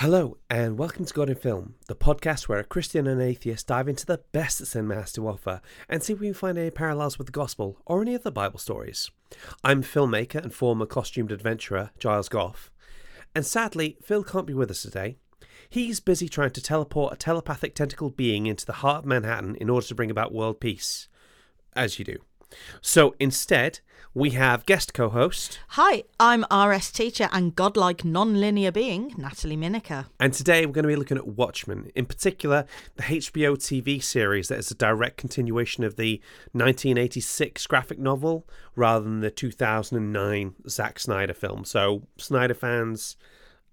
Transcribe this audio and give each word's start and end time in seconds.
Hello, 0.00 0.36
and 0.48 0.78
welcome 0.78 1.04
to 1.06 1.12
God 1.12 1.28
in 1.28 1.34
Film, 1.34 1.74
the 1.88 1.96
podcast 1.96 2.46
where 2.46 2.60
a 2.60 2.64
Christian 2.64 3.08
and 3.08 3.20
atheist 3.20 3.66
dive 3.66 3.88
into 3.88 4.06
the 4.06 4.20
best 4.30 4.60
that 4.60 4.66
cinema 4.66 4.94
has 4.94 5.10
to 5.14 5.26
offer 5.26 5.60
and 5.88 6.04
see 6.04 6.12
if 6.12 6.20
we 6.20 6.28
can 6.28 6.34
find 6.34 6.56
any 6.56 6.70
parallels 6.70 7.18
with 7.18 7.26
the 7.26 7.32
Gospel 7.32 7.82
or 7.84 8.00
any 8.00 8.14
other 8.14 8.30
Bible 8.30 8.60
stories. 8.60 9.10
I'm 9.64 9.82
filmmaker 9.82 10.40
and 10.40 10.54
former 10.54 10.86
costumed 10.86 11.32
adventurer 11.32 11.90
Giles 11.98 12.28
Goff, 12.28 12.70
and 13.34 13.44
sadly, 13.44 13.96
Phil 14.00 14.22
can't 14.22 14.46
be 14.46 14.54
with 14.54 14.70
us 14.70 14.82
today. 14.82 15.16
He's 15.68 15.98
busy 15.98 16.28
trying 16.28 16.52
to 16.52 16.62
teleport 16.62 17.14
a 17.14 17.16
telepathic 17.16 17.74
tentacled 17.74 18.16
being 18.16 18.46
into 18.46 18.64
the 18.64 18.74
heart 18.74 18.98
of 18.98 19.06
Manhattan 19.06 19.56
in 19.56 19.68
order 19.68 19.88
to 19.88 19.96
bring 19.96 20.12
about 20.12 20.32
world 20.32 20.60
peace. 20.60 21.08
As 21.74 21.98
you 21.98 22.04
do. 22.04 22.18
So 22.80 23.14
instead, 23.18 23.80
we 24.14 24.30
have 24.30 24.66
guest 24.66 24.94
co 24.94 25.10
host, 25.10 25.60
Hi, 25.68 26.02
I'm 26.18 26.44
RS 26.52 26.90
teacher 26.90 27.28
and 27.30 27.54
godlike 27.54 28.04
non-linear 28.04 28.72
being 28.72 29.14
Natalie 29.16 29.56
Miniker. 29.56 30.06
and 30.18 30.32
today 30.32 30.64
we're 30.66 30.72
going 30.72 30.84
to 30.84 30.88
be 30.88 30.96
looking 30.96 31.18
at 31.18 31.26
Watchmen, 31.26 31.90
in 31.94 32.06
particular 32.06 32.64
the 32.96 33.02
HBO 33.04 33.56
TV 33.56 34.02
series 34.02 34.48
that 34.48 34.58
is 34.58 34.70
a 34.70 34.74
direct 34.74 35.18
continuation 35.18 35.84
of 35.84 35.96
the 35.96 36.20
1986 36.52 37.66
graphic 37.66 37.98
novel 37.98 38.46
rather 38.74 39.04
than 39.04 39.20
the 39.20 39.30
2009 39.30 40.54
Zack 40.68 40.98
Snyder 40.98 41.34
film. 41.34 41.64
So, 41.64 42.02
Snyder 42.16 42.54
fans, 42.54 43.16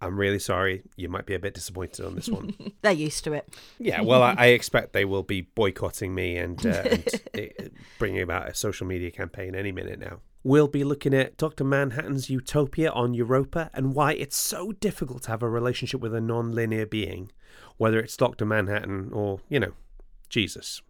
I'm 0.06 0.20
really 0.20 0.40
sorry. 0.40 0.84
You 0.96 1.10
might 1.10 1.26
be 1.26 1.34
a 1.34 1.40
bit 1.40 1.54
disappointed 1.54 2.06
on 2.06 2.16
this 2.16 2.30
one. 2.30 2.54
They're 2.82 2.92
used 2.92 3.24
to 3.24 3.34
it. 3.34 3.54
Yeah, 3.80 4.02
well, 4.02 4.22
I, 4.22 4.36
I 4.38 4.46
expect 4.48 4.94
they 4.94 5.06
will 5.06 5.24
be 5.24 5.42
boycotting 5.42 6.14
me 6.14 6.38
and, 6.38 6.64
uh, 6.66 6.84
and 6.86 7.08
uh, 7.38 7.64
bringing 7.98 8.22
about 8.22 8.48
a 8.48 8.54
social 8.54 8.86
media 8.86 9.12
campaign 9.12 9.56
any 9.56 9.72
minute 9.72 10.00
now. 10.00 10.20
We'll 10.44 10.68
be 10.68 10.84
looking 10.84 11.16
at 11.16 11.38
Dr. 11.38 11.64
Manhattan's 11.64 12.30
Utopia 12.30 12.92
on 12.92 13.16
Europa 13.16 13.72
and 13.74 13.96
why 13.96 14.14
it's 14.14 14.38
so 14.38 14.74
difficult 14.74 15.24
to 15.24 15.32
have 15.32 15.42
a 15.42 15.50
relationship 15.50 16.02
with 16.02 16.14
a 16.14 16.22
non 16.22 16.52
linear 16.52 16.86
being, 16.86 17.32
whether 17.78 18.00
it's 18.00 18.16
Dr. 18.16 18.46
Manhattan 18.46 19.10
or, 19.12 19.40
you 19.50 19.60
know, 19.60 19.74
Jesus. 20.30 20.84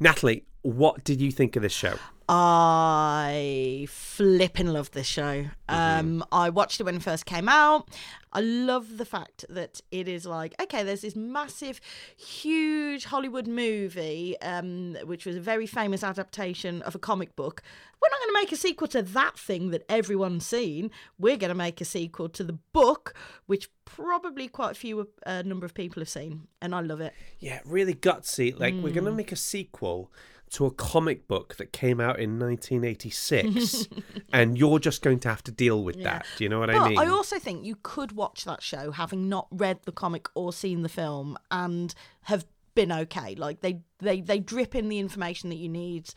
Natalie, 0.00 0.44
what 0.62 1.04
did 1.04 1.20
you 1.20 1.30
think 1.30 1.56
of 1.56 1.62
this 1.62 1.72
show? 1.72 1.96
I 2.32 3.88
flipping 3.90 4.68
love 4.68 4.92
this 4.92 5.08
show. 5.08 5.46
Um, 5.68 6.24
I 6.30 6.48
watched 6.50 6.78
it 6.78 6.84
when 6.84 6.94
it 6.94 7.02
first 7.02 7.26
came 7.26 7.48
out. 7.48 7.88
I 8.32 8.40
love 8.40 8.98
the 8.98 9.04
fact 9.04 9.44
that 9.48 9.80
it 9.90 10.06
is 10.06 10.26
like, 10.26 10.54
okay, 10.62 10.84
there's 10.84 11.00
this 11.00 11.16
massive, 11.16 11.80
huge 12.16 13.06
Hollywood 13.06 13.48
movie, 13.48 14.40
um, 14.42 14.96
which 15.06 15.26
was 15.26 15.34
a 15.34 15.40
very 15.40 15.66
famous 15.66 16.04
adaptation 16.04 16.82
of 16.82 16.94
a 16.94 17.00
comic 17.00 17.34
book. 17.34 17.64
We're 18.00 18.10
not 18.10 18.20
going 18.20 18.34
to 18.34 18.40
make 18.40 18.52
a 18.52 18.56
sequel 18.56 18.86
to 18.88 19.02
that 19.02 19.36
thing 19.36 19.70
that 19.70 19.84
everyone's 19.88 20.46
seen. 20.46 20.92
We're 21.18 21.36
going 21.36 21.48
to 21.48 21.56
make 21.56 21.80
a 21.80 21.84
sequel 21.84 22.28
to 22.28 22.44
the 22.44 22.58
book, 22.72 23.12
which 23.46 23.68
probably 23.84 24.46
quite 24.46 24.70
a 24.70 24.74
few 24.74 25.08
uh, 25.26 25.42
number 25.42 25.66
of 25.66 25.74
people 25.74 26.00
have 26.00 26.08
seen, 26.08 26.46
and 26.62 26.76
I 26.76 26.80
love 26.80 27.00
it. 27.00 27.12
Yeah, 27.40 27.58
really 27.64 27.94
gutsy. 27.94 28.56
Like, 28.56 28.74
we're 28.74 28.92
going 28.92 29.06
to 29.06 29.10
make 29.10 29.32
a 29.32 29.36
sequel 29.36 30.12
to 30.50 30.66
a 30.66 30.70
comic 30.70 31.28
book 31.28 31.56
that 31.56 31.72
came 31.72 32.00
out 32.00 32.18
in 32.18 32.38
1986, 32.38 33.88
and 34.32 34.58
you're 34.58 34.78
just 34.80 35.00
going 35.02 35.20
to 35.20 35.28
have 35.28 35.42
to 35.44 35.52
deal 35.52 35.84
with 35.84 36.02
that. 36.02 36.26
Do 36.36 36.44
you 36.44 36.50
know 36.50 36.58
what 36.58 36.70
I 36.70 36.78
But 36.78 36.88
mean? 36.90 36.98
I 36.98 37.06
also 37.06 37.38
think 37.38 37.64
you 37.64 37.76
could 37.82 38.12
watch 38.12 38.44
that 38.44 38.62
show 38.62 38.90
having 38.90 39.28
not 39.28 39.46
read 39.50 39.80
the 39.84 39.92
comic 39.92 40.28
or 40.34 40.52
seen 40.52 40.82
the 40.82 40.88
film 40.88 41.38
and 41.50 41.94
have 42.22 42.44
been 42.74 42.90
okay. 42.90 43.34
Like 43.36 43.60
they 43.60 43.80
they 43.98 44.20
they 44.20 44.40
drip 44.40 44.74
in 44.74 44.88
the 44.88 44.98
information 44.98 45.50
that 45.50 45.56
you 45.56 45.68
need. 45.68 46.10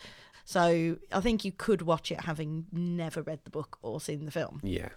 So 0.45 0.98
I 1.11 1.22
think 1.22 1.45
you 1.45 1.52
could 1.52 1.84
watch 1.84 2.11
it 2.11 2.22
having 2.22 2.66
never 2.72 3.22
read 3.22 3.42
the 3.44 3.50
book 3.50 3.78
or 3.81 4.02
seen 4.02 4.26
the 4.26 4.31
film. 4.31 4.59
Yeah. 4.64 4.89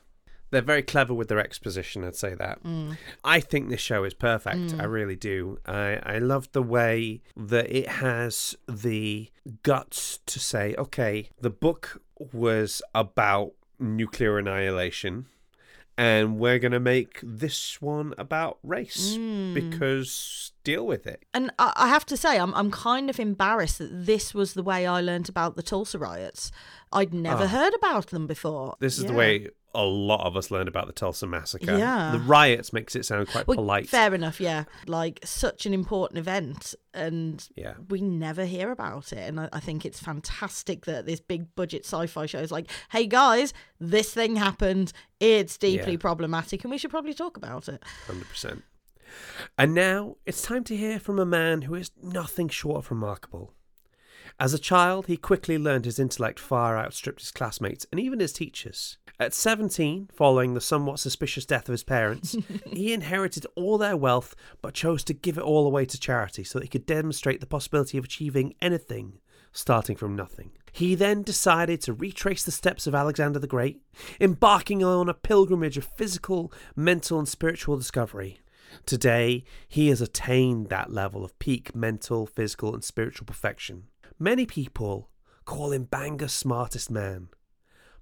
They're 0.50 0.62
very 0.62 0.82
clever 0.82 1.12
with 1.12 1.28
their 1.28 1.40
exposition, 1.40 2.04
I'd 2.04 2.14
say 2.16 2.34
that. 2.34 2.62
Mm. 2.62 2.96
I 3.24 3.40
think 3.40 3.68
this 3.68 3.80
show 3.80 4.04
is 4.04 4.14
perfect. 4.14 4.74
I 4.78 4.84
really 4.84 5.16
do. 5.16 5.58
I, 5.66 5.98
I 6.04 6.18
love 6.18 6.48
the 6.52 6.62
way 6.62 7.22
that 7.36 7.70
it 7.70 7.88
has 7.88 8.56
the 8.68 9.30
guts 9.62 10.20
to 10.26 10.38
say, 10.38 10.74
okay, 10.78 11.30
the 11.40 11.50
book 11.50 12.00
was 12.32 12.80
about 12.94 13.52
nuclear 13.80 14.38
annihilation, 14.38 15.26
and 15.98 16.38
we're 16.38 16.58
going 16.58 16.72
to 16.72 16.80
make 16.80 17.20
this 17.22 17.80
one 17.82 18.14
about 18.18 18.58
race 18.62 19.16
Mm. 19.16 19.54
because 19.54 20.52
deal 20.66 20.86
with 20.86 21.06
it. 21.06 21.24
And 21.32 21.50
I, 21.58 21.88
have 21.88 22.04
to 22.06 22.16
say, 22.16 22.38
I'm 22.38 22.52
I'm 22.54 22.70
kind 22.70 23.08
of 23.08 23.18
embarrassed 23.18 23.78
that 23.78 23.90
this 24.06 24.34
was 24.34 24.52
the 24.54 24.62
way 24.62 24.86
I 24.86 25.00
learnt 25.00 25.28
about 25.28 25.56
the 25.56 25.62
Tulsa 25.62 25.98
riots. 25.98 26.50
I'd 26.92 27.14
never 27.14 27.44
Oh. 27.44 27.46
heard 27.48 27.74
about 27.74 28.08
them 28.08 28.26
before. 28.26 28.76
This 28.80 28.98
is 28.98 29.04
the 29.06 29.12
way 29.12 29.48
a 29.74 29.84
lot 29.84 30.26
of 30.26 30.36
us 30.38 30.50
learned 30.50 30.68
about 30.68 30.86
the 30.86 30.92
Tulsa 30.92 31.26
massacre. 31.26 31.76
Yeah. 31.76 32.10
The 32.12 32.18
riots 32.20 32.72
makes 32.72 32.96
it 32.96 33.04
sound 33.04 33.28
quite 33.28 33.46
Well, 33.46 33.56
polite. 33.56 33.88
Fair 33.88 34.14
enough, 34.14 34.40
yeah. 34.40 34.64
Like 34.86 35.20
such 35.24 35.66
an 35.66 35.74
important 35.74 36.18
event, 36.18 36.74
and 36.94 37.46
Yeah. 37.56 37.74
we 37.90 38.00
never 38.00 38.46
hear 38.46 38.70
about 38.70 39.12
it. 39.12 39.18
And 39.28 39.38
I, 39.38 39.48
I 39.52 39.60
think 39.60 39.84
it's 39.84 40.00
fantastic 40.00 40.86
that 40.86 41.04
this 41.06 41.20
big 41.20 41.54
budget 41.54 41.84
sci-fi 41.84 42.24
show 42.26 42.38
is 42.40 42.50
like, 42.50 42.70
"Hey 42.90 43.06
guys, 43.06 43.52
this 43.78 44.12
thing 44.14 44.36
happened. 44.36 44.92
It's 45.20 45.58
deeply 45.58 45.92
Yeah. 45.92 45.98
problematic, 45.98 46.64
and 46.64 46.70
we 46.70 46.78
should 46.78 46.90
probably 46.90 47.14
talk 47.14 47.36
about 47.36 47.68
it." 47.68 47.82
100%. 48.06 48.62
And 49.56 49.74
now 49.74 50.16
it's 50.26 50.42
time 50.42 50.64
to 50.64 50.76
hear 50.76 50.98
from 50.98 51.18
a 51.18 51.26
man 51.26 51.62
who 51.62 51.74
is 51.74 51.90
nothing 52.02 52.48
short 52.48 52.78
of 52.78 52.90
remarkable. 52.90 53.52
As 54.38 54.52
a 54.52 54.58
child, 54.58 55.06
he 55.06 55.16
quickly 55.16 55.56
learned 55.56 55.86
his 55.86 55.98
intellect 55.98 56.38
far 56.38 56.78
outstripped 56.78 57.20
his 57.20 57.30
classmates 57.30 57.86
and 57.90 57.98
even 57.98 58.20
his 58.20 58.34
teachers. 58.34 58.98
At 59.18 59.32
17, 59.32 60.10
following 60.12 60.52
the 60.52 60.60
somewhat 60.60 61.00
suspicious 61.00 61.46
death 61.46 61.68
of 61.68 61.72
his 61.72 61.84
parents, 61.84 62.36
he 62.66 62.92
inherited 62.92 63.46
all 63.54 63.78
their 63.78 63.96
wealth 63.96 64.34
but 64.60 64.74
chose 64.74 65.02
to 65.04 65.14
give 65.14 65.38
it 65.38 65.44
all 65.44 65.66
away 65.66 65.86
to 65.86 65.98
charity 65.98 66.44
so 66.44 66.58
that 66.58 66.64
he 66.64 66.68
could 66.68 66.84
demonstrate 66.84 67.40
the 67.40 67.46
possibility 67.46 67.96
of 67.96 68.04
achieving 68.04 68.54
anything 68.60 69.20
starting 69.56 69.96
from 69.96 70.14
nothing. 70.14 70.52
He 70.72 70.94
then 70.94 71.22
decided 71.22 71.80
to 71.82 71.92
retrace 71.92 72.44
the 72.44 72.50
steps 72.50 72.86
of 72.86 72.94
Alexander 72.94 73.38
the 73.38 73.46
Great, 73.46 73.80
embarking 74.20 74.84
on 74.84 75.08
a 75.08 75.14
pilgrimage 75.14 75.78
of 75.78 75.88
physical, 75.96 76.52
mental, 76.74 77.18
and 77.18 77.28
spiritual 77.28 77.76
discovery. 77.76 78.40
Today, 78.84 79.44
he 79.68 79.88
has 79.88 80.00
attained 80.00 80.68
that 80.68 80.92
level 80.92 81.24
of 81.24 81.38
peak 81.38 81.74
mental, 81.74 82.26
physical, 82.26 82.74
and 82.74 82.84
spiritual 82.84 83.26
perfection. 83.26 83.84
Many 84.18 84.46
people 84.46 85.10
call 85.44 85.72
him 85.72 85.84
Bangor's 85.84 86.32
smartest 86.32 86.90
man, 86.90 87.28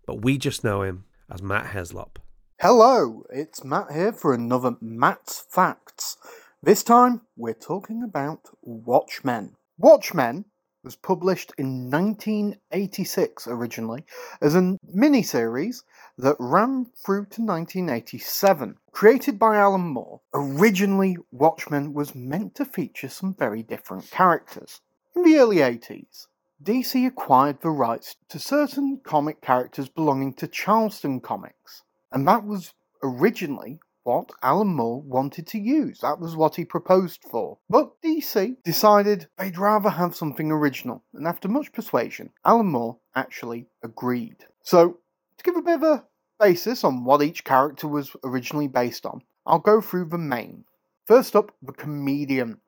but 0.07 0.23
we 0.23 0.39
just 0.39 0.65
know 0.65 0.83
him 0.83 1.05
as 1.31 1.43
Matt 1.43 1.67
Heslop. 1.67 2.17
Hello, 2.61 3.25
it's 3.31 3.65
Matt 3.65 3.93
here 3.93 4.13
for 4.13 4.33
another 4.33 4.77
Matt's 4.81 5.45
Facts. 5.51 6.17
This 6.63 6.83
time 6.83 7.21
we're 7.37 7.53
talking 7.53 8.03
about 8.03 8.49
Watchmen. 8.63 9.57
Watchmen 9.77 10.47
was 10.85 10.97
published 10.97 11.53
in 11.59 11.91
1986 11.91 13.49
originally 13.49 14.05
as 14.41 14.55
a 14.55 14.79
miniseries 14.95 15.83
that 16.19 16.37
ran 16.39 16.87
through 17.05 17.27
to 17.27 17.43
1987. 17.43 18.77
Created 18.95 19.41
by 19.41 19.57
Alan 19.57 19.89
Moore, 19.89 20.21
originally 20.33 21.17
Watchmen 21.33 21.93
was 21.93 22.15
meant 22.15 22.55
to 22.55 22.65
feature 22.65 23.09
some 23.09 23.35
very 23.35 23.61
different 23.61 24.09
characters. 24.13 24.83
In 25.17 25.25
the 25.25 25.37
early 25.37 25.57
80s, 25.57 26.29
DC 26.63 27.05
acquired 27.05 27.61
the 27.61 27.71
rights 27.71 28.15
to 28.29 28.39
certain 28.39 29.01
comic 29.03 29.41
characters 29.41 29.89
belonging 29.89 30.33
to 30.35 30.47
Charlton 30.47 31.21
Comics. 31.21 31.83
And 32.13 32.27
that 32.29 32.45
was 32.45 32.73
originally 33.03 33.81
what 34.05 34.31
Alan 34.45 34.69
Moore 34.69 35.03
wanted 35.03 35.49
to 35.49 35.59
use. 35.59 35.99
That 35.99 36.21
was 36.21 36.37
what 36.37 36.55
he 36.55 36.65
proposed 36.65 37.25
for. 37.25 37.59
But 37.69 38.01
DC 38.01 38.63
decided 38.63 39.27
they'd 39.37 39.59
rather 39.59 39.91
have 39.91 40.15
something 40.15 40.53
original, 40.53 41.03
and 41.13 41.27
after 41.27 41.49
much 41.49 41.73
persuasion, 41.73 42.31
Alan 42.45 42.69
Moore 42.69 42.99
actually 43.17 43.67
agreed. 43.83 44.47
So, 44.63 44.99
to 45.37 45.43
give 45.43 45.57
a 45.57 45.63
bit 45.63 45.75
of 45.75 45.83
a 45.83 46.05
basis 46.45 46.85
on 46.85 47.05
what 47.05 47.23
each 47.23 47.43
character 47.43 47.89
was 47.89 48.15
originally 48.23 48.69
based 48.69 49.07
on, 49.07 49.23
I'll 49.47 49.59
go 49.59 49.81
through 49.81 50.11
the 50.11 50.19
main. 50.19 50.65
First 51.07 51.35
up, 51.35 51.53
the 51.63 51.73
comedian. 51.73 52.59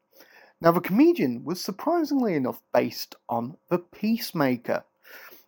Now, 0.62 0.72
the 0.72 0.80
comedian 0.80 1.44
was 1.44 1.60
surprisingly 1.60 2.32
enough 2.32 2.62
based 2.72 3.16
on 3.28 3.58
the 3.68 3.78
Peacemaker, 3.78 4.84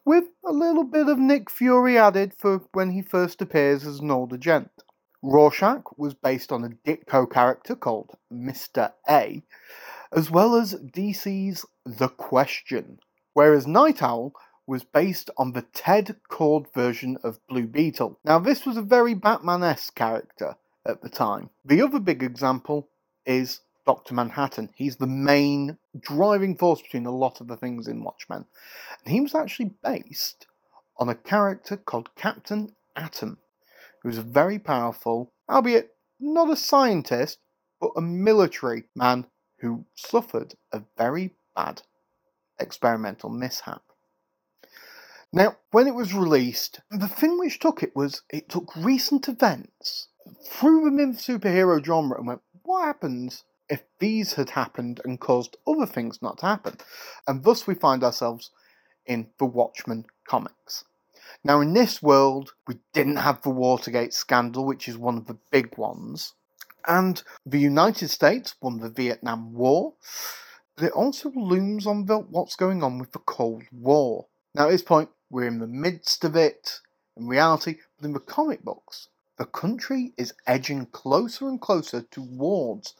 with 0.04 0.24
a 0.44 0.52
little 0.52 0.84
bit 0.84 1.08
of 1.08 1.18
Nick 1.18 1.48
Fury 1.48 1.96
added 1.96 2.34
for 2.36 2.64
when 2.72 2.90
he 2.90 3.00
first 3.00 3.40
appears 3.40 3.86
as 3.86 4.00
an 4.00 4.10
older 4.10 4.36
gent. 4.36 4.70
Rorschach 5.22 5.96
was 5.96 6.12
based 6.12 6.52
on 6.52 6.64
a 6.64 6.68
Ditko 6.68 7.32
character 7.32 7.74
called 7.74 8.10
Mr. 8.30 8.92
A, 9.08 9.42
as 10.12 10.30
well 10.30 10.54
as 10.54 10.74
DC's 10.74 11.64
The 11.86 12.08
Question, 12.08 12.98
whereas 13.32 13.66
Nite 13.66 14.02
Owl 14.02 14.34
was 14.68 14.84
based 14.84 15.30
on 15.38 15.52
the 15.52 15.62
Ted 15.62 16.14
Cord 16.28 16.66
version 16.74 17.16
of 17.24 17.40
Blue 17.48 17.66
Beetle. 17.66 18.18
Now, 18.22 18.38
this 18.38 18.66
was 18.66 18.76
a 18.76 18.82
very 18.82 19.14
Batman 19.14 19.62
esque 19.64 19.94
character 19.94 20.56
at 20.84 21.00
the 21.00 21.08
time. 21.08 21.48
The 21.64 21.80
other 21.80 21.98
big 21.98 22.22
example 22.22 22.90
is 23.24 23.60
Dr. 23.86 24.12
Manhattan. 24.12 24.68
He's 24.74 24.96
the 24.96 25.06
main 25.06 25.78
driving 25.98 26.54
force 26.54 26.82
between 26.82 27.06
a 27.06 27.10
lot 27.10 27.40
of 27.40 27.48
the 27.48 27.56
things 27.56 27.88
in 27.88 28.04
Watchmen. 28.04 28.44
And 29.02 29.14
he 29.14 29.22
was 29.22 29.34
actually 29.34 29.72
based 29.82 30.46
on 30.98 31.08
a 31.08 31.14
character 31.14 31.78
called 31.78 32.14
Captain 32.14 32.74
Atom, 32.94 33.38
who 34.02 34.10
was 34.10 34.18
a 34.18 34.22
very 34.22 34.58
powerful, 34.58 35.32
albeit 35.48 35.92
not 36.20 36.50
a 36.50 36.56
scientist, 36.56 37.38
but 37.80 37.92
a 37.96 38.02
military 38.02 38.84
man 38.94 39.24
who 39.60 39.86
suffered 39.94 40.56
a 40.72 40.82
very 40.98 41.32
bad 41.56 41.80
experimental 42.60 43.30
mishap. 43.30 43.80
Now, 45.32 45.56
when 45.72 45.86
it 45.86 45.94
was 45.94 46.14
released, 46.14 46.80
the 46.90 47.06
thing 47.06 47.38
which 47.38 47.58
took 47.58 47.82
it 47.82 47.94
was 47.94 48.22
it 48.30 48.48
took 48.48 48.74
recent 48.74 49.28
events, 49.28 50.08
threw 50.42 50.84
them 50.84 50.98
in 50.98 51.12
the 51.12 51.18
superhero 51.18 51.84
genre, 51.84 52.16
and 52.16 52.26
went, 52.26 52.40
what 52.62 52.86
happens 52.86 53.44
if 53.68 53.82
these 53.98 54.34
had 54.34 54.50
happened 54.50 55.00
and 55.04 55.20
caused 55.20 55.58
other 55.66 55.84
things 55.84 56.22
not 56.22 56.38
to 56.38 56.46
happen? 56.46 56.78
And 57.26 57.44
thus 57.44 57.66
we 57.66 57.74
find 57.74 58.02
ourselves 58.02 58.50
in 59.04 59.28
the 59.38 59.44
Watchmen 59.44 60.06
comics. 60.26 60.84
Now, 61.44 61.60
in 61.60 61.74
this 61.74 62.02
world, 62.02 62.54
we 62.66 62.76
didn't 62.94 63.16
have 63.16 63.42
the 63.42 63.50
Watergate 63.50 64.14
scandal, 64.14 64.64
which 64.64 64.88
is 64.88 64.96
one 64.96 65.18
of 65.18 65.26
the 65.26 65.36
big 65.50 65.76
ones, 65.76 66.32
and 66.86 67.22
the 67.44 67.60
United 67.60 68.08
States 68.08 68.54
won 68.62 68.78
the 68.78 68.88
Vietnam 68.88 69.52
War, 69.52 69.92
but 70.74 70.86
it 70.86 70.92
also 70.92 71.30
looms 71.32 71.86
on 71.86 72.06
the, 72.06 72.18
what's 72.18 72.56
going 72.56 72.82
on 72.82 72.98
with 72.98 73.12
the 73.12 73.18
Cold 73.18 73.64
War. 73.70 74.26
Now, 74.54 74.66
at 74.66 74.70
this 74.70 74.82
point, 74.82 75.10
we're 75.30 75.46
in 75.46 75.58
the 75.58 75.66
midst 75.66 76.24
of 76.24 76.36
it 76.36 76.80
in 77.16 77.26
reality, 77.26 77.76
but 77.96 78.06
in 78.06 78.12
the 78.12 78.20
comic 78.20 78.62
books, 78.62 79.08
the 79.36 79.44
country 79.44 80.12
is 80.16 80.34
edging 80.46 80.86
closer 80.86 81.48
and 81.48 81.60
closer 81.60 82.02
towards 82.02 82.94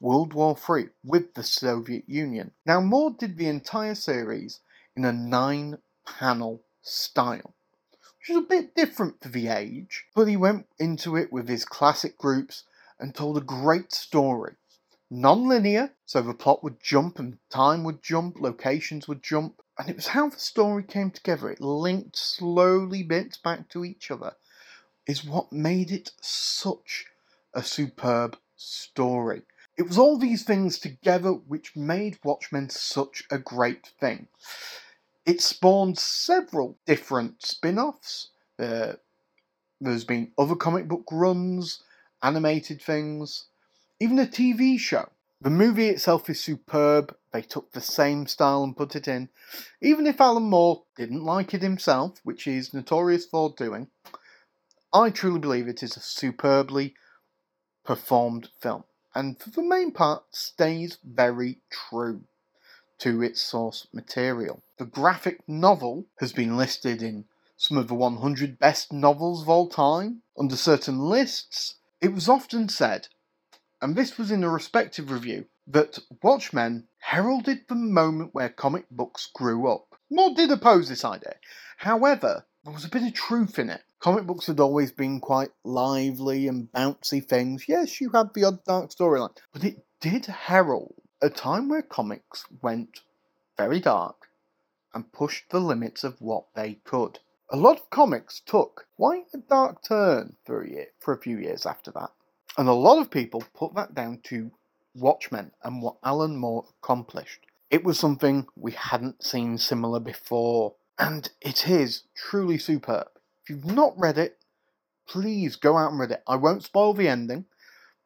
World 0.00 0.32
War 0.32 0.56
III 0.56 0.90
with 1.04 1.34
the 1.34 1.42
Soviet 1.42 2.08
Union. 2.08 2.52
Now, 2.66 2.80
Moore 2.80 3.10
did 3.10 3.36
the 3.36 3.48
entire 3.48 3.94
series 3.94 4.60
in 4.96 5.04
a 5.04 5.12
nine 5.12 5.78
panel 6.06 6.62
style, 6.82 7.54
which 8.18 8.30
is 8.30 8.36
a 8.36 8.42
bit 8.42 8.74
different 8.74 9.22
for 9.22 9.28
the 9.28 9.48
age, 9.48 10.06
but 10.14 10.26
he 10.26 10.36
went 10.36 10.66
into 10.78 11.16
it 11.16 11.32
with 11.32 11.48
his 11.48 11.64
classic 11.64 12.18
groups 12.18 12.64
and 12.98 13.14
told 13.14 13.36
a 13.36 13.40
great 13.40 13.92
story. 13.92 14.54
Non 15.10 15.46
linear, 15.46 15.92
so 16.06 16.22
the 16.22 16.34
plot 16.34 16.62
would 16.64 16.82
jump 16.82 17.18
and 17.18 17.38
time 17.50 17.84
would 17.84 18.02
jump, 18.02 18.40
locations 18.40 19.06
would 19.06 19.22
jump, 19.22 19.62
and 19.78 19.88
it 19.90 19.96
was 19.96 20.08
how 20.08 20.28
the 20.28 20.38
story 20.38 20.82
came 20.82 21.10
together. 21.10 21.50
It 21.50 21.60
linked 21.60 22.16
slowly 22.16 23.02
bits 23.02 23.36
back 23.36 23.68
to 23.70 23.84
each 23.84 24.10
other, 24.10 24.34
is 25.06 25.24
what 25.24 25.52
made 25.52 25.90
it 25.90 26.12
such 26.20 27.06
a 27.52 27.62
superb 27.62 28.36
story. 28.56 29.42
It 29.76 29.88
was 29.88 29.98
all 29.98 30.16
these 30.16 30.44
things 30.44 30.78
together 30.78 31.32
which 31.32 31.74
made 31.74 32.18
Watchmen 32.22 32.70
such 32.70 33.24
a 33.30 33.38
great 33.38 33.88
thing. 34.00 34.28
It 35.26 35.40
spawned 35.40 35.98
several 35.98 36.78
different 36.86 37.42
spin 37.42 37.78
offs. 37.78 38.28
Uh, 38.58 38.94
there's 39.80 40.04
been 40.04 40.32
other 40.38 40.54
comic 40.54 40.86
book 40.86 41.04
runs, 41.10 41.82
animated 42.22 42.80
things, 42.80 43.46
even 43.98 44.18
a 44.18 44.26
TV 44.26 44.78
show. 44.78 45.08
The 45.40 45.50
movie 45.50 45.88
itself 45.88 46.30
is 46.30 46.40
superb. 46.40 47.16
They 47.34 47.42
took 47.42 47.72
the 47.72 47.80
same 47.80 48.28
style 48.28 48.62
and 48.62 48.76
put 48.76 48.94
it 48.94 49.08
in. 49.08 49.28
Even 49.80 50.06
if 50.06 50.20
Alan 50.20 50.44
Moore 50.44 50.84
didn't 50.96 51.24
like 51.24 51.52
it 51.52 51.62
himself, 51.62 52.20
which 52.22 52.44
he's 52.44 52.72
notorious 52.72 53.26
for 53.26 53.50
doing, 53.50 53.88
I 54.92 55.10
truly 55.10 55.40
believe 55.40 55.66
it 55.66 55.82
is 55.82 55.96
a 55.96 56.00
superbly 56.00 56.94
performed 57.84 58.50
film. 58.60 58.84
And 59.16 59.36
for 59.36 59.50
the 59.50 59.64
main 59.64 59.90
part, 59.90 60.22
stays 60.30 60.98
very 61.02 61.58
true 61.70 62.22
to 62.98 63.20
its 63.20 63.42
source 63.42 63.88
material. 63.92 64.62
The 64.78 64.86
graphic 64.86 65.40
novel 65.48 66.06
has 66.20 66.32
been 66.32 66.56
listed 66.56 67.02
in 67.02 67.24
some 67.56 67.76
of 67.76 67.88
the 67.88 67.96
100 67.96 68.60
best 68.60 68.92
novels 68.92 69.42
of 69.42 69.48
all 69.48 69.68
time. 69.68 70.22
Under 70.38 70.56
certain 70.56 71.00
lists, 71.00 71.78
it 72.00 72.14
was 72.14 72.28
often 72.28 72.68
said, 72.68 73.08
and 73.82 73.96
this 73.96 74.18
was 74.18 74.30
in 74.30 74.44
a 74.44 74.48
respective 74.48 75.10
review, 75.10 75.46
that 75.66 75.98
Watchmen 76.22 76.88
heralded 76.98 77.60
the 77.68 77.74
moment 77.74 78.34
where 78.34 78.48
comic 78.48 78.88
books 78.90 79.30
grew 79.34 79.68
up. 79.70 79.94
Moore 80.10 80.34
did 80.34 80.50
oppose 80.50 80.88
this 80.88 81.04
idea. 81.04 81.36
However, 81.78 82.44
there 82.64 82.72
was 82.72 82.84
a 82.84 82.90
bit 82.90 83.02
of 83.02 83.12
truth 83.12 83.58
in 83.58 83.70
it. 83.70 83.82
Comic 84.00 84.26
books 84.26 84.46
had 84.46 84.60
always 84.60 84.92
been 84.92 85.20
quite 85.20 85.50
lively 85.64 86.48
and 86.48 86.70
bouncy 86.72 87.26
things. 87.26 87.66
Yes, 87.68 88.00
you 88.00 88.10
had 88.10 88.32
the 88.34 88.44
odd 88.44 88.64
dark 88.64 88.90
storyline, 88.90 89.36
but 89.52 89.64
it 89.64 89.84
did 90.00 90.26
herald 90.26 90.94
a 91.22 91.30
time 91.30 91.68
where 91.68 91.82
comics 91.82 92.44
went 92.62 93.00
very 93.56 93.80
dark 93.80 94.28
and 94.92 95.12
pushed 95.12 95.50
the 95.50 95.60
limits 95.60 96.04
of 96.04 96.20
what 96.20 96.46
they 96.54 96.74
could. 96.84 97.18
A 97.50 97.56
lot 97.56 97.80
of 97.80 97.90
comics 97.90 98.40
took 98.44 98.86
quite 98.96 99.26
a 99.34 99.38
dark 99.38 99.82
turn 99.82 100.36
for 100.44 100.62
a, 100.62 100.68
year, 100.68 100.86
for 101.00 101.14
a 101.14 101.20
few 101.20 101.38
years 101.38 101.66
after 101.66 101.90
that. 101.92 102.10
And 102.56 102.68
a 102.68 102.72
lot 102.72 103.00
of 103.00 103.10
people 103.10 103.42
put 103.54 103.74
that 103.74 103.94
down 103.94 104.20
to 104.24 104.50
Watchmen 104.94 105.52
and 105.62 105.82
what 105.82 105.96
Alan 106.04 106.36
Moore 106.36 106.66
accomplished. 106.82 107.46
It 107.70 107.84
was 107.84 107.98
something 107.98 108.46
we 108.56 108.72
hadn't 108.72 109.24
seen 109.24 109.58
similar 109.58 110.00
before, 110.00 110.74
and 110.98 111.30
it 111.40 111.68
is 111.68 112.04
truly 112.14 112.58
superb. 112.58 113.08
If 113.42 113.50
you've 113.50 113.64
not 113.64 113.98
read 113.98 114.18
it, 114.18 114.38
please 115.06 115.56
go 115.56 115.76
out 115.76 115.90
and 115.90 116.00
read 116.00 116.12
it. 116.12 116.22
I 116.26 116.36
won't 116.36 116.64
spoil 116.64 116.94
the 116.94 117.08
ending, 117.08 117.46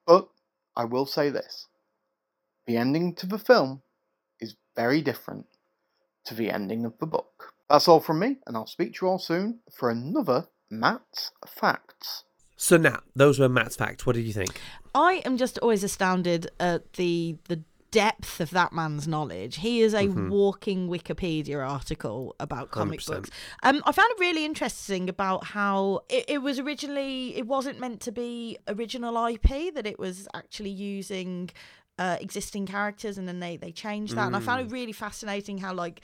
but 0.07 0.29
I 0.77 0.85
will 0.85 1.07
say 1.07 1.31
this 1.31 1.67
the 2.67 2.77
ending 2.77 3.15
to 3.17 3.27
the 3.27 3.39
film 3.39 3.83
is 4.41 4.57
very 4.77 5.01
different 5.03 5.47
to 6.25 6.35
the 6.35 6.51
ending 6.51 6.85
of 6.85 6.99
the 6.99 7.07
book. 7.07 7.55
That's 7.69 7.89
all 7.89 8.01
from 8.01 8.19
me, 8.19 8.37
and 8.47 8.57
I'll 8.57 8.67
speak 8.67 8.95
to 8.95 9.07
you 9.07 9.11
all 9.11 9.19
soon 9.19 9.61
for 9.71 9.91
another 9.91 10.49
Matt's 10.71 11.33
Facts. 11.47 12.25
So 12.61 12.77
now, 12.77 12.99
those 13.15 13.39
were 13.39 13.49
Matt's 13.49 13.77
facts. 13.77 14.05
What 14.05 14.17
did 14.17 14.25
you 14.27 14.33
think? 14.33 14.61
I 14.95 15.23
am 15.25 15.37
just 15.37 15.59
always 15.59 15.85
astounded 15.85 16.51
at 16.59 16.93
the 16.95 17.37
the 17.49 17.63
depth 17.91 18.39
of 18.41 18.51
that 18.51 18.71
man's 18.73 19.09
knowledge. 19.09 19.57
He 19.57 19.81
is 19.81 19.95
a 19.95 20.09
Mhm. 20.09 20.29
walking 20.29 20.89
Wikipedia 20.91 21.67
article 21.67 22.35
about 22.39 22.71
comic 22.71 23.01
100%. 23.01 23.23
books. 23.23 23.31
Um, 23.63 23.83
I 23.87 23.93
found 23.93 24.11
it 24.11 24.19
really 24.21 24.45
interesting 24.45 25.09
about 25.09 25.45
how 25.45 26.01
it, 26.11 26.25
it 26.29 26.39
was 26.43 26.59
originally 26.59 27.35
it 27.37 27.47
wasn't 27.47 27.81
meant 27.81 28.01
to 28.03 28.13
be 28.13 28.59
original 28.67 29.17
IP 29.29 29.71
that 29.75 29.87
it 29.87 29.99
was 29.99 30.29
actually 30.35 30.69
using 30.71 31.49
uh, 31.99 32.17
existing 32.21 32.67
characters 32.67 33.17
and 33.19 33.27
then 33.27 33.41
they 33.41 33.57
they 33.57 33.73
changed 33.73 34.17
that 34.17 34.27
and 34.27 34.37
I 34.37 34.41
found 34.41 34.67
it 34.67 34.73
really 34.73 34.93
fascinating 34.93 35.59
how 35.59 35.73
like 35.73 36.01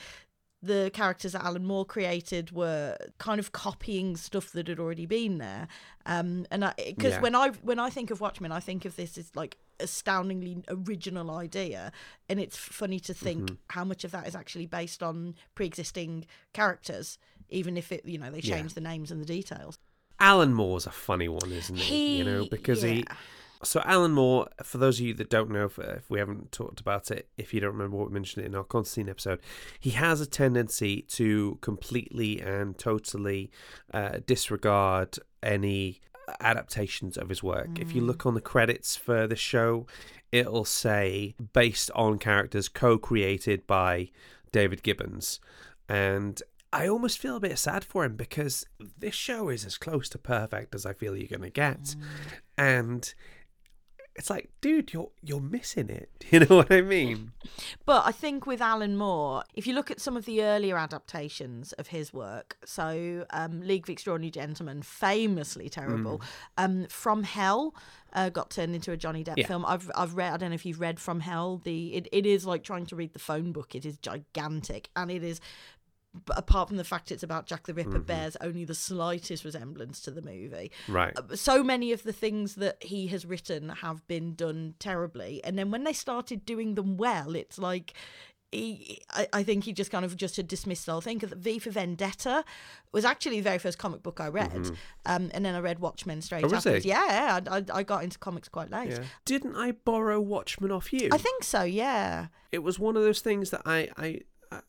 the 0.65 0.91
characters 0.93 1.33
that 1.33 1.45
Alan 1.45 1.65
Moore 1.65 1.85
created 1.85 2.51
were 2.53 2.97
kind 3.19 3.39
of 3.39 3.53
copying 3.53 4.17
stuff 4.17 4.51
that 4.53 4.69
had 4.69 4.79
already 4.79 5.07
been 5.07 5.39
there. 5.39 5.69
Um, 6.07 6.47
and 6.51 6.73
because 6.77 7.13
Yeah. 7.15 7.21
when 7.21 7.35
I 7.35 7.49
when 7.63 7.79
I 7.79 7.91
think 7.91 8.11
of 8.11 8.21
Watchmen, 8.21 8.53
I 8.53 8.61
think 8.61 8.85
of 8.85 8.97
this 8.97 9.17
as 9.19 9.35
like 9.35 9.57
astoundingly 9.81 10.63
original 10.69 11.31
idea, 11.31 11.93
and 12.29 12.39
it's 12.41 12.57
funny 12.57 13.01
to 13.01 13.15
think 13.15 13.43
Mm-hmm. 13.45 13.55
how 13.71 13.85
much 13.85 14.05
of 14.05 14.11
that 14.13 14.27
is 14.27 14.35
actually 14.35 14.67
based 14.67 15.03
on 15.03 15.35
pre-existing 15.55 16.27
characters, 16.53 17.19
even 17.49 17.77
if 17.77 17.91
it 17.93 18.05
you 18.05 18.19
know 18.19 18.31
they 18.31 18.41
Yeah. 18.41 18.57
change 18.57 18.75
the 18.75 18.81
names 18.81 19.11
and 19.11 19.21
the 19.21 19.27
details. 19.27 19.79
Alan 20.21 20.55
Moore's 20.55 20.87
a 20.87 20.93
funny 20.93 21.29
one, 21.29 21.51
isn't 21.51 21.77
he? 21.77 22.19
you 22.19 22.25
know, 22.25 22.43
He- 22.43 22.49
because 22.49 22.83
he. 22.83 23.05
So 23.65 23.83
Alan 23.85 24.13
Moore, 24.13 24.49
for 24.63 24.79
those 24.79 25.01
of 25.01 25.07
you 25.07 25.15
that 25.15 25.31
don't 25.31 25.51
know, 25.51 25.65
if, 25.65 26.11
we 26.11 26.19
haven't 26.19 26.53
talked 26.53 26.81
about 26.81 27.11
it, 27.11 27.29
if 27.37 27.53
you 27.53 27.61
don't 27.61 27.73
remember 27.73 27.97
what 27.97 28.09
we 28.09 28.15
mentioned 28.15 28.45
it 28.45 28.49
in 28.49 28.55
our 28.55 28.65
Constantine 28.65 29.11
episode, 29.11 29.41
he 29.81 29.91
has 29.91 30.21
a 30.21 30.27
tendency 30.27 31.03
to 31.03 31.59
completely 31.61 32.41
and 32.41 32.79
totally 32.79 33.51
uh, 33.93 34.19
disregard 34.27 35.19
any 35.43 36.01
adaptations 36.41 37.17
of 37.17 37.29
his 37.29 37.43
work. 37.43 37.79
If 37.79 37.95
you 37.95 38.01
look 38.01 38.27
on 38.27 38.35
the 38.35 38.41
credits 38.41 38.97
for 38.97 39.27
the 39.27 39.37
show, 39.37 39.87
it'll 40.33 40.65
say 40.65 41.35
based 41.53 41.91
on 41.95 42.19
characters 42.19 42.69
co-created 42.69 43.67
by 43.67 44.11
David 44.53 44.83
Gibbons, 44.83 45.41
and 45.89 46.41
I 46.73 46.89
almost 46.89 47.19
feel 47.19 47.37
a 47.37 47.41
bit 47.41 47.59
sad 47.59 47.85
for 47.85 48.05
him 48.05 48.17
because 48.17 48.65
this 48.99 49.15
show 49.15 49.49
is 49.49 49.65
as 49.65 49.77
close 49.77 50.09
to 50.11 50.19
perfect 50.19 50.75
as 50.75 50.87
I 50.87 50.93
feel 50.93 51.17
you're 51.17 51.29
gonna 51.29 51.51
get, 51.51 51.95
and 52.57 53.15
it's 54.17 54.31
like, 54.31 54.51
dude, 54.61 54.93
you're 54.93 55.11
you're 55.23 55.41
missing 55.41 55.91
it. 55.91 56.11
You 56.31 56.41
know 56.41 56.57
what 56.57 56.73
I 56.73 56.81
mean? 56.81 57.31
But 57.85 58.07
I 58.07 58.11
think 58.13 58.47
with 58.47 58.61
Alan 58.61 58.97
Moore, 58.97 59.45
if 59.55 59.67
you 59.69 59.75
look 59.75 59.91
at 59.91 60.01
some 60.01 60.17
of 60.17 60.25
the 60.25 60.43
earlier 60.43 60.77
adaptations 60.77 61.73
of 61.75 61.89
his 61.89 62.13
work, 62.13 62.57
so 62.65 63.25
um, 63.31 63.61
League 63.61 63.85
of 63.85 63.91
Extraordinary 63.91 64.31
Gentlemen, 64.33 64.83
famously 64.83 65.69
terrible, 65.69 66.21
um, 66.57 66.87
From 66.89 67.23
Hell. 67.25 67.75
Uh, 68.17 68.29
got 68.31 68.49
turned 68.49 68.77
into 68.77 68.93
a 68.93 68.97
Johnny 68.97 69.25
Depp 69.25 69.37
Yeah. 69.39 69.47
film. 69.49 69.65
I've 69.67 69.91
I've 69.97 70.15
read. 70.15 70.33
I 70.33 70.37
don't 70.37 70.51
know 70.51 70.55
if 70.55 70.65
you've 70.65 70.79
read 70.81 70.99
From 71.01 71.19
Hell. 71.21 71.61
The 71.65 71.95
it, 71.95 72.09
it 72.13 72.27
is 72.27 72.47
like 72.47 72.63
trying 72.63 72.87
to 72.87 72.97
read 72.97 73.13
the 73.13 73.19
phone 73.19 73.51
book. 73.53 73.75
It 73.75 73.85
is 73.85 73.97
gigantic, 73.99 74.89
and 74.97 75.11
it 75.11 75.23
is. 75.25 75.41
B- 76.15 76.33
Apart 76.37 76.69
from 76.69 76.77
the 76.77 76.85
fact 76.85 77.11
it's 77.13 77.23
about 77.23 77.47
Jack 77.47 77.67
the 77.67 77.75
Ripper, 77.75 77.99
bears 77.99 78.37
only 78.41 78.65
the 78.65 78.75
slightest 78.75 79.45
resemblance 79.45 80.01
to 80.03 80.11
the 80.11 80.23
movie 80.23 80.71
Right. 80.89 81.17
so 81.35 81.63
many 81.65 81.93
of 81.93 82.03
the 82.05 82.13
things 82.13 82.55
that 82.57 82.83
he 82.83 83.07
has 83.09 83.25
written 83.27 83.69
have 83.69 84.07
been 84.07 84.35
done 84.35 84.75
terribly 84.79 85.43
and 85.45 85.59
then 85.59 85.71
when 85.71 85.85
they 85.85 85.93
started 85.93 86.45
doing 86.47 86.75
them 86.75 86.97
well 86.97 87.35
it's 87.35 87.59
like 87.59 87.95
he, 88.53 89.01
I, 89.11 89.27
I 89.33 89.43
think 89.43 89.65
he 89.65 89.73
just 89.73 89.91
kind 89.91 90.05
of 90.05 90.17
just 90.17 90.37
had 90.37 90.47
dismissed 90.47 90.87
the 90.87 90.93
whole 90.93 91.01
thing. 91.01 91.19
Because 91.19 91.37
V 91.37 91.59
for 91.59 91.71
Vendetta 91.71 92.45
was 92.93 93.05
actually 93.05 93.39
the 93.39 93.43
very 93.43 93.59
first 93.59 93.79
comic 93.79 94.05
book 94.05 94.21
I 94.21 94.29
read, 94.29 94.71
um, 95.07 95.29
and 95.35 95.45
then 95.45 95.57
I 95.57 95.59
read 95.59 95.81
Watchmen 95.81 96.23
straight 96.23 96.45
Mm-hmm. 96.45 96.55
Oh, 96.55 96.59
after. 96.59 96.79
Yeah, 96.79 97.41
I, 97.51 97.57
I, 97.59 97.65
I 97.81 97.83
got 97.83 98.05
into 98.05 98.17
comics 98.17 98.49
quite 98.49 98.71
late. 98.71 98.91
Yeah. 98.91 99.03
Didn't 99.25 99.57
I 99.57 99.73
borrow 99.73 100.21
Watchmen 100.21 100.71
off 100.71 100.93
you? 100.93 101.09
I 101.11 101.19
think 101.19 101.43
so. 101.43 101.65
Yeah. 101.65 102.29
it 102.53 102.61
was 102.63 102.79
one 102.79 102.97
of 102.97 103.03
those 103.03 103.19
things 103.19 103.51
that 103.51 103.63
I, 103.67 103.89
I 103.97 104.21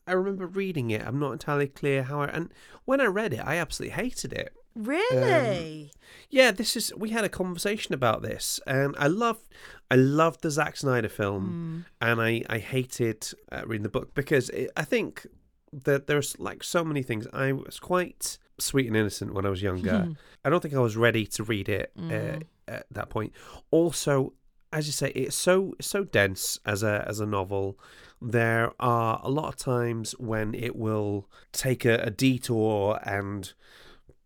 I 0.06 0.12
remember 0.12 0.46
reading 0.46 0.90
it. 0.90 1.02
I'm 1.06 1.18
not 1.18 1.32
entirely 1.32 1.68
clear 1.68 2.02
how 2.04 2.20
I 2.20 2.26
and 2.26 2.52
when 2.84 3.00
I 3.00 3.06
read 3.06 3.32
it, 3.32 3.40
I 3.44 3.56
absolutely 3.56 3.96
hated 3.96 4.32
it. 4.32 4.52
Really? 4.76 5.90
Yeah, 6.28 6.50
this 6.50 6.76
is 6.76 6.92
we 6.94 7.10
had 7.10 7.24
a 7.24 7.28
conversation 7.30 7.94
about 7.94 8.22
this, 8.22 8.60
and 8.66 8.94
I 8.98 9.06
love 9.06 9.38
I 9.90 9.94
loved 9.96 10.42
the 10.42 10.50
Zack 10.50 10.76
Snyder 10.76 11.08
film, 11.08 11.86
and 12.00 12.20
I 12.20 12.42
I 12.48 12.58
hated 12.58 13.30
uh, 13.50 13.62
reading 13.66 13.84
the 13.84 13.88
book 13.88 14.14
because 14.14 14.50
it, 14.50 14.70
I 14.76 14.82
think 14.84 15.26
that 15.72 16.06
there's 16.06 16.38
like 16.38 16.62
so 16.62 16.84
many 16.84 17.02
things. 17.02 17.26
I 17.32 17.52
was 17.52 17.80
quite 17.80 18.38
sweet 18.58 18.86
and 18.86 18.96
innocent 18.96 19.34
when 19.34 19.46
I 19.46 19.50
was 19.50 19.62
younger. 19.62 20.08
I 20.44 20.50
don't 20.50 20.60
think 20.60 20.74
I 20.74 20.80
was 20.80 20.96
ready 20.96 21.26
to 21.26 21.42
read 21.42 21.68
it 21.68 21.92
uh, 21.98 22.40
at 22.68 22.86
that 22.90 23.08
point. 23.08 23.32
Also, 23.70 24.32
as 24.72 24.86
you 24.86 24.92
say, 24.92 25.10
it's 25.10 25.36
so 25.36 25.74
so 25.80 26.04
dense 26.04 26.58
as 26.64 26.82
a 26.82 27.04
as 27.06 27.20
a 27.20 27.26
novel. 27.26 27.78
There 28.20 28.72
are 28.80 29.20
a 29.22 29.30
lot 29.30 29.48
of 29.48 29.56
times 29.56 30.12
when 30.12 30.54
it 30.54 30.74
will 30.74 31.28
take 31.52 31.84
a, 31.84 31.96
a 31.96 32.10
detour 32.10 32.98
and 33.02 33.52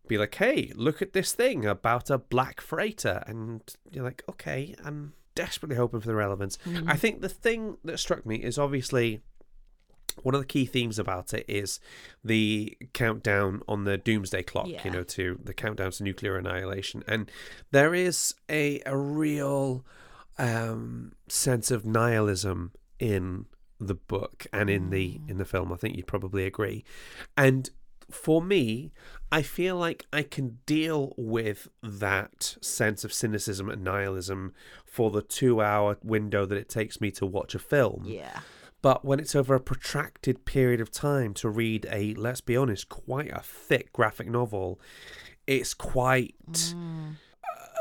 be 0.08 0.18
like, 0.18 0.34
"Hey, 0.34 0.72
look 0.74 1.02
at 1.02 1.12
this 1.12 1.32
thing 1.32 1.66
about 1.66 2.10
a 2.10 2.18
black 2.18 2.60
freighter," 2.60 3.22
and 3.26 3.62
you're 3.90 4.04
like, 4.04 4.22
"Okay, 4.28 4.74
I'm 4.84 5.14
desperately 5.34 5.76
hoping 5.76 6.00
for 6.00 6.06
the 6.06 6.14
relevance." 6.14 6.58
I 6.66 6.68
mm. 6.68 6.98
think 6.98 7.20
the 7.20 7.28
thing 7.28 7.76
that 7.84 7.98
struck 7.98 8.24
me 8.24 8.36
is 8.36 8.58
obviously 8.58 9.20
one 10.22 10.34
of 10.34 10.40
the 10.40 10.46
key 10.46 10.66
themes 10.66 10.98
about 10.98 11.32
it 11.32 11.44
is 11.48 11.80
the 12.24 12.76
countdown 12.92 13.62
on 13.68 13.84
the 13.84 13.96
doomsday 13.96 14.42
clock 14.42 14.68
Yeah. 14.68 14.82
you 14.84 14.90
know 14.90 15.02
to 15.04 15.38
the 15.42 15.54
countdown 15.54 15.92
to 15.92 16.02
nuclear 16.02 16.36
annihilation 16.36 17.02
and 17.06 17.30
there 17.70 17.94
is 17.94 18.34
a 18.50 18.82
a 18.86 18.96
real 18.96 19.84
um 20.40 21.12
sense 21.28 21.70
of 21.70 21.84
nihilism 21.84 22.72
in 22.98 23.46
the 23.78 23.94
book 23.94 24.46
and 24.52 24.68
in 24.68 24.90
the 24.90 25.20
in 25.28 25.38
the 25.38 25.44
film 25.44 25.72
i 25.72 25.76
think 25.76 25.96
you'd 25.96 26.06
probably 26.06 26.44
agree. 26.44 26.84
And 27.36 27.70
for 28.10 28.42
me 28.42 28.90
i 29.30 29.40
feel 29.40 29.76
like 29.76 30.04
i 30.12 30.22
can 30.22 30.58
deal 30.66 31.14
with 31.16 31.68
that 31.80 32.56
sense 32.60 33.04
of 33.04 33.12
cynicism 33.12 33.70
and 33.70 33.84
nihilism 33.84 34.52
for 34.84 35.12
the 35.12 35.22
2 35.22 35.62
hour 35.62 35.96
window 36.02 36.44
that 36.44 36.58
it 36.58 36.68
takes 36.68 37.00
me 37.00 37.10
to 37.12 37.24
watch 37.24 37.54
a 37.54 37.58
film. 37.60 38.02
Yeah. 38.04 38.40
but 38.82 39.04
when 39.04 39.20
it's 39.20 39.34
over 39.36 39.54
a 39.54 39.60
protracted 39.60 40.44
period 40.44 40.80
of 40.80 40.90
time 40.90 41.34
to 41.34 41.48
read 41.48 41.86
a, 41.92 42.14
let's 42.14 42.40
be 42.40 42.56
honest, 42.56 42.88
quite 42.88 43.30
a 43.30 43.40
thick 43.40 43.92
graphic 43.92 44.28
novel, 44.28 44.80
it's 45.46 45.74
quite 45.74 46.74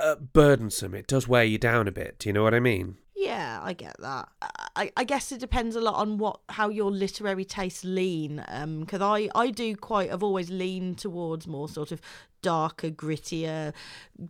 uh, 0.02 0.16
burdensome. 0.16 0.94
It 0.96 1.08
does 1.08 1.28
wear 1.28 1.44
you 1.44 1.58
down 1.58 1.88
a 1.88 1.92
bit. 1.92 2.20
Do 2.20 2.30
you 2.30 2.34
know 2.34 2.44
what 2.44 2.54
I 2.54 2.60
mean? 2.60 2.98
Yeah, 3.20 3.60
I 3.62 3.74
get 3.74 3.98
that. 4.00 4.30
I, 4.78 4.94
I 4.96 5.04
guess 5.04 5.34
it 5.34 5.42
depends 5.42 5.76
a 5.76 5.82
lot 5.82 5.96
on 5.96 6.18
what 6.18 6.40
how 6.48 6.70
your 6.70 6.90
literary 6.90 7.44
tastes 7.44 7.84
lean. 7.84 8.42
Um, 8.48 8.80
because 8.80 9.02
I 9.02 9.28
I 9.36 9.50
do 9.50 9.76
quite. 9.76 10.10
I've 10.10 10.24
always 10.24 10.50
leaned 10.50 11.00
towards 11.00 11.46
more 11.46 11.68
sort 11.68 11.92
of 11.92 12.00
darker, 12.42 12.90
grittier, 12.90 13.74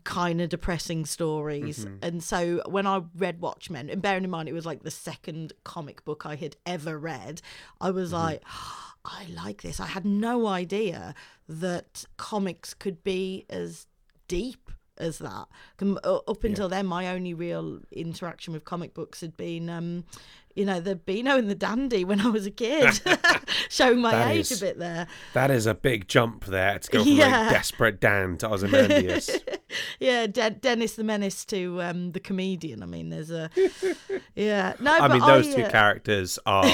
kind 0.05 0.41
of 0.41 0.49
depressing 0.49 1.05
stories. 1.05 1.85
Mm-hmm. 1.85 1.97
And 2.01 2.23
so 2.23 2.63
when 2.65 2.87
I 2.87 3.03
read 3.15 3.41
Watchmen, 3.41 3.91
and 3.91 4.01
bearing 4.01 4.23
in 4.23 4.29
mind 4.31 4.49
it 4.49 4.53
was 4.53 4.65
like 4.65 4.81
the 4.81 4.89
second 4.89 5.53
comic 5.63 6.03
book 6.03 6.25
I 6.25 6.33
had 6.33 6.57
ever 6.65 6.97
read, 6.97 7.43
I 7.79 7.91
was 7.91 8.11
mm-hmm. 8.11 8.23
like. 8.23 8.43
Oh, 8.51 8.85
I 9.05 9.27
like 9.33 9.61
this. 9.61 9.79
I 9.79 9.85
had 9.85 10.03
no 10.03 10.45
idea 10.45 11.15
that 11.47 12.03
comics 12.17 12.73
could 12.73 13.01
be 13.01 13.45
as 13.49 13.87
deep 14.27 14.69
as 14.99 15.19
that. 15.19 15.47
Up 16.03 16.43
until 16.43 16.69
then, 16.69 16.85
my 16.85 17.07
only 17.09 17.33
real 17.33 17.79
interaction 17.91 18.53
with 18.53 18.65
comic 18.65 18.93
books 18.93 19.21
had 19.21 19.35
been, 19.37 19.69
um, 19.69 20.03
you 20.55 20.65
know, 20.65 20.79
the 20.79 20.95
Beano 20.95 21.37
and 21.37 21.49
the 21.49 21.55
Dandy 21.55 22.03
when 22.03 22.19
I 22.21 22.27
was 22.29 22.45
a 22.45 22.51
kid, 22.51 22.99
showing 23.69 24.01
my 24.01 24.11
That 24.11 24.31
age 24.31 24.51
is- 24.51 24.61
a 24.61 24.65
bit 24.65 24.79
there. 24.79 25.07
That 25.33 25.51
is 25.51 25.65
a 25.65 25.73
big 25.73 26.07
jump 26.07 26.45
there 26.45 26.79
to 26.79 26.91
go 26.91 27.03
from 27.03 27.11
Yeah. 27.13 27.41
like 27.43 27.51
desperate 27.51 27.99
Dan 27.99 28.37
to 28.37 28.49
Ozymandias. 28.49 29.29
Yeah, 29.99 30.25
De- 30.25 30.49
Dennis 30.49 30.95
the 30.95 31.03
Menace 31.03 31.45
to 31.45 31.79
um, 31.83 32.11
the 32.13 32.19
comedian. 32.19 32.81
I 32.81 32.87
mean, 32.87 33.09
there's 33.09 33.29
a 33.29 33.51
yeah. 34.35 34.73
No, 34.79 34.91
I 34.97 35.07
mean, 35.07 35.19
those 35.21 35.53
two 35.53 35.61
uh, 35.63 35.69
characters 35.69 36.39
are 36.47 36.65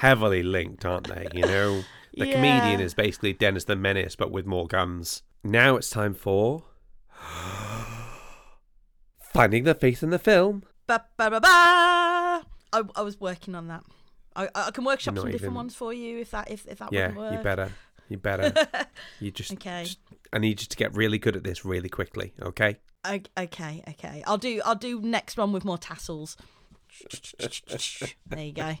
heavily 0.00 0.42
linked, 0.42 0.84
aren't 0.84 1.06
they? 1.06 1.28
You 1.32 1.42
know, 1.42 1.82
the 2.14 2.32
comedian 2.32 2.80
is 2.80 2.94
basically 2.94 3.32
Dennis 3.32 3.64
the 3.64 3.76
Menace, 3.76 4.16
but 4.16 4.32
with 4.32 4.44
more 4.44 4.66
guns. 4.66 5.22
Now 5.44 5.76
it's 5.76 5.88
time 5.88 6.14
for 6.14 6.64
finding 9.32 9.64
the 9.64 9.74
faith 9.74 10.02
in 10.02 10.10
the 10.10 10.18
film. 10.18 10.62
Ba, 10.86 11.04
ba, 11.16 11.30
ba, 11.30 11.40
ba. 11.40 11.48
I, 11.48 12.82
I 12.94 13.02
was 13.02 13.20
working 13.20 13.54
on 13.54 13.68
that. 13.68 13.82
I, 14.34 14.48
I 14.54 14.70
can 14.70 14.84
workshop 14.84 15.14
Not 15.14 15.22
some 15.22 15.30
different 15.30 15.54
ones 15.54 15.74
for 15.74 15.92
you 15.94 16.18
if 16.18 16.30
that 16.32 16.50
if, 16.50 16.66
if 16.66 16.78
that 16.78 16.92
Yeah, 16.92 17.08
wouldn't 17.08 17.18
work. 17.18 17.32
you 17.32 17.38
better. 17.42 17.72
You 18.08 18.18
better. 18.18 18.52
You 19.20 19.30
just, 19.30 19.52
Okay. 19.54 19.84
just- 19.84 19.98
I 20.32 20.38
need 20.38 20.60
you 20.60 20.66
to 20.66 20.76
get 20.76 20.94
really 20.94 21.18
good 21.18 21.36
at 21.36 21.44
this 21.44 21.64
really 21.64 21.88
quickly, 21.88 22.34
okay? 22.42 22.76
Okay, 23.38 23.82
okay. 23.88 24.22
I'll 24.26 24.36
do 24.38 24.60
I'll 24.64 24.74
do 24.74 25.00
next 25.00 25.36
one 25.38 25.52
with 25.52 25.64
more 25.64 25.78
tassels. 25.78 26.36
there 28.28 28.44
you 28.44 28.52
go. 28.52 28.74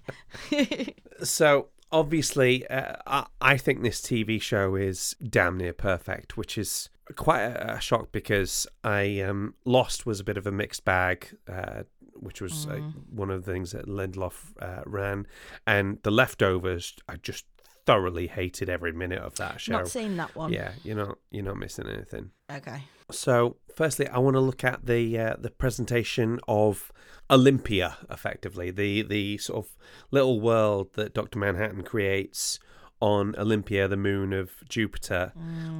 So, 1.22 1.68
obviously, 1.92 2.66
uh, 2.68 2.96
I, 3.06 3.26
I 3.40 3.56
think 3.56 3.82
this 3.82 4.02
TV 4.02 4.42
show 4.42 4.74
is 4.74 5.14
damn 5.26 5.56
near 5.56 5.72
perfect, 5.72 6.36
which 6.36 6.58
is 6.58 6.90
quite 7.14 7.42
a, 7.42 7.74
a 7.76 7.80
shock 7.80 8.10
because 8.12 8.66
I 8.82 9.20
um, 9.20 9.54
Lost 9.64 10.06
was 10.06 10.20
a 10.20 10.24
bit 10.24 10.36
of 10.36 10.46
a 10.46 10.52
mixed 10.52 10.84
bag, 10.84 11.36
uh, 11.48 11.84
which 12.14 12.40
was 12.40 12.66
uh, 12.66 12.80
one 13.10 13.30
of 13.30 13.44
the 13.44 13.52
things 13.52 13.72
that 13.72 13.86
Lindelof 13.86 14.54
uh, 14.60 14.82
ran, 14.86 15.26
and 15.66 15.98
The 16.02 16.10
Leftovers. 16.10 16.94
I 17.08 17.16
just 17.16 17.44
thoroughly 17.86 18.26
hated 18.26 18.68
every 18.68 18.92
minute 18.92 19.20
of 19.20 19.36
that 19.36 19.60
show. 19.60 19.72
Not 19.74 19.88
seen 19.88 20.16
that 20.16 20.34
one. 20.34 20.52
yeah, 20.52 20.72
you're 20.82 20.96
not 20.96 21.18
you're 21.30 21.44
not 21.44 21.56
missing 21.58 21.88
anything. 21.88 22.30
Okay. 22.50 22.82
So, 23.12 23.56
firstly, 23.72 24.08
I 24.08 24.18
want 24.18 24.34
to 24.34 24.40
look 24.40 24.64
at 24.64 24.86
the 24.86 25.16
uh, 25.18 25.36
the 25.38 25.50
presentation 25.50 26.40
of 26.48 26.90
Olympia, 27.30 27.96
effectively 28.10 28.70
the 28.72 29.02
the 29.02 29.38
sort 29.38 29.64
of 29.64 29.76
little 30.10 30.40
world 30.40 30.94
that 30.94 31.14
Doctor 31.14 31.38
Manhattan 31.38 31.82
creates 31.82 32.58
on 33.00 33.34
Olympia, 33.36 33.86
the 33.86 33.96
moon 33.96 34.32
of 34.32 34.50
Jupiter, 34.68 35.32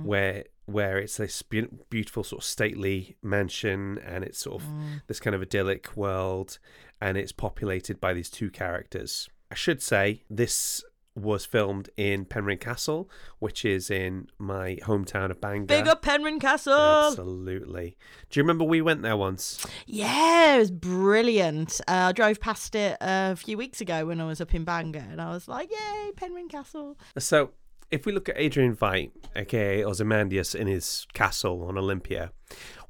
where 0.05 0.45
where 0.67 0.99
it's 0.99 1.17
this 1.17 1.43
beautiful 1.43 2.23
sort 2.25 2.43
of 2.43 2.45
stately 2.45 3.17
mansion, 3.23 3.99
and 4.05 4.25
it's 4.25 4.39
sort 4.39 4.63
of 4.63 4.69
this 5.07 5.21
kind 5.21 5.35
of 5.35 5.43
idyllic 5.43 5.97
world, 5.97 6.59
and 7.01 7.17
it's 7.17 7.33
populated 7.33 8.01
by 8.01 8.13
these 8.13 8.31
two 8.31 8.51
characters. 8.51 9.29
I 9.51 9.55
should 9.55 9.83
say 9.83 10.23
this 10.29 10.83
was 11.15 11.47
filmed 11.47 11.89
in 11.97 12.27
Penrhyn 12.27 12.61
Castle, 12.61 13.09
which 13.39 13.65
is 13.65 13.91
in 13.91 14.29
my 14.39 14.77
hometown 14.83 15.31
of 15.31 15.41
Bangor. 15.41 15.67
Big 15.67 15.89
up 15.89 16.03
Penrhyn 16.03 16.39
Castle. 16.41 16.75
Absolutely. 16.75 17.97
Do 18.29 18.39
you 18.39 18.43
remember 18.43 18.65
we 18.65 18.83
went 18.83 19.01
there 19.03 19.17
once? 19.17 19.65
Yeah, 19.87 20.57
it 20.57 20.59
was 20.59 20.71
brilliant. 20.71 21.81
Uh, 21.89 22.09
I 22.09 22.13
drove 22.13 22.39
past 22.39 22.75
it 22.75 22.99
a 23.01 23.35
few 23.35 23.57
weeks 23.57 23.81
ago 23.81 24.05
when 24.07 24.21
I 24.21 24.25
was 24.27 24.41
up 24.43 24.55
in 24.55 24.65
Bangor, 24.65 25.07
and 25.11 25.21
I 25.21 25.31
was 25.31 25.49
like, 25.49 25.71
"Yay, 25.71 26.13
Penrhyn 26.17 26.51
Castle!" 26.51 26.99
So, 27.19 27.53
if 27.91 28.07
we 28.07 28.13
look 28.13 28.29
at 28.29 28.39
Adrian 28.39 28.75
Veidt, 28.75 29.11
aka 29.35 29.85
Ozymandias, 29.85 30.55
in 30.55 30.67
his 30.67 31.07
castle 31.13 31.65
on 31.65 31.79
Olympia, 31.79 32.33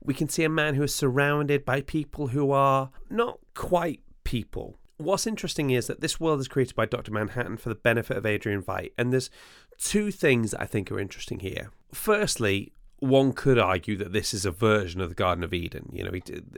we 0.03 0.15
can 0.15 0.29
see 0.29 0.45
a 0.45 0.49
man 0.49 0.75
who 0.75 0.83
is 0.83 0.95
surrounded 0.95 1.65
by 1.65 1.81
people 1.81 2.29
who 2.29 2.51
are 2.51 2.91
not 3.11 3.39
quite 3.55 4.01
people. 4.25 4.79
What's 4.99 5.27
interesting 5.27 5.71
is 5.71 5.89
that 5.89 6.01
this 6.01 6.19
world 6.19 6.41
is 6.41 6.49
created 6.49 6.75
by 6.75 6.87
Dr. 6.87 7.13
Manhattan 7.13 7.59
for 7.59 7.69
the 7.69 7.75
benefit 7.75 8.17
of 8.17 8.25
Adrian 8.25 8.63
Veidt, 8.63 8.93
and 8.97 9.13
there's 9.13 9.31
two 9.79 10.11
things 10.11 10.53
that 10.53 10.63
I 10.63 10.67
think 10.67 10.91
are 10.91 10.99
interesting 10.99 11.41
here. 11.41 11.71
Firstly, 11.93 12.73
one 12.99 13.33
could 13.33 13.59
argue 13.59 13.97
that 13.97 14.13
this 14.13 14.33
is 14.33 14.47
a 14.47 14.51
version 14.51 15.01
of 15.01 15.11
the 15.11 15.15
Garden 15.15 15.45
of 15.45 15.53
Eden. 15.53 15.91
You 15.93 16.05
know, 16.05 16.13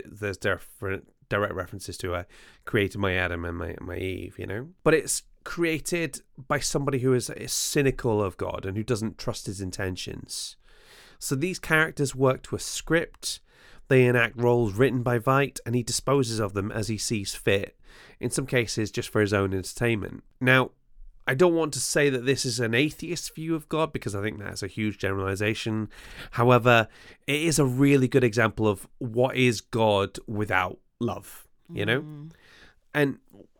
there's 0.05 0.37
different 0.37 1.09
direct 1.29 1.55
references 1.55 1.99
to 1.99 2.15
I 2.15 2.25
created 2.65 2.99
my 2.99 3.15
Adam 3.15 3.45
and 3.45 3.57
my 3.57 3.75
my 3.81 3.97
Eve. 3.97 4.39
You 4.39 4.47
know, 4.47 4.69
but 4.85 4.95
it's 4.95 5.23
created 5.45 6.21
by 6.37 6.59
somebody 6.59 6.99
who 7.01 7.15
is, 7.15 7.31
is 7.31 7.53
cynical 7.53 8.23
of 8.23 8.37
God 8.37 8.67
and 8.67 8.77
who 8.77 8.83
doesn't 8.83 9.19
trust 9.19 9.47
his 9.47 9.61
intentions. 9.61 10.57
So 11.19 11.35
these 11.35 11.59
characters 11.59 12.15
work 12.15 12.43
to 12.45 12.57
a 12.57 12.61
script. 12.61 13.41
They 13.89 14.07
enact 14.07 14.37
roles 14.37 14.75
written 14.75 15.03
by 15.03 15.19
Veidt, 15.19 15.59
and 15.65 15.75
he 15.75 15.83
disposes 15.83 16.39
of 16.39 16.53
them 16.53 16.71
as 16.71 16.89
he 16.89 16.99
sees 16.99 17.35
fit. 17.35 17.77
In 18.21 18.31
some 18.31 18.47
cases, 18.47 18.91
just 18.91 19.09
for 19.09 19.21
his 19.21 19.33
own 19.33 19.55
entertainment. 19.55 20.23
Now, 20.41 20.71
I 21.27 21.35
don't 21.35 21.55
want 21.55 21.75
to 21.75 21.81
say 21.81 22.09
that 22.09 22.25
this 22.25 22.47
is 22.47 22.59
an 22.59 22.75
atheist 22.75 23.35
view 23.35 23.55
of 23.55 23.69
God 23.69 23.93
because 23.93 24.15
I 24.15 24.23
think 24.23 24.39
that's 24.39 24.63
a 24.63 24.67
huge 24.67 24.97
generalization. 24.97 25.91
However, 26.33 26.89
it 27.27 27.43
is 27.43 27.59
a 27.59 27.67
really 27.67 28.09
good 28.09 28.25
example 28.25 28.67
of 28.67 28.89
what 28.97 29.37
is 29.37 29.61
God 29.61 30.19
without 30.27 30.79
love, 31.01 31.47
you 31.71 31.85
know? 31.85 32.01
Mm. 32.01 32.31
And 32.95 33.19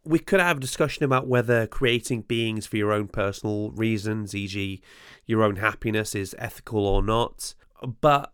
we 0.09 0.19
could 0.19 0.41
have 0.41 0.57
a 0.57 0.61
discussion 0.61 1.05
about 1.05 1.27
whether 1.27 1.67
creating 1.67 2.23
beings 2.23 2.67
for 2.67 2.79
your 2.79 2.93
own 2.93 3.09
personal 3.09 3.71
reasons, 3.73 4.35
e.g., 4.35 4.81
your 5.27 5.43
own 5.43 5.57
happiness, 5.57 6.15
is 6.15 6.35
ethical 6.39 6.87
or 6.87 7.03
not. 7.03 7.55
But 8.01 8.33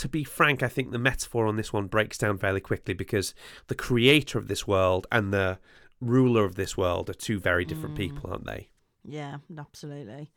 to 0.00 0.08
be 0.08 0.22
frank, 0.22 0.62
I 0.62 0.68
think 0.68 0.90
the 0.90 0.98
metaphor 0.98 1.46
on 1.46 1.56
this 1.56 1.72
one 1.72 1.86
breaks 1.86 2.18
down 2.18 2.36
fairly 2.36 2.60
quickly 2.60 2.92
because 2.92 3.34
the 3.68 3.74
creator 3.74 4.38
of 4.38 4.48
this 4.48 4.66
world 4.66 5.06
and 5.10 5.32
the 5.32 5.58
ruler 5.98 6.44
of 6.44 6.56
this 6.56 6.76
world 6.76 7.08
are 7.08 7.14
two 7.14 7.40
very 7.40 7.64
different 7.64 7.96
people, 7.96 8.30
aren't 8.30 8.44
they? 8.44 8.68
Yeah, 9.02 9.38
absolutely. 9.58 10.30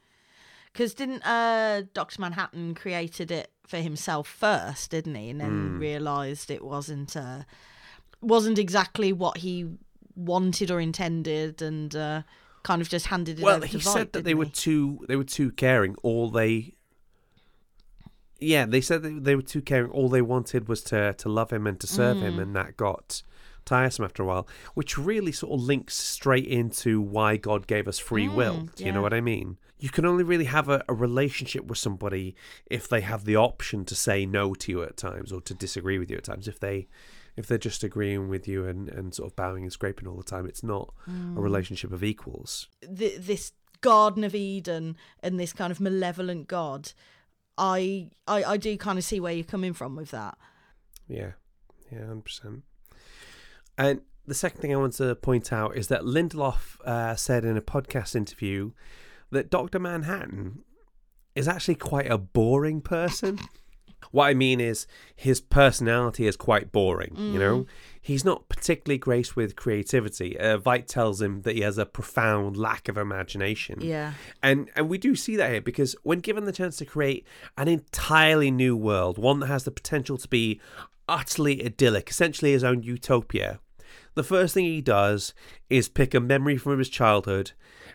Because 0.71 0.93
didn't 0.93 1.21
uh, 1.27 1.83
Doctor 1.93 2.21
Manhattan 2.21 2.75
created 2.75 3.29
it 3.29 3.51
for 3.65 3.77
himself 3.77 4.25
first, 4.25 4.91
didn't 4.91 5.15
he? 5.15 5.31
And 5.31 5.41
then 5.41 5.79
realised 5.79 6.49
it 6.49 6.63
wasn't 6.63 7.17
uh, 7.17 7.43
wasn't 8.21 8.57
exactly 8.57 9.11
what 9.11 9.37
he 9.37 9.67
wanted 10.17 10.71
or 10.71 10.79
intended, 10.81 11.61
and 11.61 11.95
uh, 11.95 12.23
kind 12.63 12.81
of 12.81 12.89
just 12.89 13.05
handed 13.05 13.39
it 13.39 13.43
Well, 13.43 13.61
he 13.61 13.79
said 13.79 14.11
that 14.11 14.23
they 14.25 14.33
were 14.33 14.45
he? 14.45 14.51
too 14.51 15.05
they 15.07 15.15
were 15.15 15.23
too 15.23 15.51
caring. 15.51 15.95
All 16.03 16.29
they 16.29 16.73
Yeah, 18.39 18.65
they 18.65 18.81
said 18.81 19.01
that 19.03 19.23
they 19.23 19.35
were 19.35 19.41
too 19.41 19.61
caring. 19.61 19.89
All 19.91 20.09
they 20.09 20.21
wanted 20.21 20.67
was 20.67 20.81
to 20.83 21.13
to 21.13 21.29
love 21.29 21.51
him 21.51 21.65
and 21.65 21.79
to 21.79 21.87
serve 21.87 22.17
Mm. 22.17 22.21
him 22.21 22.39
and 22.39 22.55
that 22.55 22.77
got 22.77 23.23
tiresome 23.65 24.05
after 24.05 24.23
a 24.23 24.25
while, 24.25 24.47
which 24.75 24.97
really 24.97 25.31
sort 25.31 25.53
of 25.53 25.65
links 25.65 25.95
straight 25.95 26.45
into 26.47 27.01
why 27.01 27.35
God 27.37 27.67
gave 27.67 27.87
us 27.87 27.99
free 27.99 28.27
will. 28.29 28.55
Mm, 28.61 28.75
Do 28.75 28.85
you 28.85 28.91
know 28.93 29.01
what 29.01 29.13
I 29.13 29.19
mean? 29.21 29.57
You 29.79 29.89
can 29.89 30.05
only 30.05 30.23
really 30.23 30.45
have 30.45 30.69
a, 30.69 30.83
a 30.87 30.93
relationship 30.93 31.65
with 31.65 31.77
somebody 31.77 32.33
if 32.67 32.87
they 32.87 33.01
have 33.01 33.25
the 33.25 33.35
option 33.35 33.83
to 33.85 33.93
say 33.95 34.25
no 34.25 34.53
to 34.55 34.71
you 34.71 34.83
at 34.83 34.95
times 34.97 35.31
or 35.33 35.41
to 35.41 35.53
disagree 35.53 35.99
with 35.99 36.09
you 36.09 36.17
at 36.17 36.23
times. 36.23 36.47
If 36.47 36.59
they 36.59 36.87
if 37.37 37.47
they're 37.47 37.57
just 37.57 37.83
agreeing 37.83 38.27
with 38.27 38.47
you 38.47 38.65
and, 38.65 38.89
and 38.89 39.13
sort 39.13 39.29
of 39.31 39.35
bowing 39.35 39.63
and 39.63 39.71
scraping 39.71 40.07
all 40.07 40.17
the 40.17 40.23
time, 40.23 40.45
it's 40.47 40.63
not 40.63 40.93
Mm. 41.09 41.37
a 41.37 41.41
relationship 41.41 41.91
of 41.93 42.03
equals. 42.03 42.67
Th- 42.81 43.17
this 43.19 43.53
Garden 43.81 44.23
of 44.23 44.33
Eden 44.35 44.97
and 45.21 45.39
this 45.39 45.53
kind 45.53 45.71
of 45.71 45.79
malevolent 45.79 46.47
God. 46.47 46.91
I, 47.59 48.09
I 48.27 48.43
I 48.43 48.57
do 48.57 48.75
kind 48.77 48.97
of 48.97 49.03
see 49.05 49.19
where 49.19 49.33
you're 49.33 49.43
coming 49.43 49.73
from 49.73 49.95
with 49.95 50.11
that. 50.11 50.37
Yeah, 51.07 51.33
yeah, 51.91 52.05
hundred 52.07 52.25
percent. 52.25 52.63
And 53.77 54.01
the 54.25 54.33
second 54.33 54.61
thing 54.61 54.73
I 54.73 54.77
want 54.77 54.93
to 54.93 55.15
point 55.15 55.53
out 55.53 55.77
is 55.77 55.87
that 55.89 56.01
Lindelof 56.01 56.79
uh, 56.85 57.15
said 57.15 57.45
in 57.45 57.55
a 57.55 57.61
podcast 57.61 58.15
interview 58.15 58.71
that 59.31 59.49
Doctor 59.49 59.79
Manhattan 59.79 60.63
is 61.35 61.47
actually 61.47 61.75
quite 61.75 62.11
a 62.11 62.17
boring 62.17 62.81
person. 62.81 63.39
what 64.11 64.25
I 64.25 64.33
mean 64.33 64.59
is 64.59 64.87
his 65.15 65.41
personality 65.41 66.27
is 66.27 66.37
quite 66.37 66.71
boring. 66.71 67.15
You 67.17 67.39
know, 67.39 67.65
he's 68.01 68.23
not 68.23 68.47
particularly 68.47 68.97
graced 68.97 69.35
with 69.35 69.55
creativity. 69.55 70.39
Uh, 70.39 70.57
Veidt 70.57 70.87
tells 70.87 71.21
him 71.21 71.41
that 71.41 71.55
he 71.55 71.61
has 71.61 71.77
a 71.77 71.85
profound 71.85 72.57
lack 72.57 72.87
of 72.87 72.97
imagination. 72.97 73.79
Yeah. 73.81 74.13
And 74.41 74.69
and 74.75 74.89
we 74.89 74.97
do 74.97 75.15
see 75.15 75.35
that 75.35 75.51
here 75.51 75.61
because 75.61 75.95
when 76.03 76.19
given 76.19 76.45
the 76.45 76.51
chance 76.51 76.77
to 76.77 76.85
create 76.85 77.25
an 77.57 77.67
entirely 77.67 78.51
new 78.51 78.77
world, 78.77 79.17
one 79.17 79.39
that 79.41 79.47
has 79.47 79.65
the 79.65 79.71
potential 79.71 80.17
to 80.17 80.27
be 80.27 80.61
utterly 81.09 81.63
idyllic, 81.65 82.09
essentially 82.09 82.51
his 82.51 82.63
own 82.63 82.83
utopia, 82.83 83.59
the 84.15 84.23
first 84.23 84.53
thing 84.53 84.65
he 84.65 84.81
does 84.81 85.33
is 85.69 85.89
pick 85.89 86.13
a 86.13 86.19
memory 86.19 86.57
from 86.57 86.79
his 86.79 86.89
childhood 86.89 87.51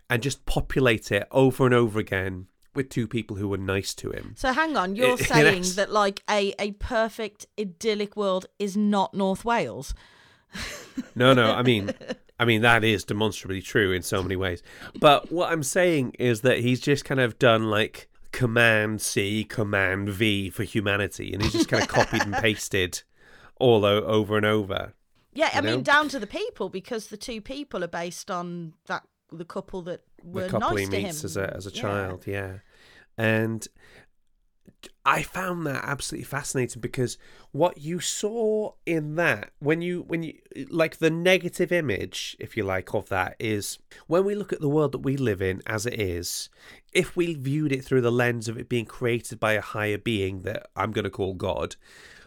and 0.09 0.23
just 0.23 0.44
populate 0.47 1.11
it 1.11 1.26
over 1.30 1.64
and 1.64 1.75
over 1.75 1.99
again 1.99 2.47
with 2.74 2.88
two 2.88 3.06
people 3.08 3.36
who 3.36 3.48
were 3.48 3.58
nice 3.58 3.94
to 3.94 4.10
him. 4.10 4.34
So 4.36 4.52
hang 4.52 4.76
on, 4.76 4.96
you're 4.96 5.20
It- 5.20 5.26
saying 5.26 5.64
that 5.76 5.90
like 5.90 6.22
a, 6.30 6.54
a 6.58 6.72
perfect 6.72 7.46
idyllic 7.58 8.16
world 8.16 8.46
is 8.58 8.76
not 8.76 9.14
North 9.14 9.44
Wales? 9.44 9.94
No, 11.14 11.32
no, 11.32 11.52
I 11.52 11.62
mean 11.62 11.92
I 12.38 12.44
mean 12.44 12.60
that 12.62 12.84
is 12.84 13.04
demonstrably 13.04 13.62
true 13.62 13.92
in 13.92 14.02
so 14.02 14.22
many 14.22 14.36
ways. 14.36 14.62
But 15.00 15.30
what 15.32 15.50
I'm 15.50 15.62
saying 15.62 16.16
is 16.18 16.42
that 16.42 16.58
he's 16.60 16.80
just 16.80 17.04
kind 17.04 17.20
of 17.20 17.38
done 17.38 17.70
like 17.70 18.08
command 18.32 19.00
C, 19.00 19.44
command 19.44 20.08
V 20.11 20.50
for 20.50 20.64
humanity 20.64 21.32
and 21.32 21.42
he's 21.42 21.52
just 21.52 21.68
kind 21.68 21.82
of 21.82 21.88
copied 21.88 22.22
and 22.22 22.35
pasted 22.35 23.02
all 23.58 23.85
o- 23.85 24.02
over 24.04 24.37
and 24.37 24.44
over. 24.46 24.92
Yeah, 25.32 25.50
I 25.52 25.58
You 25.58 25.62
mean 25.62 25.82
down 25.82 26.08
to 26.11 26.18
the 26.18 26.26
people 26.26 26.68
because 26.68 27.06
the 27.06 27.16
two 27.16 27.40
people 27.40 27.82
are 27.85 27.88
based 27.88 28.30
on 28.30 28.74
that 28.87 29.04
the 29.30 29.44
couple 29.46 29.80
that 29.82 30.02
were 30.24 30.42
the 30.42 30.48
couple 30.48 30.70
nice 30.70 30.78
he 30.80 30.85
to 30.87 31.02
meets 31.02 31.20
him. 31.22 31.26
as 31.26 31.37
a 31.37 31.56
as 31.56 31.66
a 31.66 31.70
child, 31.70 32.26
yeah. 32.26 32.58
And 33.18 33.66
I 35.04 35.22
found 35.22 35.66
that 35.66 35.85
absolutely 35.85 36.24
fascinating 36.24 36.80
because 36.80 37.18
what 37.50 37.78
you 37.78 37.98
saw 38.00 38.72
in 38.87 39.16
that 39.16 39.50
when 39.58 39.82
you 39.82 40.02
when 40.02 40.22
you 40.22 40.35
like 40.70 40.98
the 40.98 41.11
negative 41.11 41.72
image 41.72 42.37
if 42.38 42.56
you 42.56 42.62
like 42.62 42.94
of 42.94 43.08
that 43.08 43.37
is 43.38 43.78
when 44.06 44.24
we 44.24 44.35
look 44.35 44.52
at 44.52 44.61
the 44.61 44.68
world 44.68 44.92
that 44.92 44.98
we 44.98 45.16
live 45.16 45.42
in 45.42 45.61
as 45.66 45.87
it 45.87 46.00
is 46.00 46.48
if 46.92 47.16
we 47.16 47.35
viewed 47.35 47.72
it 47.72 47.85
through 47.85 48.00
the 48.00 48.12
lens 48.12 48.48
of 48.48 48.56
it 48.56 48.68
being 48.68 48.85
created 48.85 49.40
by 49.40 49.52
a 49.52 49.61
higher 49.61 49.98
being 49.98 50.42
that 50.42 50.68
I'm 50.76 50.92
going 50.92 51.04
to 51.04 51.11
call 51.11 51.35
God 51.35 51.76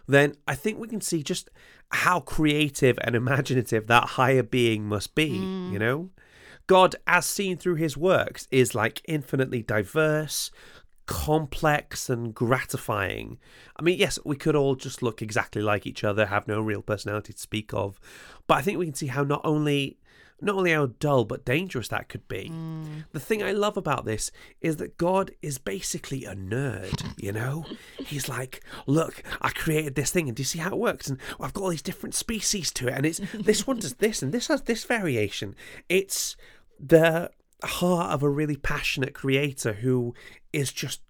then 0.08 0.36
I 0.47 0.55
think 0.55 0.77
we 0.77 0.88
can 0.88 1.01
see 1.01 1.23
just 1.23 1.49
how 1.91 2.19
creative 2.19 2.99
and 3.01 3.15
imaginative 3.15 3.88
that 3.88 4.10
higher 4.10 4.43
being 4.43 4.84
must 4.86 5.15
be 5.15 5.27
you 5.27 5.39
mm. 5.39 5.79
know 5.79 6.10
God, 6.67 6.95
as 7.06 7.25
seen 7.25 7.58
through 7.58 7.75
his 7.75 7.95
works, 7.95 8.47
is 8.51 8.73
like 8.73 9.01
infinitely 9.06 9.62
diverse, 9.62 10.51
complex, 11.06 12.10
and 12.10 12.34
gratifying. 12.34 13.38
I 13.78 13.84
mean, 13.84 13.99
yes, 13.99 14.17
we 14.25 14.36
could 14.36 14.56
all 14.56 14.75
just 14.75 15.04
look 15.04 15.21
exactly 15.21 15.62
like 15.62 15.86
each 15.86 16.04
other, 16.04 16.25
have 16.28 16.47
no 16.47 16.62
real 16.62 16.82
personality 16.82 17.34
to 17.34 17.39
speak 17.39 17.73
of, 17.73 17.99
but 18.47 18.56
I 18.56 18.62
think 18.62 18.80
we 18.80 18.86
can 18.86 18.95
see 18.95 19.08
how 19.08 19.23
not 19.23 19.41
only 19.43 19.97
not 20.41 20.56
only 20.56 20.71
how 20.71 20.88
dull 20.99 21.23
but 21.23 21.45
dangerous 21.45 21.88
that 21.88 22.10
could 22.10 22.28
be. 22.28 22.49
Mm. 22.51 23.06
The 23.13 23.19
thing 23.19 23.41
I 23.41 23.51
love 23.54 23.78
about 23.78 24.06
this 24.06 24.32
is 24.62 24.78
that 24.78 24.97
God 24.97 25.32
is 25.41 25.58
basically 25.58 26.25
a 26.25 26.36
nerd, 26.36 27.04
you 27.17 27.32
know? 27.32 27.65
He's 27.97 28.28
like, 28.28 28.62
look, 28.86 29.23
I 29.41 29.49
created 29.49 29.95
this 29.95 30.12
thing 30.12 30.28
and 30.28 30.36
do 30.36 30.41
you 30.41 30.45
see 30.45 30.60
how 30.60 30.71
it 30.71 30.78
works? 30.78 31.08
And 31.08 31.19
I've 31.39 31.54
got 31.54 31.63
all 31.63 31.69
these 31.69 31.82
different 31.82 32.15
species 32.15 32.71
to 32.73 32.89
it 32.89 32.93
and 32.93 33.06
it's 33.06 33.21
this 33.34 33.65
one 33.65 33.80
does 33.80 33.95
this 33.95 34.21
and 34.21 34.34
this 34.34 34.47
has 34.47 34.63
this 34.63 34.84
variation. 34.84 35.56
It's 35.88 36.36
the 36.79 37.31
heart 37.63 38.11
of 38.11 38.23
a 38.23 38.29
really 38.29 38.55
passionate 38.55 39.13
creator 39.13 39.73
who 39.73 40.13
is 40.53 40.71
just 40.71 41.01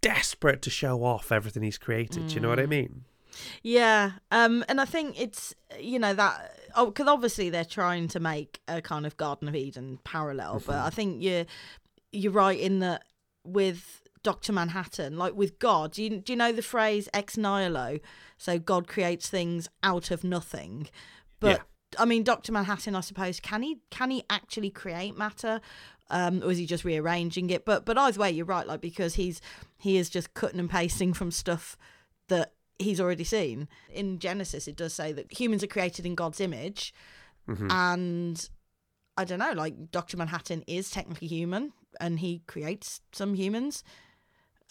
desperate 0.00 0.62
to 0.62 0.70
show 0.70 1.04
off 1.04 1.32
everything 1.32 1.62
he's 1.62 1.78
created. 1.78 2.28
Do 2.28 2.34
you 2.34 2.40
know 2.40 2.48
what 2.48 2.60
I 2.60 2.66
mean? 2.66 3.04
Yeah, 3.62 4.12
um, 4.30 4.64
and 4.68 4.80
I 4.80 4.84
think 4.84 5.20
it's 5.20 5.54
you 5.78 5.98
know 5.98 6.14
that 6.14 6.58
oh, 6.74 6.86
because 6.86 7.08
obviously 7.08 7.50
they're 7.50 7.64
trying 7.64 8.08
to 8.08 8.20
make 8.20 8.60
a 8.68 8.80
kind 8.80 9.06
of 9.06 9.16
Garden 9.16 9.48
of 9.48 9.54
Eden 9.54 9.98
parallel, 10.04 10.62
but 10.64 10.76
I 10.76 10.90
think 10.90 11.22
you're 11.22 11.44
you're 12.12 12.32
right 12.32 12.58
in 12.58 12.78
that 12.80 13.04
with 13.44 14.02
Doctor 14.22 14.52
Manhattan, 14.52 15.18
like 15.18 15.34
with 15.34 15.58
God. 15.58 15.92
Do 15.92 16.02
you 16.02 16.20
do 16.20 16.32
you 16.32 16.36
know 16.36 16.52
the 16.52 16.62
phrase 16.62 17.08
ex 17.12 17.36
nihilo? 17.36 17.98
So 18.38 18.58
God 18.58 18.88
creates 18.88 19.28
things 19.28 19.68
out 19.82 20.10
of 20.10 20.24
nothing, 20.24 20.88
but. 21.40 21.50
Yeah. 21.50 21.62
I 21.98 22.04
mean, 22.04 22.22
Doctor 22.22 22.52
Manhattan. 22.52 22.94
I 22.94 23.00
suppose 23.00 23.40
can 23.40 23.62
he 23.62 23.78
can 23.90 24.10
he 24.10 24.24
actually 24.30 24.70
create 24.70 25.16
matter, 25.16 25.60
um, 26.10 26.42
or 26.42 26.50
is 26.50 26.58
he 26.58 26.66
just 26.66 26.84
rearranging 26.84 27.50
it? 27.50 27.64
But 27.64 27.84
but 27.84 27.96
either 27.98 28.20
way, 28.20 28.30
you're 28.30 28.46
right. 28.46 28.66
Like 28.66 28.80
because 28.80 29.14
he's 29.14 29.40
he 29.78 29.96
is 29.96 30.08
just 30.10 30.34
cutting 30.34 30.60
and 30.60 30.70
pasting 30.70 31.12
from 31.12 31.30
stuff 31.30 31.76
that 32.28 32.52
he's 32.78 33.00
already 33.00 33.24
seen. 33.24 33.68
In 33.92 34.18
Genesis, 34.18 34.68
it 34.68 34.76
does 34.76 34.92
say 34.94 35.12
that 35.12 35.32
humans 35.38 35.62
are 35.62 35.68
created 35.68 36.04
in 36.06 36.14
God's 36.14 36.40
image, 36.40 36.92
Mm-hmm. 37.48 37.70
and 37.70 38.50
I 39.16 39.24
don't 39.24 39.38
know. 39.38 39.52
Like 39.52 39.90
Doctor 39.92 40.16
Manhattan 40.16 40.64
is 40.66 40.90
technically 40.90 41.28
human, 41.28 41.72
and 42.00 42.18
he 42.18 42.42
creates 42.46 43.00
some 43.12 43.34
humans. 43.34 43.84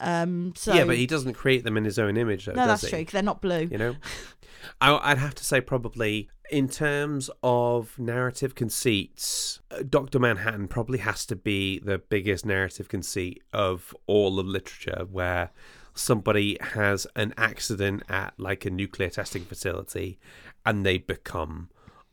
Um, 0.01 0.51
so 0.57 0.73
yeah, 0.73 0.83
but 0.83 0.97
he 0.97 1.07
doesn't 1.07 1.35
create 1.35 1.63
them 1.63 1.77
in 1.77 1.85
his 1.85 1.97
own 1.97 2.17
image, 2.17 2.45
though, 2.45 2.51
no, 2.53 2.67
that's 2.67 2.81
he? 2.83 2.89
true. 2.89 3.05
'cause 3.05 3.13
they're 3.13 3.23
not 3.23 3.41
blue. 3.41 3.69
You 3.71 3.77
know, 3.77 3.95
I'd 4.81 5.17
have 5.17 5.35
to 5.35 5.45
say 5.45 5.61
probably 5.61 6.29
in 6.49 6.69
terms 6.69 7.29
of 7.43 7.97
narrative 7.97 8.55
conceits, 8.55 9.59
uh, 9.71 9.83
Doctor 9.87 10.19
Manhattan 10.19 10.67
probably 10.67 10.99
has 10.99 11.25
to 11.27 11.35
be 11.35 11.79
the 11.79 11.97
biggest 11.97 12.45
narrative 12.45 12.87
conceit 12.87 13.41
of 13.53 13.95
all 14.07 14.39
of 14.39 14.45
literature, 14.45 15.05
where 15.11 15.51
somebody 15.93 16.57
has 16.61 17.07
an 17.15 17.33
accident 17.37 18.03
at 18.09 18.33
like 18.37 18.65
a 18.65 18.69
nuclear 18.69 19.09
testing 19.09 19.43
facility, 19.43 20.19
and 20.65 20.85
they 20.85 20.97
become 20.97 21.69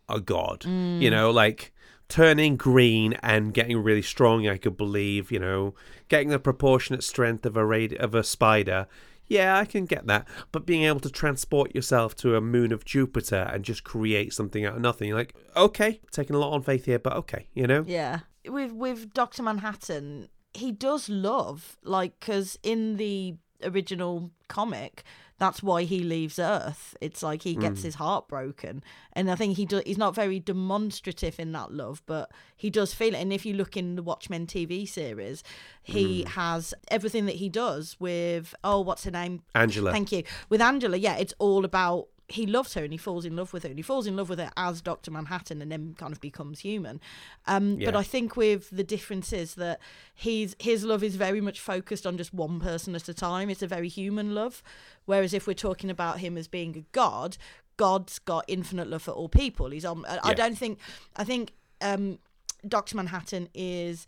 a 0.09 0.21
god. 0.21 0.65
You 0.65 1.11
know, 1.11 1.31
like 1.31 1.73
turning 2.09 2.57
green 2.57 3.15
and 3.23 3.55
getting 3.55 3.83
really 3.83 4.03
strong. 4.03 4.47
I 4.47 4.59
could 4.59 4.77
believe, 4.77 5.33
you 5.33 5.39
know, 5.39 5.75
getting 6.09 6.29
the 6.29 6.39
proportionate 6.39 7.03
strength 7.03 7.47
of 7.47 7.57
a 7.57 7.63
radi- 7.63 7.97
of 7.97 8.15
a 8.15 8.23
spider. 8.23 8.87
Yeah, 9.33 9.59
I 9.59 9.65
can 9.65 9.87
get 9.87 10.07
that. 10.07 10.29
But 10.53 10.67
being 10.67 10.83
able 10.85 11.01
to 11.01 11.11
transport 11.11 11.75
yourself 11.75 12.15
to 12.17 12.37
a 12.37 12.41
moon 12.41 12.73
of 12.73 12.85
Jupiter 12.85 13.49
and 13.53 13.65
just 13.65 13.83
create 13.85 14.33
something 14.33 14.65
out 14.65 14.77
of 14.77 14.83
nothing, 14.83 15.09
you're 15.09 15.17
like, 15.17 15.35
okay, 15.57 16.01
taking 16.11 16.37
a 16.37 16.39
lot 16.39 16.53
on 16.53 16.63
faith 16.63 16.85
here, 16.85 16.99
but 16.99 17.15
okay, 17.15 17.47
you 17.55 17.67
know? 17.67 17.85
Yeah, 17.87 18.21
with 18.47 18.73
with 18.73 19.15
Doctor 19.15 19.43
Manhattan, 19.43 20.29
he 20.53 20.71
does 20.71 21.09
love 21.09 21.79
like 21.83 22.19
because 22.21 22.59
in 22.63 22.97
the 22.97 23.37
original 23.65 24.31
comic, 24.49 25.03
that's 25.43 25.61
why 25.61 25.83
he 25.83 26.05
leaves 26.05 26.39
Earth. 26.39 26.97
It's 27.01 27.21
like 27.21 27.43
he 27.43 27.57
gets 27.57 27.81
mm. 27.81 27.85
his 27.85 27.97
heart 27.97 28.29
broken, 28.29 28.85
and 29.13 29.29
I 29.29 29.35
think 29.35 29.57
he 29.57 29.67
do, 29.67 29.83
he's 29.85 29.99
not 29.99 30.15
very 30.15 30.39
demonstrative 30.39 31.41
in 31.41 31.51
that 31.51 31.73
love, 31.73 32.01
but 32.07 32.31
he 32.57 32.71
does 32.71 32.95
feel 32.95 33.15
it. 33.15 33.19
And 33.19 33.33
if 33.33 33.45
you 33.45 33.55
look 33.55 33.77
in 33.77 33.97
the 33.97 34.05
Watchmen 34.05 34.47
TV 34.47 34.89
series, 34.89 35.43
he 35.83 36.23
mm. 36.23 36.29
has 36.29 36.75
everything 36.93 37.27
that 37.27 37.35
he 37.35 37.49
does 37.49 37.97
with 37.99 38.55
oh, 38.63 38.81
what's 38.81 39.03
her 39.03 39.11
name? 39.11 39.43
Angela. 39.57 39.91
Thank 39.91 40.13
you. 40.13 40.23
With 40.49 40.63
Angela, 40.63 40.97
yeah, 40.97 41.17
it's 41.17 41.35
all 41.41 41.65
about 41.65 42.07
he 42.33 42.47
loves 42.47 42.75
her 42.75 42.83
and 42.83 42.93
he 42.93 42.97
falls 42.99 43.25
in 43.25 43.37
love 43.37 43.53
with 43.53 43.63
her 43.63 43.69
and 43.69 43.79
he 43.79 43.83
falls 43.83 44.07
in 44.07 44.17
love 44.17 44.29
with 44.29 44.39
her 44.39 44.51
as 44.57 44.81
Dr. 44.81 45.11
Manhattan 45.11 45.61
and 45.63 45.71
then 45.71 45.95
kind 45.99 46.13
of 46.13 46.21
becomes 46.21 46.61
human. 46.61 47.01
Um, 47.47 47.79
But 47.91 47.97
I 47.97 48.03
think 48.03 48.37
with 48.37 48.71
the 48.71 48.85
difference 48.85 49.33
is 49.33 49.55
that 49.57 49.79
he's 50.15 50.57
his 50.59 50.85
love 50.85 51.03
is 51.03 51.17
very 51.17 51.41
much 51.41 51.61
focused 51.61 52.07
on 52.07 52.17
just 52.17 52.33
one 52.33 52.59
person 52.61 52.95
at 52.95 53.09
a 53.09 53.15
time. 53.15 53.51
It's 53.51 53.63
a 53.63 53.67
very 53.67 53.89
human 53.89 54.35
love. 54.35 54.63
Whereas 55.05 55.35
if 55.35 55.47
we're 55.47 55.55
talking 55.69 55.91
about 55.91 56.21
him 56.21 56.39
as 56.39 56.49
being 56.49 56.77
a 56.77 56.85
god, 56.93 57.37
God's 57.77 58.19
got 58.19 58.45
infinite 58.49 58.89
love 58.89 59.03
for 59.03 59.13
all 59.13 59.29
people. 59.29 59.71
He's 59.71 59.85
on. 59.85 60.05
I 60.07 60.19
I 60.31 60.35
don't 60.35 60.57
think. 60.57 60.79
I 61.17 61.25
think 61.25 61.53
um, 61.81 62.19
Doctor 62.67 62.97
Manhattan 62.97 63.49
is 63.55 64.07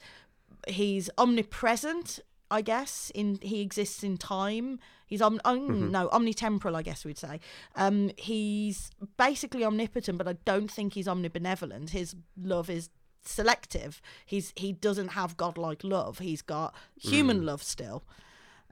he's 0.69 1.11
omnipresent. 1.19 2.21
I 2.51 2.63
guess 2.63 3.11
in 3.15 3.39
he 3.43 3.61
exists 3.61 4.03
in 4.05 4.17
time. 4.17 4.79
He's 5.07 5.21
om, 5.23 5.41
um, 5.45 5.91
no 5.91 6.09
omnitemporal. 6.09 6.75
I 6.75 6.83
guess 6.83 7.05
we'd 7.05 7.19
say. 7.19 7.41
Um, 7.77 8.11
he's 8.17 8.91
basically 9.17 9.65
omnipotent, 9.65 10.19
but 10.19 10.29
I 10.29 10.35
don't 10.45 10.71
think 10.71 10.95
he's 10.95 11.07
omnibenevolent. 11.07 11.91
His 11.91 12.15
love 12.41 12.71
is 12.71 12.91
selective. 13.23 14.01
He's 14.27 14.53
he 14.57 14.73
doesn't 14.73 15.09
have 15.09 15.37
godlike 15.37 15.83
love. 15.85 16.19
He's 16.19 16.43
got 16.43 16.75
human 17.01 17.45
love 17.47 17.63
still. 17.63 18.05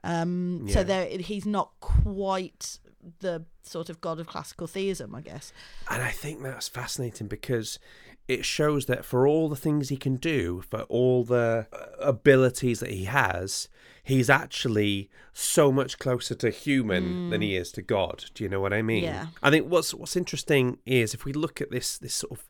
Um, 0.03 0.67
So 0.69 0.83
there, 0.83 1.05
he's 1.05 1.45
not 1.45 1.71
quite 1.79 2.79
the 3.19 3.45
sort 3.61 3.89
of 3.89 4.01
god 4.01 4.19
of 4.19 4.27
classical 4.27 4.67
theism, 4.67 5.15
I 5.15 5.21
guess. 5.21 5.53
And 5.89 6.01
I 6.01 6.09
think 6.11 6.41
that's 6.41 6.67
fascinating 6.67 7.27
because 7.27 7.79
it 8.27 8.45
shows 8.45 8.85
that 8.85 9.03
for 9.03 9.27
all 9.27 9.49
the 9.49 9.55
things 9.55 9.89
he 9.89 9.97
can 9.97 10.15
do, 10.15 10.63
for 10.69 10.81
all 10.83 11.23
the 11.23 11.67
uh, 11.73 11.85
abilities 11.99 12.79
that 12.79 12.91
he 12.91 13.05
has, 13.05 13.67
he's 14.03 14.29
actually 14.29 15.09
so 15.33 15.71
much 15.71 15.99
closer 15.99 16.35
to 16.35 16.49
human 16.49 17.29
than 17.29 17.41
he 17.41 17.55
is 17.55 17.71
to 17.73 17.81
God. 17.81 18.25
Do 18.33 18.43
you 18.43 18.49
know 18.49 18.61
what 18.61 18.73
I 18.73 18.81
mean? 18.81 19.03
Yeah. 19.03 19.27
I 19.41 19.49
think 19.49 19.67
what's 19.67 19.93
what's 19.93 20.15
interesting 20.15 20.77
is 20.85 21.13
if 21.13 21.25
we 21.25 21.33
look 21.33 21.61
at 21.61 21.71
this 21.71 21.97
this 21.97 22.13
sort 22.13 22.31
of 22.31 22.47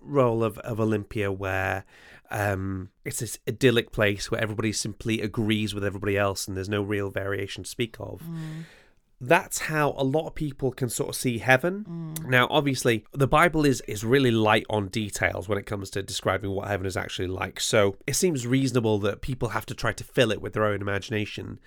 role 0.00 0.44
of, 0.44 0.58
of 0.58 0.80
Olympia 0.80 1.32
where 1.32 1.84
um, 2.30 2.90
it's 3.04 3.20
this 3.20 3.38
idyllic 3.48 3.92
place 3.92 4.30
where 4.30 4.40
everybody 4.40 4.72
simply 4.72 5.20
agrees 5.20 5.74
with 5.74 5.84
everybody 5.84 6.16
else 6.16 6.46
and 6.46 6.56
there's 6.56 6.68
no 6.68 6.82
real 6.82 7.10
variation 7.10 7.64
to 7.64 7.70
speak 7.70 7.96
of 8.00 8.22
that's 9.20 9.58
how 9.60 9.94
a 9.96 10.04
lot 10.04 10.26
of 10.26 10.34
people 10.34 10.72
can 10.72 10.88
sort 10.88 11.08
of 11.10 11.14
see 11.14 11.38
heaven. 11.38 11.84
Mm. 11.88 12.28
Now, 12.28 12.46
obviously, 12.50 13.04
the 13.12 13.26
Bible 13.26 13.64
is 13.64 13.80
is 13.82 14.04
really 14.04 14.30
light 14.30 14.66
on 14.68 14.88
details 14.88 15.48
when 15.48 15.58
it 15.58 15.66
comes 15.66 15.90
to 15.90 16.02
describing 16.02 16.50
what 16.50 16.68
heaven 16.68 16.86
is 16.86 16.96
actually 16.96 17.28
like. 17.28 17.60
So 17.60 17.96
it 18.06 18.16
seems 18.16 18.46
reasonable 18.46 18.98
that 19.00 19.22
people 19.22 19.50
have 19.50 19.66
to 19.66 19.74
try 19.74 19.92
to 19.92 20.04
fill 20.04 20.30
it 20.30 20.42
with 20.42 20.52
their 20.52 20.64
own 20.64 20.80
imagination. 20.80 21.58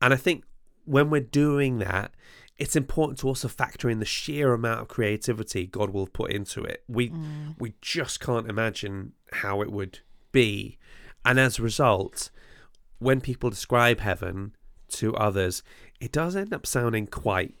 And 0.00 0.12
I 0.12 0.16
think 0.16 0.44
when 0.84 1.10
we're 1.10 1.20
doing 1.20 1.78
that, 1.78 2.12
it's 2.58 2.76
important 2.76 3.18
to 3.20 3.28
also 3.28 3.48
factor 3.48 3.88
in 3.88 4.00
the 4.00 4.04
sheer 4.04 4.52
amount 4.52 4.82
of 4.82 4.88
creativity 4.88 5.66
God 5.66 5.90
will 5.90 6.06
put 6.06 6.30
into 6.30 6.62
it. 6.62 6.84
We 6.88 7.10
mm. 7.10 7.54
we 7.58 7.74
just 7.80 8.20
can't 8.20 8.48
imagine 8.48 9.12
how 9.32 9.62
it 9.62 9.72
would 9.72 10.00
be. 10.32 10.78
And 11.24 11.40
as 11.40 11.58
a 11.58 11.62
result, 11.62 12.30
when 12.98 13.20
people 13.20 13.50
describe 13.50 14.00
heaven 14.00 14.54
to 14.92 15.14
others, 15.16 15.62
it 16.00 16.12
does 16.12 16.36
end 16.36 16.52
up 16.52 16.66
sounding 16.66 17.06
quite 17.06 17.54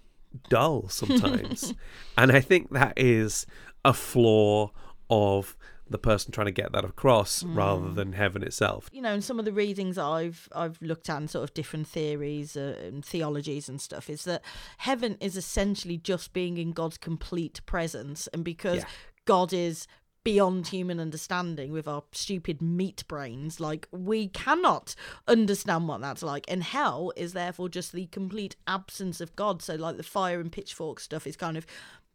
dull 0.48 0.88
sometimes. 0.90 1.74
and 2.16 2.30
I 2.32 2.40
think 2.40 2.70
that 2.70 2.94
is 2.96 3.46
a 3.84 3.92
flaw 3.92 4.70
of 5.08 5.56
the 5.88 5.98
person 5.98 6.30
trying 6.30 6.46
to 6.46 6.52
get 6.52 6.70
that 6.70 6.84
across 6.84 7.42
rather 7.42 7.90
than 7.90 8.12
heaven 8.12 8.44
itself. 8.44 8.88
you 8.92 9.02
know, 9.02 9.12
in 9.12 9.20
some 9.20 9.40
of 9.40 9.44
the 9.44 9.52
readings 9.52 9.98
I've 9.98 10.48
I've 10.54 10.80
looked 10.80 11.08
at, 11.10 11.16
and 11.16 11.28
sort 11.28 11.42
of 11.42 11.52
different 11.52 11.88
theories 11.88 12.56
uh, 12.56 12.76
and 12.84 13.04
theologies 13.04 13.68
and 13.68 13.80
stuff, 13.80 14.08
is 14.08 14.22
that 14.22 14.42
heaven 14.78 15.16
is 15.20 15.36
essentially 15.36 15.96
just 15.96 16.32
being 16.32 16.58
in 16.58 16.70
God's 16.70 16.96
complete 16.96 17.60
presence, 17.66 18.28
and 18.28 18.44
because 18.44 18.78
Yeah. 18.78 18.84
God 19.24 19.52
is 19.52 19.86
beyond 20.22 20.68
human 20.68 21.00
understanding 21.00 21.72
with 21.72 21.88
our 21.88 22.02
stupid 22.12 22.60
meat 22.60 23.04
brains, 23.08 23.60
like 23.60 23.88
we 23.90 24.28
cannot 24.28 24.94
understand 25.26 25.88
what 25.88 26.00
that's 26.00 26.22
like, 26.22 26.44
and 26.48 26.62
hell 26.62 27.12
is 27.16 27.32
therefore 27.32 27.68
just 27.68 27.92
the 27.92 28.06
complete 28.06 28.56
absence 28.66 29.20
of 29.20 29.34
God. 29.36 29.62
So, 29.62 29.74
like 29.76 29.96
the 29.96 30.02
fire 30.02 30.40
and 30.40 30.52
pitchfork 30.52 31.00
stuff 31.00 31.26
is 31.26 31.36
kind 31.36 31.56
of 31.56 31.66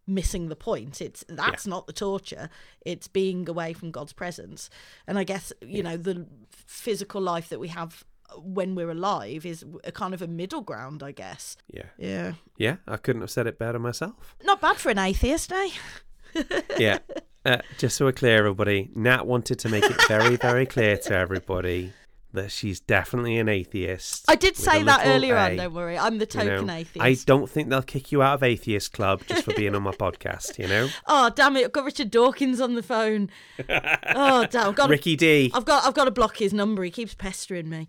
missing 0.08 0.50
the 0.50 0.56
point. 0.56 1.02
It's 1.02 1.24
that's 1.28 1.66
not 1.66 1.88
the 1.88 1.94
torture. 1.94 2.50
It's 2.86 3.08
being 3.08 3.48
away 3.50 3.74
from 3.74 3.92
god's 3.92 4.14
presence. 4.14 4.70
And 5.08 5.18
i 5.18 5.24
guess 5.24 5.52
you 5.62 5.84
know 5.84 5.98
the 5.98 6.26
physical 6.50 7.22
life 7.22 7.50
that 7.50 7.60
we 7.60 7.70
have 7.70 8.04
when 8.38 8.76
we're 8.76 8.90
alive 8.90 9.46
is 9.46 9.64
a 9.84 9.92
kind 9.92 10.14
of 10.14 10.22
a 10.22 10.28
middle 10.28 10.62
ground 10.62 11.04
i 11.04 11.12
guess. 11.12 11.58
Yeah. 11.72 11.90
yeah. 11.98 12.34
Yeah, 12.58 12.78
I 12.88 12.98
couldn't 12.98 13.22
have 13.22 13.32
said 13.32 13.48
it 13.48 13.60
better 13.60 13.80
myself. 13.80 14.36
not 14.44 14.62
bad 14.62 14.78
for 14.78 14.90
an 14.90 15.00
atheist 15.00 15.52
eh 15.52 15.70
Yeah. 16.78 17.00
Uh, 17.46 17.58
just 17.78 17.98
so 17.98 18.06
we're 18.06 18.12
clear, 18.12 18.40
everybody, 18.40 18.90
Nat 18.96 19.28
wanted 19.28 19.60
to 19.60 19.70
make 19.70 19.84
it 19.84 19.96
very, 20.08 20.36
very 20.36 20.66
clear 20.66 20.98
to 20.98 21.14
everybody 21.16 21.94
that 22.36 22.52
she's 22.52 22.80
definitely 22.80 23.38
an 23.40 23.50
atheist. 23.50 24.26
i 24.28 24.36
did 24.36 24.56
say 24.56 24.84
that 24.84 25.02
earlier 25.06 25.36
on 25.38 25.56
don't 25.56 25.74
worry 25.74 25.98
i'm 25.98 26.18
the 26.20 26.28
You 26.34 26.44
know, 26.44 26.58
token 26.58 26.70
I 27.00 27.16
don't 27.26 27.50
think 27.50 27.70
they'll 27.70 27.82
kick 27.82 28.12
you 28.12 28.22
out 28.22 28.36
of 28.36 28.44
Atheist 28.44 28.92
Club 28.92 29.22
just 29.26 29.44
for 29.44 29.54
being 29.54 29.74
on 29.74 29.84
my 29.84 29.92
podcast, 30.06 30.60
you 30.60 30.68
know? 30.68 30.90
oh 31.08 31.30
damn 31.30 31.56
it 31.56 31.66
i've 31.66 31.72
got 31.72 31.86
richard 31.86 32.12
dawkins 32.12 32.62
on 32.62 32.76
the 32.76 32.84
phone 32.84 33.30
oh 33.70 34.46
damn 34.48 34.68
i've 34.68 34.76
got 34.76 34.90
Ricky 34.90 35.16
D. 35.16 35.50
I've 35.54 35.66
got 35.66 35.86
I've 35.86 35.94
got 35.94 36.06
to 36.06 36.12
block 36.12 36.38
his 36.38 36.54
number. 36.54 36.84
He 36.84 36.92
keeps 36.92 37.14
pestering 37.14 37.70
me. 37.70 37.88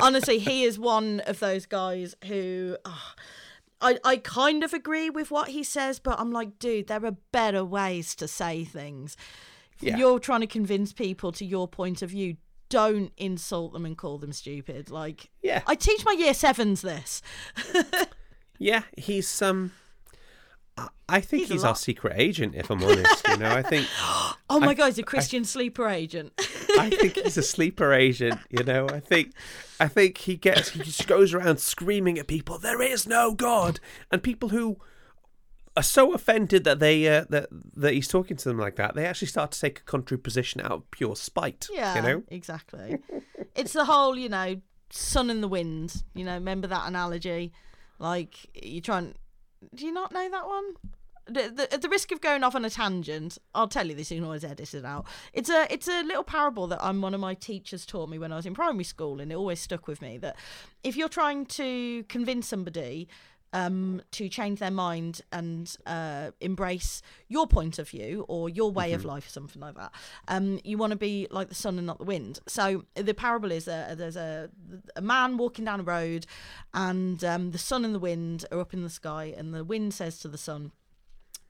Honestly, 0.00 0.38
he 0.38 0.64
is 0.64 0.78
one 0.78 1.20
of 1.20 1.38
those 1.38 1.66
guys 1.66 2.16
who 2.26 2.76
oh, 2.84 3.12
I 3.82 3.98
I 4.04 4.16
kind 4.16 4.62
of 4.64 4.72
agree 4.72 5.10
with 5.10 5.30
what 5.30 5.48
he 5.48 5.62
says, 5.62 5.98
but 5.98 6.18
I'm 6.20 6.30
like, 6.32 6.58
dude, 6.58 6.86
there 6.86 7.04
are 7.04 7.16
better 7.32 7.64
ways 7.64 8.14
to 8.16 8.28
say 8.28 8.64
things. 8.64 9.16
If 9.76 9.82
Yeah. 9.88 9.96
You're 9.98 10.18
trying 10.20 10.40
to 10.42 10.46
convince 10.46 10.92
people 10.92 11.32
to 11.32 11.44
your 11.44 11.66
point 11.68 12.02
of 12.02 12.10
view. 12.10 12.36
Don't 12.68 13.12
insult 13.18 13.74
them 13.74 13.84
and 13.84 13.98
call 13.98 14.16
them 14.16 14.32
stupid. 14.32 14.90
Like, 14.90 15.28
Yeah. 15.42 15.60
I 15.66 15.74
teach 15.74 16.06
my 16.06 16.12
year 16.12 16.32
sevens 16.32 16.80
this. 16.80 17.20
Yeah, 18.58 18.84
he's 18.96 19.42
um 19.42 19.72
I- 20.78 20.88
I 21.08 21.20
think 21.20 21.42
He's 21.42 21.50
he's, 21.50 21.64
our 21.64 21.74
secret 21.76 22.14
agent, 22.16 22.54
if 22.54 22.70
I'm 22.70 22.82
honest. 22.82 23.28
You 23.28 23.36
know, 23.38 23.50
I 23.50 23.60
think 23.62 23.86
Oh 24.54 24.60
my 24.60 24.68
I- 24.68 24.74
god, 24.74 24.86
he's 24.86 24.98
a 24.98 25.02
Christian 25.02 25.44
sleeper 25.44 25.88
agent. 25.88 26.32
I 26.78 26.90
think 26.90 27.16
he's 27.16 27.36
a 27.38 27.42
sleeper 27.42 27.92
agent. 27.92 28.38
You 28.50 28.64
know, 28.64 28.88
I 28.88 29.00
think 29.00 29.32
I 29.80 29.88
think 29.88 30.18
he 30.18 30.36
gets 30.36 30.70
he 30.70 30.82
just 30.82 31.06
goes 31.06 31.34
around 31.34 31.58
screaming 31.60 32.18
at 32.18 32.26
people, 32.26 32.58
"There 32.58 32.82
is 32.82 33.06
no 33.06 33.34
God," 33.34 33.80
and 34.10 34.22
people 34.22 34.50
who 34.50 34.78
are 35.76 35.82
so 35.82 36.12
offended 36.12 36.64
that 36.64 36.80
they 36.80 37.08
uh, 37.08 37.24
that 37.30 37.48
that 37.50 37.94
he's 37.94 38.08
talking 38.08 38.36
to 38.36 38.48
them 38.48 38.58
like 38.58 38.76
that, 38.76 38.94
they 38.94 39.06
actually 39.06 39.28
start 39.28 39.52
to 39.52 39.60
take 39.60 39.80
a 39.80 39.82
contrary 39.82 40.20
position 40.20 40.60
out 40.60 40.72
of 40.72 40.90
pure 40.90 41.16
spite. 41.16 41.68
Yeah, 41.72 41.96
you 41.96 42.02
know. 42.02 42.22
exactly. 42.28 42.98
it's 43.54 43.72
the 43.72 43.84
whole, 43.86 44.16
you 44.18 44.28
know, 44.28 44.60
sun 44.90 45.30
and 45.30 45.42
the 45.42 45.48
wind. 45.48 46.02
You 46.14 46.24
know, 46.24 46.34
remember 46.34 46.66
that 46.68 46.86
analogy? 46.86 47.52
Like 47.98 48.34
you 48.62 48.80
try 48.80 48.98
and 48.98 49.14
Do 49.74 49.86
you 49.86 49.92
not 49.92 50.12
know 50.12 50.28
that 50.28 50.46
one? 50.46 50.74
The, 51.26 51.68
at 51.72 51.82
the 51.82 51.88
risk 51.88 52.10
of 52.10 52.20
going 52.20 52.42
off 52.42 52.54
on 52.54 52.64
a 52.64 52.70
tangent, 52.70 53.38
I'll 53.54 53.68
tell 53.68 53.86
you 53.86 53.94
this. 53.94 54.10
You 54.10 54.18
can 54.18 54.24
always 54.24 54.44
edit 54.44 54.74
it 54.74 54.84
out. 54.84 55.06
It's 55.32 55.48
a 55.48 55.72
it's 55.72 55.88
a 55.88 56.02
little 56.02 56.24
parable 56.24 56.66
that 56.66 56.84
um, 56.84 57.00
one 57.00 57.14
of 57.14 57.20
my 57.20 57.34
teachers 57.34 57.86
taught 57.86 58.08
me 58.08 58.18
when 58.18 58.32
I 58.32 58.36
was 58.36 58.46
in 58.46 58.54
primary 58.54 58.84
school, 58.84 59.20
and 59.20 59.30
it 59.30 59.36
always 59.36 59.60
stuck 59.60 59.86
with 59.86 60.02
me. 60.02 60.18
That 60.18 60.36
if 60.82 60.96
you're 60.96 61.08
trying 61.08 61.46
to 61.46 62.02
convince 62.08 62.48
somebody 62.48 63.08
um, 63.52 64.02
to 64.12 64.28
change 64.28 64.58
their 64.58 64.70
mind 64.70 65.20
and 65.30 65.76
uh, 65.86 66.30
embrace 66.40 67.02
your 67.28 67.46
point 67.46 67.78
of 67.78 67.88
view 67.88 68.24
or 68.28 68.48
your 68.48 68.70
way 68.70 68.92
of 68.92 69.04
life, 69.04 69.26
or 69.26 69.30
something 69.30 69.60
like 69.60 69.74
that. 69.76 69.92
Um, 70.28 70.60
you 70.64 70.78
want 70.78 70.92
to 70.92 70.96
be 70.96 71.26
like 71.30 71.48
the 71.48 71.54
sun 71.54 71.78
and 71.78 71.86
not 71.86 71.98
the 71.98 72.04
wind. 72.04 72.40
So 72.46 72.84
the 72.94 73.14
parable 73.14 73.52
is 73.52 73.68
uh, 73.68 73.94
there's 73.96 74.16
a 74.16 74.50
a 74.96 75.02
man 75.02 75.36
walking 75.36 75.64
down 75.64 75.80
a 75.80 75.84
road, 75.84 76.26
and 76.72 77.22
um, 77.24 77.50
the 77.50 77.58
sun 77.58 77.84
and 77.84 77.94
the 77.94 77.98
wind 77.98 78.46
are 78.50 78.60
up 78.60 78.72
in 78.72 78.82
the 78.82 78.90
sky, 78.90 79.34
and 79.36 79.54
the 79.54 79.64
wind 79.64 79.94
says 79.94 80.18
to 80.20 80.28
the 80.28 80.38
sun, 80.38 80.72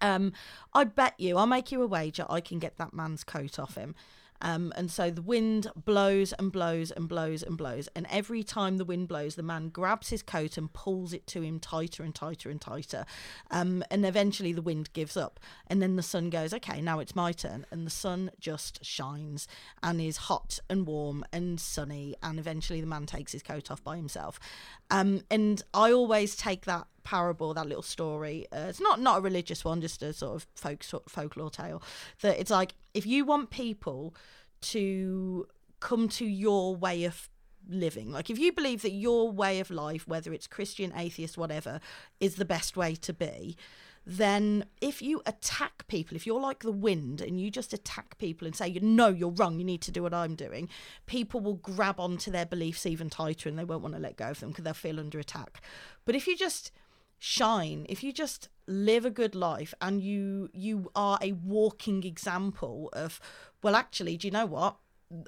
um, 0.02 0.32
"I 0.74 0.84
bet 0.84 1.14
you, 1.18 1.38
I'll 1.38 1.46
make 1.46 1.72
you 1.72 1.82
a 1.82 1.86
wager, 1.86 2.26
I 2.28 2.40
can 2.40 2.58
get 2.58 2.76
that 2.78 2.92
man's 2.92 3.24
coat 3.24 3.58
off 3.58 3.76
him." 3.76 3.94
Um, 4.42 4.72
and 4.76 4.90
so 4.90 5.11
the 5.11 5.22
wind 5.22 5.68
blows 5.76 6.33
and 6.35 6.52
blows 6.52 6.90
and 6.90 7.09
blows 7.09 7.42
and 7.42 7.57
blows. 7.57 7.88
And 7.94 8.07
every 8.11 8.42
time 8.42 8.76
the 8.76 8.85
wind 8.85 9.09
blows, 9.09 9.37
the 9.37 9.42
man 9.42 9.68
grabs 9.68 10.11
his 10.11 10.22
coat 10.22 10.59
and 10.59 10.72
pulls 10.72 11.12
it 11.12 11.26
to 11.28 11.42
him 11.42 11.59
tighter 11.61 12.02
and 12.02 12.14
tighter 12.14 12.50
and 12.50 12.61
tighter. 12.61 13.07
Um, 13.50 13.83
and 13.90 14.05
eventually 14.05 14.52
the 14.52 14.61
wind 14.61 14.92
gives 14.92 15.16
up. 15.16 15.40
And 15.68 15.81
then 15.81 15.96
the 15.96 16.02
sun 16.02 16.28
goes, 16.28 16.52
okay, 16.52 16.81
now 16.81 16.98
it's 16.98 17.14
my 17.14 17.33
turn. 17.33 17.64
And 17.70 17.87
the 17.87 17.90
sun 17.90 18.31
just 18.38 18.85
shines 18.85 19.46
and 19.83 20.00
is 20.00 20.16
hot 20.16 20.59
and 20.68 20.87
warm 20.87 21.24
and 21.33 21.61
sunny. 21.61 22.16
And 22.22 22.38
eventually 22.38 22.81
the 22.81 22.87
man 22.87 23.07
takes 23.07 23.33
his 23.33 23.42
coat 23.42 23.70
off 23.70 23.83
by 23.83 23.96
himself. 23.96 24.40
Um, 24.90 25.22
and 25.31 25.62
I 25.72 25.92
always 25.92 26.37
take 26.37 26.64
that 26.66 26.88
parable, 27.05 27.55
that 27.55 27.66
little 27.66 27.83
story. 27.83 28.46
Uh, 28.52 28.66
it's 28.68 28.81
not 28.81 29.00
not 29.00 29.18
a 29.18 29.20
religious 29.20 29.64
one, 29.64 29.81
just 29.81 30.02
a 30.02 30.12
sort 30.12 30.37
of 30.37 30.46
folk 30.55 30.85
folklore 31.09 31.50
tale. 31.50 31.83
That 32.20 32.38
it's 32.38 32.50
like 32.50 32.74
if 32.94 33.07
you 33.07 33.24
want 33.24 33.50
people 33.50 34.14
to 34.62 35.46
come 35.81 36.09
to 36.09 36.24
your 36.24 36.76
way 36.76 37.05
of 37.05 37.28
living, 37.68 38.11
like 38.11 38.31
if 38.31 38.38
you 38.38 38.52
believe 38.52 38.83
that 38.83 38.92
your 38.92 39.31
way 39.31 39.61
of 39.61 39.70
life, 39.70 40.07
whether 40.07 40.33
it's 40.33 40.46
Christian, 40.46 40.92
atheist, 40.96 41.38
whatever, 41.38 41.81
is 42.20 42.37
the 42.37 42.44
best 42.44 42.76
way 42.76 42.94
to 42.96 43.12
be. 43.12 43.57
Then, 44.05 44.64
if 44.81 45.00
you 45.00 45.22
attack 45.26 45.87
people, 45.87 46.16
if 46.16 46.26
you're 46.26 46.40
like 46.40 46.64
the 46.64 46.72
wind 46.72 47.20
and 47.20 47.40
you 47.40 47.52
just 47.52 47.72
attack 47.72 48.18
people 48.18 48.46
and 48.46 48.57
say, 48.57 48.66
you 48.66 48.81
know, 48.81 49.07
you're 49.07 49.31
wrong, 49.31 49.61
you 49.61 49.64
need 49.64 49.81
to 49.83 49.92
do 49.92 50.02
what 50.02 50.12
I'm 50.12 50.35
doing, 50.35 50.68
people 51.07 51.38
will 51.38 51.55
grab 51.55 52.00
onto 52.00 52.28
their 52.28 52.44
beliefs 52.44 52.85
even 52.85 53.09
tighter 53.09 53.48
and 53.48 53.57
they 53.57 53.62
won't 53.62 53.83
want 53.83 53.94
to 53.94 54.00
let 54.00 54.16
go 54.16 54.31
of 54.31 54.40
them 54.40 54.48
because 54.48 54.64
they'll 54.64 54.74
feel 54.74 54.98
under 54.98 55.20
attack. 55.20 55.62
But 56.05 56.16
if 56.16 56.26
you 56.26 56.37
just 56.37 56.72
shine 57.24 57.87
if 57.88 58.02
you 58.02 58.12
just 58.12 58.48
live 58.66 59.05
a 59.05 59.11
good 59.11 59.35
life 59.35 59.75
and 59.81 60.03
you 60.03 60.48
you 60.53 60.90
are 60.94 61.18
a 61.20 61.33
walking 61.33 62.05
example 62.05 62.88
of 62.92 63.20
well 63.62 63.75
actually 63.75 64.16
do 64.16 64.29
you 64.29 64.33
know 64.33 64.46
what? 64.46 64.77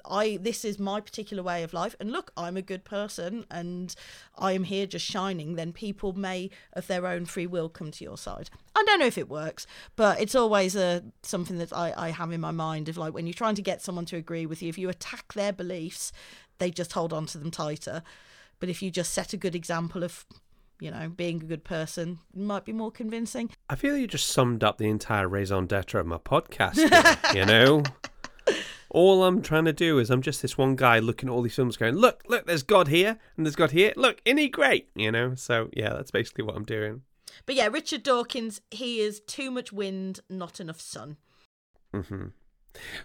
I 0.03 0.39
this 0.41 0.65
is 0.65 0.79
my 0.79 0.99
particular 0.99 1.43
way 1.43 1.61
of 1.61 1.73
life. 1.73 1.95
And 1.99 2.11
look 2.11 2.31
I'm 2.35 2.57
a 2.57 2.61
good 2.61 2.85
person 2.85 3.45
and 3.51 3.93
I 4.37 4.53
am 4.53 4.63
here 4.63 4.87
just 4.87 5.05
shining. 5.05 5.55
Then 5.55 5.73
people 5.73 6.13
may 6.13 6.49
of 6.73 6.87
their 6.87 7.05
own 7.05 7.25
free 7.25 7.45
will 7.45 7.69
come 7.69 7.91
to 7.91 8.03
your 8.03 8.17
side. 8.17 8.49
I 8.75 8.83
don't 8.83 8.99
know 8.99 9.05
if 9.05 9.17
it 9.17 9.29
works 9.29 9.67
but 9.95 10.19
it's 10.19 10.35
always 10.35 10.75
a 10.75 11.03
something 11.21 11.57
that 11.59 11.71
I, 11.71 11.93
I 11.95 12.09
have 12.09 12.31
in 12.31 12.41
my 12.41 12.51
mind 12.51 12.89
of 12.89 12.97
like 12.97 13.13
when 13.13 13.27
you're 13.27 13.33
trying 13.33 13.55
to 13.55 13.61
get 13.61 13.81
someone 13.81 14.05
to 14.05 14.17
agree 14.17 14.45
with 14.45 14.61
you 14.61 14.69
if 14.69 14.77
you 14.77 14.89
attack 14.89 15.33
their 15.33 15.53
beliefs 15.53 16.11
they 16.57 16.71
just 16.71 16.93
hold 16.93 17.13
on 17.13 17.25
to 17.27 17.37
them 17.37 17.51
tighter. 17.51 18.01
But 18.59 18.69
if 18.69 18.81
you 18.81 18.89
just 18.89 19.13
set 19.13 19.33
a 19.33 19.37
good 19.37 19.55
example 19.55 20.03
of 20.03 20.25
you 20.79 20.91
know, 20.91 21.09
being 21.09 21.41
a 21.41 21.45
good 21.45 21.63
person 21.63 22.19
might 22.33 22.65
be 22.65 22.73
more 22.73 22.91
convincing. 22.91 23.49
I 23.69 23.75
feel 23.75 23.97
you 23.97 24.07
just 24.07 24.27
summed 24.27 24.63
up 24.63 24.77
the 24.77 24.89
entire 24.89 25.27
raison 25.27 25.65
d'etre 25.65 25.99
of 25.99 26.07
my 26.07 26.17
podcast. 26.17 26.77
you 27.35 27.45
know, 27.45 27.83
all 28.89 29.23
I'm 29.23 29.41
trying 29.41 29.65
to 29.65 29.73
do 29.73 29.99
is 29.99 30.09
I'm 30.09 30.21
just 30.21 30.41
this 30.41 30.57
one 30.57 30.75
guy 30.75 30.99
looking 30.99 31.29
at 31.29 31.31
all 31.31 31.41
these 31.41 31.55
films, 31.55 31.77
going, 31.77 31.95
"Look, 31.95 32.23
look, 32.27 32.45
there's 32.45 32.63
God 32.63 32.87
here, 32.87 33.17
and 33.37 33.45
there's 33.45 33.55
God 33.55 33.71
here. 33.71 33.93
Look, 33.95 34.21
isn't 34.25 34.37
he 34.37 34.49
great?" 34.49 34.89
You 34.95 35.11
know. 35.11 35.35
So 35.35 35.69
yeah, 35.73 35.89
that's 35.89 36.11
basically 36.11 36.43
what 36.43 36.55
I'm 36.55 36.65
doing. 36.65 37.03
But 37.45 37.55
yeah, 37.55 37.67
Richard 37.67 38.03
Dawkins, 38.03 38.61
he 38.71 38.99
is 38.99 39.19
too 39.19 39.51
much 39.51 39.73
wind, 39.73 40.21
not 40.29 40.59
enough 40.59 40.79
sun. 40.79 41.17
Mm-hmm. 41.93 42.27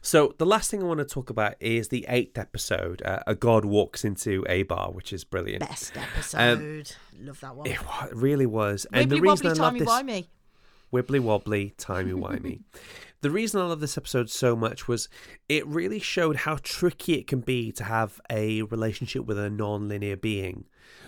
So 0.03 0.35
the 0.39 0.47
last 0.47 0.71
thing 0.71 0.83
I 0.83 0.87
want 0.87 0.99
to 0.99 1.05
talk 1.05 1.31
about 1.31 1.55
is 1.61 1.89
the 1.89 2.07
eighth 2.09 2.39
episode. 2.39 3.03
Uh, 3.03 3.21
a 3.27 3.35
god 3.35 3.65
walks 3.65 4.05
into 4.05 4.45
a 4.49 4.63
bar, 4.65 4.91
which 4.91 5.13
is 5.13 5.25
brilliant. 5.25 5.61
Best 5.61 5.97
episode. 5.97 6.39
Um, 6.39 6.83
Love 7.27 7.41
that 7.41 7.57
one. 7.57 7.67
It 7.67 7.79
really 8.13 8.47
was. 8.47 8.87
Wibbly 8.93 9.03
and 9.03 9.11
the 9.11 9.21
reason 9.21 9.47
wobbly, 9.49 9.61
I 9.61 9.63
love 9.63 9.79
this, 9.79 9.89
wimey. 9.89 10.27
Wibbly 10.93 11.21
wobbly, 11.21 11.75
timey 11.77 12.13
wimey. 12.13 12.61
the 13.21 13.31
reason 13.31 13.61
I 13.61 13.65
love 13.65 13.81
this 13.81 13.99
episode 13.99 14.31
so 14.31 14.57
much 14.57 14.89
was 14.89 15.09
it 15.49 15.67
really 15.67 15.99
showed 15.99 16.37
how 16.37 16.57
tricky 16.63 17.15
it 17.15 17.27
can 17.27 17.41
be 17.41 17.71
to 17.73 17.85
have 17.85 18.21
a 18.31 18.63
relationship 18.63 19.27
with 19.27 19.39
a 19.39 19.51
non-linear 19.51 20.17
being. 20.17 20.65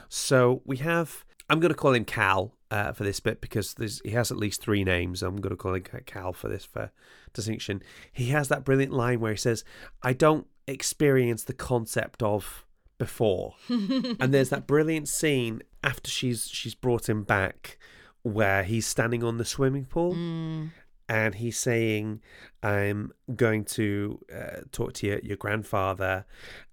So 0.09 0.63
we 0.65 0.77
have. 0.79 1.25
I'm 1.49 1.61
going 1.61 1.73
to 1.73 1.79
call 1.79 1.93
him 1.93 2.05
Cal 2.05 2.55
uh, 2.73 2.91
for 2.91 3.05
this 3.05 3.21
bit 3.21 3.43
because 3.43 3.77
he 4.03 4.11
has 4.13 4.31
at 4.31 4.39
least 4.39 4.63
three 4.63 4.83
names. 4.83 5.23
I'm 5.23 5.37
going 5.37 5.51
to 5.51 5.57
call 5.57 5.75
him 5.75 5.83
Cal 6.07 6.33
for 6.33 6.49
this 6.49 6.65
for 6.65 6.91
distinction. 7.35 7.83
He 8.11 8.29
has 8.29 8.49
that 8.49 8.65
brilliant 8.65 8.95
line 8.95 9.21
where 9.21 9.33
he 9.33 9.37
says, 9.37 9.63
I 10.03 10.15
don't 10.15 10.47
experience 10.67 11.45
the 11.45 11.53
concept 11.53 12.23
of 12.23 12.65
before. 12.97 13.57
and 13.69 14.33
there's 14.33 14.49
that 14.49 14.67
brilliant 14.67 15.09
scene 15.09 15.63
after 15.85 16.11
she's 16.11 16.49
she's 16.49 16.75
brought 16.75 17.11
him 17.11 17.25
back 17.25 17.77
where 18.23 18.63
he's 18.63 18.87
standing 18.87 19.23
on 19.23 19.37
the 19.37 19.45
swimming 19.45 19.85
pool 19.85 20.15
mm 20.15 20.71
and 21.13 21.35
he's 21.35 21.59
saying, 21.59 22.23
"I'm 22.63 23.13
going 23.37 23.67
to 23.77 24.19
uh, 24.35 24.61
talk 24.73 24.95
to 24.95 25.07
your, 25.07 25.19
your 25.19 25.37
grandfather," 25.37 26.25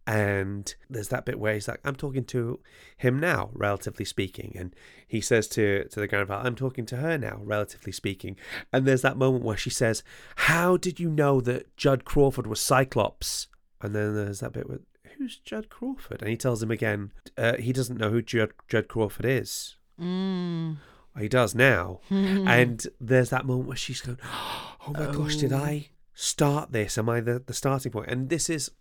and 0.08 0.74
there's 0.90 1.10
that 1.10 1.26
bit 1.26 1.38
where 1.38 1.56
he's 1.56 1.68
like, 1.68 1.82
"I'm 1.84 1.98
talking 1.98 2.24
to 2.26 2.62
him 2.96 3.20
now, 3.20 3.50
relatively 3.52 4.06
speaking," 4.06 4.56
and 4.58 4.74
he 5.06 5.20
says 5.20 5.50
to 5.50 5.90
to 5.90 6.00
the 6.00 6.08
grandfather, 6.08 6.48
"I'm 6.48 6.56
talking 6.56 6.86
to 6.86 6.98
her 6.98 7.18
now, 7.18 7.42
relatively 7.44 7.92
speaking," 7.92 8.38
and 8.72 8.86
there's 8.86 9.02
that 9.02 9.18
moment 9.18 9.44
where 9.44 9.58
she 9.58 9.70
says, 9.70 10.04
"How 10.38 10.78
did 10.78 11.02
you 11.02 11.10
know 11.10 11.42
that 11.42 11.76
Judd 11.76 12.06
Crawford 12.06 12.48
was 12.48 12.62
Cyclops?" 12.62 13.48
And 13.82 13.94
then 13.94 14.16
there's 14.16 14.40
that 14.40 14.54
bit 14.54 14.70
with, 14.70 14.84
"Who's 15.18 15.38
Judd 15.38 15.68
Crawford?" 15.70 16.22
And 16.22 16.30
he 16.30 16.38
tells 16.38 16.64
him 16.64 16.72
again, 16.72 17.12
uh, 17.38 17.58
he 17.58 17.74
doesn't 17.74 17.98
know 17.98 18.10
who 18.10 18.22
Judd, 18.22 18.54
Judd 18.70 18.88
Crawford 18.88 19.26
is. 19.26 19.76
Mm 20.00 20.78
he 21.18 21.28
does 21.28 21.56
now. 21.56 22.00
Hmm. 22.10 22.48
and 22.48 22.86
there's 23.00 23.30
that 23.30 23.46
moment 23.46 23.68
where 23.68 23.78
she's 23.78 24.02
going, 24.02 24.20
Oh 24.24 24.94
my 24.94 25.12
gosh, 25.12 25.36
did 25.38 25.54
oh. 25.54 25.58
I 25.58 25.90
start 26.14 26.72
this? 26.72 26.98
Am 26.98 27.10
I 27.10 27.22
the, 27.22 27.40
the 27.40 27.54
starting 27.54 27.92
point? 27.92 28.10
And 28.10 28.30
this 28.30 28.50
is 28.50 28.72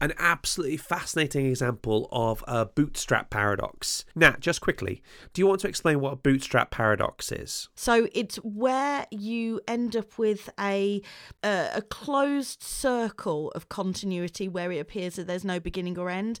an 0.00 0.12
absolutely 0.18 0.76
fascinating 0.76 1.46
example 1.46 2.08
of 2.12 2.44
a 2.46 2.66
bootstrap 2.66 3.30
paradox. 3.30 4.04
Nat, 4.14 4.40
just 4.40 4.60
quickly, 4.60 5.02
do 5.32 5.40
you 5.40 5.46
want 5.46 5.60
to 5.60 5.68
explain 5.68 6.00
what 6.00 6.12
a 6.12 6.16
bootstrap 6.16 6.70
paradox 6.70 7.32
is? 7.32 7.68
So 7.74 8.08
it's 8.12 8.36
where 8.36 9.06
you 9.10 9.60
end 9.66 9.96
up 9.96 10.18
with 10.18 10.50
a 10.58 11.02
a, 11.42 11.70
a 11.74 11.82
closed 11.82 12.62
circle 12.62 13.50
of 13.52 13.68
continuity 13.68 14.48
where 14.48 14.70
it 14.72 14.78
appears 14.78 15.16
that 15.16 15.26
there's 15.26 15.44
no 15.44 15.60
beginning 15.60 15.98
or 15.98 16.10
end. 16.10 16.38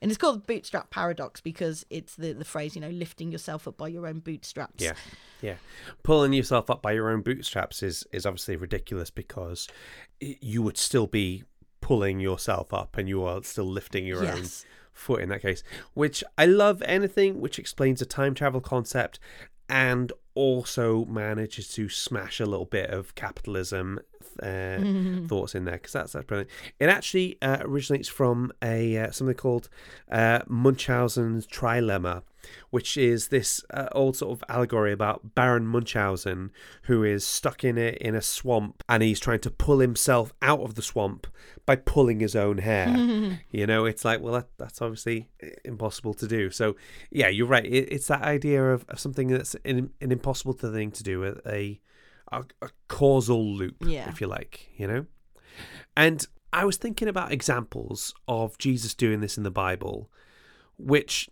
And 0.00 0.10
it's 0.10 0.18
called 0.18 0.36
the 0.36 0.54
bootstrap 0.54 0.90
paradox 0.90 1.40
because 1.40 1.84
it's 1.90 2.14
the, 2.14 2.32
the 2.32 2.44
phrase, 2.44 2.74
you 2.74 2.80
know, 2.80 2.90
lifting 2.90 3.32
yourself 3.32 3.66
up 3.66 3.76
by 3.76 3.88
your 3.88 4.06
own 4.06 4.20
bootstraps. 4.20 4.82
Yeah. 4.82 4.94
Yeah. 5.40 5.56
Pulling 6.02 6.32
yourself 6.32 6.70
up 6.70 6.82
by 6.82 6.92
your 6.92 7.10
own 7.10 7.22
bootstraps 7.22 7.82
is, 7.82 8.04
is 8.12 8.26
obviously 8.26 8.56
ridiculous 8.56 9.10
because 9.10 9.68
you 10.20 10.62
would 10.62 10.76
still 10.76 11.06
be 11.06 11.44
pulling 11.80 12.20
yourself 12.20 12.72
up 12.72 12.96
and 12.96 13.08
you 13.08 13.22
are 13.24 13.42
still 13.42 13.64
lifting 13.64 14.06
your 14.06 14.22
yes. 14.22 14.36
own 14.36 14.44
foot 14.92 15.20
in 15.20 15.28
that 15.30 15.42
case. 15.42 15.62
Which 15.94 16.22
I 16.36 16.46
love 16.46 16.82
anything 16.82 17.40
which 17.40 17.58
explains 17.58 18.02
a 18.02 18.06
time 18.06 18.34
travel 18.34 18.60
concept 18.60 19.18
and 19.68 20.12
also 20.34 21.04
manages 21.04 21.68
to 21.74 21.88
smash 21.88 22.40
a 22.40 22.46
little 22.46 22.64
bit 22.64 22.90
of 22.90 23.14
capitalism 23.14 24.00
uh, 24.42 24.46
mm-hmm. 24.46 25.26
thoughts 25.26 25.54
in 25.54 25.64
there 25.64 25.74
because 25.74 25.92
that's 25.92 26.12
that's 26.12 26.26
brilliant. 26.26 26.50
It 26.78 26.88
actually 26.88 27.38
uh, 27.42 27.58
originates 27.60 28.08
from 28.08 28.52
a 28.62 28.96
uh, 28.96 29.10
something 29.10 29.36
called 29.36 29.68
uh, 30.10 30.40
Munchausen's 30.46 31.46
trilemma, 31.46 32.22
which 32.70 32.96
is 32.96 33.28
this 33.28 33.64
uh, 33.70 33.88
old 33.92 34.16
sort 34.16 34.32
of 34.32 34.44
allegory 34.48 34.92
about 34.92 35.34
Baron 35.34 35.66
Munchausen, 35.66 36.50
who 36.82 37.04
is 37.04 37.26
stuck 37.26 37.64
in 37.64 37.78
a 37.78 37.96
in 38.00 38.14
a 38.14 38.22
swamp 38.22 38.82
and 38.88 39.02
he's 39.02 39.20
trying 39.20 39.40
to 39.40 39.50
pull 39.50 39.78
himself 39.78 40.32
out 40.42 40.60
of 40.60 40.74
the 40.74 40.82
swamp 40.82 41.26
by 41.66 41.76
pulling 41.76 42.20
his 42.20 42.34
own 42.34 42.58
hair. 42.58 42.88
you 43.50 43.66
know, 43.66 43.84
it's 43.84 44.04
like 44.04 44.20
well, 44.20 44.34
that, 44.34 44.48
that's 44.58 44.80
obviously 44.80 45.28
impossible 45.64 46.14
to 46.14 46.26
do. 46.26 46.50
So 46.50 46.76
yeah, 47.10 47.28
you're 47.28 47.46
right. 47.46 47.64
It, 47.64 47.92
it's 47.92 48.08
that 48.08 48.22
idea 48.22 48.72
of, 48.72 48.84
of 48.88 48.98
something 48.98 49.28
that's 49.28 49.54
an, 49.64 49.90
an 50.00 50.12
impossible 50.12 50.54
thing 50.54 50.90
to 50.92 51.02
do 51.02 51.20
with 51.20 51.46
a 51.46 51.80
a, 52.32 52.44
a 52.62 52.70
causal 52.88 53.44
loop, 53.44 53.76
yeah. 53.84 54.08
if 54.08 54.20
you 54.20 54.26
like, 54.26 54.68
you 54.76 54.86
know? 54.86 55.06
And 55.96 56.26
I 56.52 56.64
was 56.64 56.76
thinking 56.76 57.08
about 57.08 57.32
examples 57.32 58.14
of 58.26 58.58
Jesus 58.58 58.94
doing 58.94 59.20
this 59.20 59.36
in 59.36 59.42
the 59.42 59.50
Bible, 59.50 60.10
which 60.76 61.28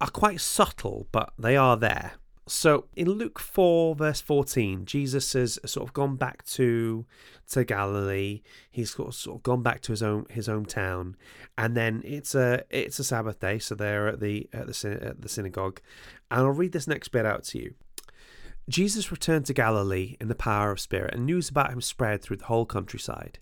are 0.00 0.10
quite 0.10 0.40
subtle, 0.40 1.08
but 1.12 1.32
they 1.38 1.56
are 1.56 1.76
there. 1.76 2.12
So 2.48 2.86
in 2.96 3.08
Luke 3.08 3.38
4, 3.38 3.94
verse 3.94 4.20
14, 4.20 4.84
Jesus 4.84 5.32
has 5.34 5.58
sort 5.64 5.88
of 5.88 5.92
gone 5.92 6.16
back 6.16 6.44
to 6.46 7.06
to 7.50 7.64
Galilee. 7.64 8.42
He's 8.70 8.94
sort 8.94 9.08
of, 9.08 9.14
sort 9.14 9.36
of 9.36 9.42
gone 9.44 9.62
back 9.62 9.80
to 9.82 9.92
his 9.92 10.02
own 10.02 10.26
his 10.28 10.48
hometown, 10.48 11.14
and 11.56 11.76
then 11.76 12.02
it's 12.04 12.34
a 12.34 12.64
it's 12.68 12.98
a 12.98 13.04
Sabbath 13.04 13.38
day, 13.38 13.60
so 13.60 13.76
they're 13.76 14.08
at 14.08 14.20
the 14.20 14.48
at 14.52 14.66
the 14.66 14.98
at 15.00 15.20
the 15.20 15.28
synagogue. 15.28 15.80
And 16.32 16.40
I'll 16.40 16.48
read 16.48 16.72
this 16.72 16.88
next 16.88 17.08
bit 17.08 17.24
out 17.24 17.44
to 17.44 17.58
you. 17.58 17.74
Jesus 18.72 19.10
returned 19.10 19.44
to 19.44 19.52
Galilee 19.52 20.16
in 20.18 20.28
the 20.28 20.34
power 20.34 20.70
of 20.70 20.80
Spirit, 20.80 21.12
and 21.12 21.26
news 21.26 21.50
about 21.50 21.70
him 21.70 21.82
spread 21.82 22.22
through 22.22 22.38
the 22.38 22.46
whole 22.46 22.64
countryside. 22.64 23.38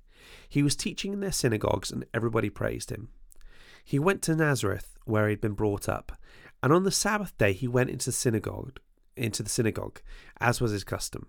He 0.48 0.60
was 0.60 0.74
teaching 0.74 1.12
in 1.12 1.20
their 1.20 1.30
synagogues, 1.30 1.92
and 1.92 2.04
everybody 2.12 2.50
praised 2.50 2.90
him. 2.90 3.10
He 3.84 4.00
went 4.00 4.22
to 4.22 4.34
Nazareth, 4.34 4.98
where 5.04 5.28
he 5.28 5.34
had 5.34 5.40
been 5.40 5.52
brought 5.52 5.88
up, 5.88 6.18
and 6.64 6.72
on 6.72 6.82
the 6.82 6.90
Sabbath 6.90 7.38
day 7.38 7.52
he 7.52 7.68
went 7.68 7.90
into 7.90 8.06
the 8.06 8.12
synagogue, 8.12 8.80
into 9.16 9.44
the 9.44 9.48
synagogue, 9.48 10.00
as 10.40 10.60
was 10.60 10.72
his 10.72 10.82
custom. 10.82 11.28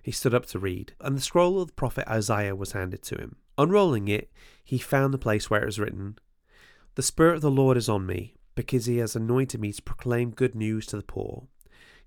He 0.00 0.12
stood 0.12 0.32
up 0.32 0.46
to 0.46 0.60
read, 0.60 0.94
and 1.00 1.16
the 1.16 1.20
scroll 1.20 1.60
of 1.60 1.66
the 1.66 1.74
prophet 1.74 2.06
Isaiah 2.08 2.54
was 2.54 2.70
handed 2.70 3.02
to 3.02 3.16
him. 3.16 3.34
Unrolling 3.58 4.06
it, 4.06 4.30
he 4.62 4.78
found 4.78 5.12
the 5.12 5.18
place 5.18 5.50
where 5.50 5.62
it 5.62 5.66
was 5.66 5.80
written, 5.80 6.20
The 6.94 7.02
Spirit 7.02 7.34
of 7.34 7.42
the 7.42 7.50
Lord 7.50 7.76
is 7.76 7.88
on 7.88 8.06
me, 8.06 8.36
because 8.54 8.86
he 8.86 8.98
has 8.98 9.16
anointed 9.16 9.60
me 9.60 9.72
to 9.72 9.82
proclaim 9.82 10.30
good 10.30 10.54
news 10.54 10.86
to 10.86 10.96
the 10.96 11.02
poor. 11.02 11.48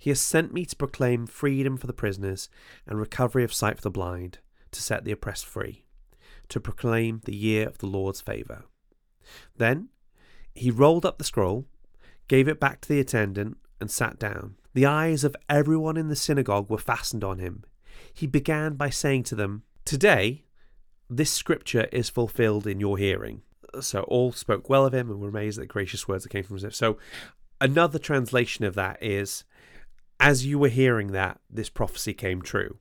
He 0.04 0.10
has 0.10 0.20
sent 0.20 0.52
me 0.52 0.66
to 0.66 0.76
proclaim 0.76 1.28
freedom 1.28 1.78
for 1.78 1.88
the 1.88 1.94
prisoners 1.94 2.50
and 2.86 3.00
recovery 3.00 3.46
of 3.46 3.54
sight 3.54 3.78
for 3.78 3.84
the 3.84 3.90
blind, 3.90 4.40
to 4.72 4.82
set 4.82 5.06
the 5.06 5.14
oppressed 5.14 5.46
free, 5.46 5.86
to 6.50 6.60
proclaim 6.60 7.22
the 7.24 7.34
year 7.34 7.66
of 7.66 7.78
the 7.78 7.86
Lord's 7.86 8.20
favour. 8.20 8.66
Then 9.56 9.88
he 10.54 10.72
rolled 10.72 11.06
up 11.06 11.20
the 11.20 11.24
scroll, 11.24 11.68
gave 12.28 12.50
it 12.50 12.60
back 12.60 12.82
to 12.82 12.90
the 12.90 13.00
attendant, 13.00 13.56
and 13.80 13.90
sat 13.90 14.20
down. 14.20 14.56
The 14.74 14.86
eyes 14.86 15.24
of 15.24 15.38
everyone 15.48 15.96
in 15.96 16.10
the 16.10 16.18
synagogue 16.18 16.70
were 16.70 16.78
fastened 16.78 17.24
on 17.24 17.40
him. 17.40 17.64
He 18.14 18.28
began 18.28 18.74
by 18.74 18.90
saying 18.90 19.24
to 19.24 19.36
them, 19.36 19.64
Today, 19.86 20.44
this 21.10 21.32
scripture 21.32 21.88
is 21.94 22.10
fulfilled 22.10 22.68
in 22.68 22.82
your 22.82 22.98
hearing. 22.98 23.44
So 23.80 24.02
all 24.02 24.34
spoke 24.34 24.70
well 24.70 24.86
of 24.86 24.94
him 24.94 25.10
and 25.10 25.22
were 25.22 25.30
amazed 25.30 25.60
at 25.60 25.62
the 25.62 25.68
gracious 25.68 26.10
words 26.10 26.24
that 26.24 26.30
came 26.30 26.44
from 26.44 26.58
him. 26.58 26.72
So 26.72 26.98
another 27.62 28.00
translation 28.00 28.66
of 28.66 28.76
that 28.76 29.02
is, 29.02 29.46
as 30.20 30.46
you 30.46 30.60
were 30.60 30.70
hearing 30.70 31.12
that, 31.12 31.40
this 31.50 31.70
prophecy 31.70 32.14
came 32.14 32.42
true. 32.42 32.78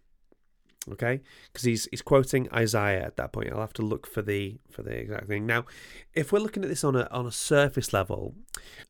Okay, 0.90 1.20
because 1.52 1.62
he's 1.62 1.86
he's 1.92 2.02
quoting 2.02 2.48
Isaiah 2.52 3.04
at 3.04 3.16
that 3.16 3.32
point. 3.32 3.52
I'll 3.52 3.60
have 3.60 3.72
to 3.74 3.82
look 3.82 4.04
for 4.04 4.20
the 4.20 4.58
for 4.68 4.82
the 4.82 4.90
exact 4.90 5.28
thing. 5.28 5.46
Now, 5.46 5.64
if 6.12 6.32
we're 6.32 6.40
looking 6.40 6.64
at 6.64 6.68
this 6.68 6.82
on 6.82 6.96
a 6.96 7.06
on 7.12 7.24
a 7.24 7.30
surface 7.30 7.92
level, 7.92 8.34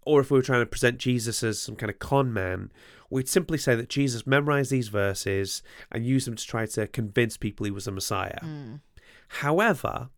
or 0.06 0.20
if 0.20 0.30
we 0.30 0.38
were 0.38 0.42
trying 0.42 0.62
to 0.62 0.66
present 0.66 0.96
Jesus 0.96 1.42
as 1.42 1.60
some 1.60 1.76
kind 1.76 1.90
of 1.90 1.98
con 1.98 2.32
man, 2.32 2.72
we'd 3.10 3.28
simply 3.28 3.58
say 3.58 3.74
that 3.74 3.90
Jesus 3.90 4.26
memorized 4.26 4.70
these 4.70 4.88
verses 4.88 5.62
and 5.90 6.06
used 6.06 6.26
them 6.26 6.36
to 6.36 6.46
try 6.46 6.64
to 6.64 6.86
convince 6.86 7.36
people 7.36 7.64
he 7.64 7.70
was 7.70 7.86
a 7.86 7.92
Messiah. 7.92 8.40
Mm. 8.40 8.80
However, 9.28 10.08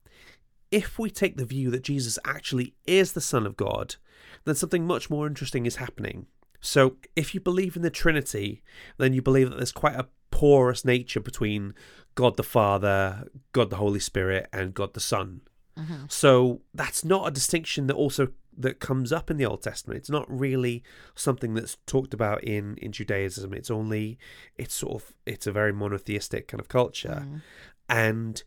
if 0.71 0.97
we 0.97 1.11
take 1.11 1.37
the 1.37 1.45
view 1.45 1.71
that 1.71 1.83
Jesus 1.83 2.21
actually 2.25 2.75
is 2.87 3.13
the 3.13 3.21
Son 3.21 3.47
of 3.47 3.57
God, 3.57 3.97
then 4.45 4.55
something 4.55 4.87
much 4.87 5.11
more 5.11 5.27
interesting 5.27 5.67
is 5.67 5.77
happening. 5.77 6.27
So, 6.65 6.97
if 7.15 7.35
you 7.35 7.41
believe 7.41 7.77
in 7.77 7.83
the 7.83 7.91
Trinity, 7.91 8.63
then 8.99 9.13
you 9.13 9.21
believe 9.23 9.51
that 9.51 9.57
there's 9.57 9.73
quite 9.73 9.97
a 9.97 10.09
porous 10.31 10.85
nature 10.85 11.21
between 11.21 11.75
God 12.15 12.37
the 12.37 12.43
Father, 12.43 13.29
God 13.53 13.71
the 13.71 13.77
Holy 13.77 14.01
Spirit, 14.01 14.49
and 14.53 14.75
God 14.75 14.95
the 14.95 15.01
Son. 15.01 15.43
Mhm. 15.79 16.11
So 16.11 16.63
that's 16.73 17.05
not 17.05 17.27
a 17.29 17.31
distinction 17.31 17.87
that 17.89 17.95
also 17.97 18.29
that 18.57 18.79
comes 18.79 19.13
up 19.13 19.31
in 19.31 19.37
the 19.37 19.45
Old 19.45 19.63
Testament. 19.63 19.99
It's 19.99 20.09
not 20.11 20.25
really 20.31 20.85
something 21.17 21.55
that's 21.55 21.77
talked 21.87 22.15
about 22.15 22.45
in 22.45 22.77
in 22.79 22.93
Judaism. 22.93 23.53
It's 23.53 23.71
only 23.71 24.19
it's 24.57 24.75
sort 24.75 25.03
of 25.03 25.13
it's 25.27 25.47
a 25.49 25.53
very 25.53 25.73
monotheistic 25.73 26.47
kind 26.49 26.61
of 26.61 26.69
culture, 26.69 27.25
Mm. 27.27 27.43
and 27.89 28.43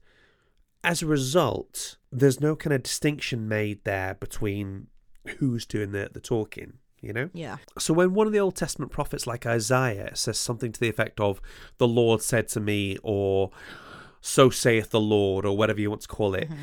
as 0.84 1.02
a 1.02 1.06
result, 1.06 1.98
there's 2.12 2.40
no 2.40 2.56
kind 2.56 2.74
of 2.74 2.84
distinction 2.84 3.48
made 3.50 3.84
there 3.84 4.14
between 4.16 4.88
who's 5.40 5.66
doing 5.66 5.92
the 5.92 6.10
the 6.12 6.22
talking. 6.22 6.80
You 7.08 7.14
know. 7.14 7.30
Yeah. 7.34 7.58
So 7.80 7.94
when 7.94 8.14
one 8.14 8.28
of 8.28 8.34
the 8.34 8.40
Old 8.40 8.56
Testament 8.56 8.92
prophets 8.92 9.26
like 9.26 9.46
Isaiah 9.46 10.16
says 10.16 10.38
something 10.38 10.72
to 10.74 10.80
the 10.80 10.90
effect 10.90 11.20
of 11.20 11.42
"the 11.78 11.88
Lord 11.88 12.22
said 12.22 12.48
to 12.50 12.60
me" 12.60 12.98
or 13.02 13.52
"so 14.22 14.50
saith 14.50 14.90
the 14.92 15.00
Lord" 15.00 15.46
or 15.46 15.56
whatever 15.58 15.80
you 15.80 15.90
want 15.90 16.02
to 16.02 16.08
call 16.10 16.36
it, 16.36 16.50
Mhm. 16.50 16.58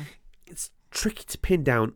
it's 0.45 0.71
tricky 0.91 1.23
to 1.25 1.37
pin 1.39 1.63
down 1.63 1.95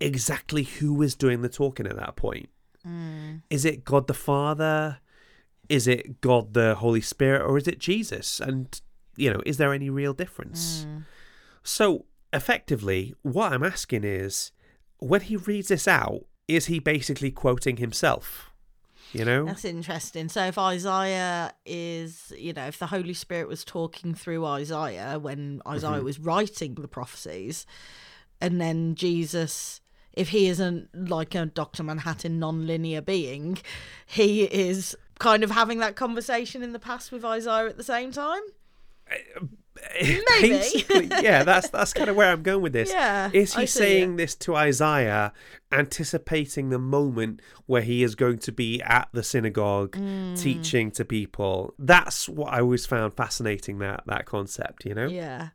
exactly 0.00 0.62
who 0.62 1.02
is 1.02 1.14
doing 1.14 1.42
the 1.42 1.48
talking 1.48 1.86
at 1.86 1.96
that 1.96 2.16
point. 2.16 2.48
Mm. 2.86 3.42
Is 3.50 3.64
it 3.64 3.84
God 3.84 4.06
the 4.06 4.14
Father? 4.14 5.00
Is 5.68 5.86
it 5.86 6.20
God 6.20 6.54
the 6.54 6.76
Holy 6.76 7.00
Spirit? 7.02 7.42
Or 7.42 7.58
is 7.58 7.68
it 7.68 7.78
Jesus? 7.78 8.40
And, 8.40 8.80
you 9.16 9.30
know, 9.32 9.42
is 9.44 9.58
there 9.58 9.74
any 9.74 9.90
real 9.90 10.14
difference? 10.14 10.86
Mm. 10.88 11.04
So, 11.62 12.06
effectively, 12.32 13.14
what 13.22 13.52
I'm 13.52 13.62
asking 13.62 14.04
is 14.04 14.52
when 14.98 15.20
he 15.20 15.36
reads 15.36 15.68
this 15.68 15.86
out, 15.86 16.24
is 16.56 16.66
he 16.66 16.78
basically 16.78 17.30
quoting 17.30 17.76
himself? 17.78 18.50
You 19.12 19.24
know? 19.24 19.44
That's 19.44 19.64
interesting. 19.64 20.28
So 20.28 20.44
if 20.44 20.56
Isaiah 20.56 21.52
is, 21.66 22.32
you 22.36 22.52
know, 22.52 22.66
if 22.66 22.78
the 22.78 22.86
Holy 22.86 23.14
Spirit 23.14 23.48
was 23.48 23.64
talking 23.64 24.14
through 24.14 24.44
Isaiah 24.44 25.18
when 25.18 25.60
Isaiah 25.66 26.00
Mhm. 26.00 26.04
was 26.04 26.20
writing 26.20 26.74
the 26.74 26.86
prophecies, 26.86 27.66
and 28.40 28.60
then 28.60 28.94
Jesus, 28.94 29.80
if 30.12 30.28
he 30.28 30.46
isn't 30.46 31.08
like 31.10 31.34
a 31.34 31.46
Dr. 31.46 31.82
Manhattan 31.82 32.38
non-linear 32.38 33.00
being, 33.00 33.58
he 34.06 34.44
is 34.44 34.96
kind 35.18 35.42
of 35.42 35.50
having 35.50 35.78
that 35.80 35.96
conversation 35.96 36.62
in 36.62 36.72
the 36.72 36.78
past 36.78 37.10
with 37.10 37.24
Isaiah 37.24 37.66
at 37.68 37.76
the 37.76 37.84
same 37.84 38.12
time. 38.12 38.42
Maybe. 40.40 40.84
Yeah, 41.22 41.42
that's 41.44 41.68
that's 41.70 41.92
kind 41.92 42.08
of 42.10 42.16
where 42.16 42.30
I'm 42.32 42.42
going 42.42 42.62
with 42.62 42.72
this. 42.72 42.90
Yeah. 42.90 43.30
Is 43.32 43.54
he 43.54 43.66
saying 43.66 44.14
it. 44.14 44.16
this 44.16 44.34
to 44.36 44.54
Isaiah, 44.56 45.32
anticipating 45.72 46.70
the 46.70 46.78
moment 46.78 47.40
where 47.66 47.82
he 47.82 48.02
is 48.02 48.14
going 48.14 48.38
to 48.38 48.52
be 48.52 48.80
at 48.82 49.08
the 49.12 49.22
synagogue 49.22 49.96
Mm. 49.96 50.40
teaching 50.40 50.90
to 50.92 51.04
people? 51.04 51.74
That's 51.78 52.28
what 52.28 52.52
I 52.52 52.60
always 52.60 52.86
found 52.86 53.14
fascinating 53.14 53.78
that 53.78 54.04
that 54.06 54.26
concept. 54.26 54.84
You 54.84 54.94
know, 54.94 55.06
Yeah. 55.06 55.48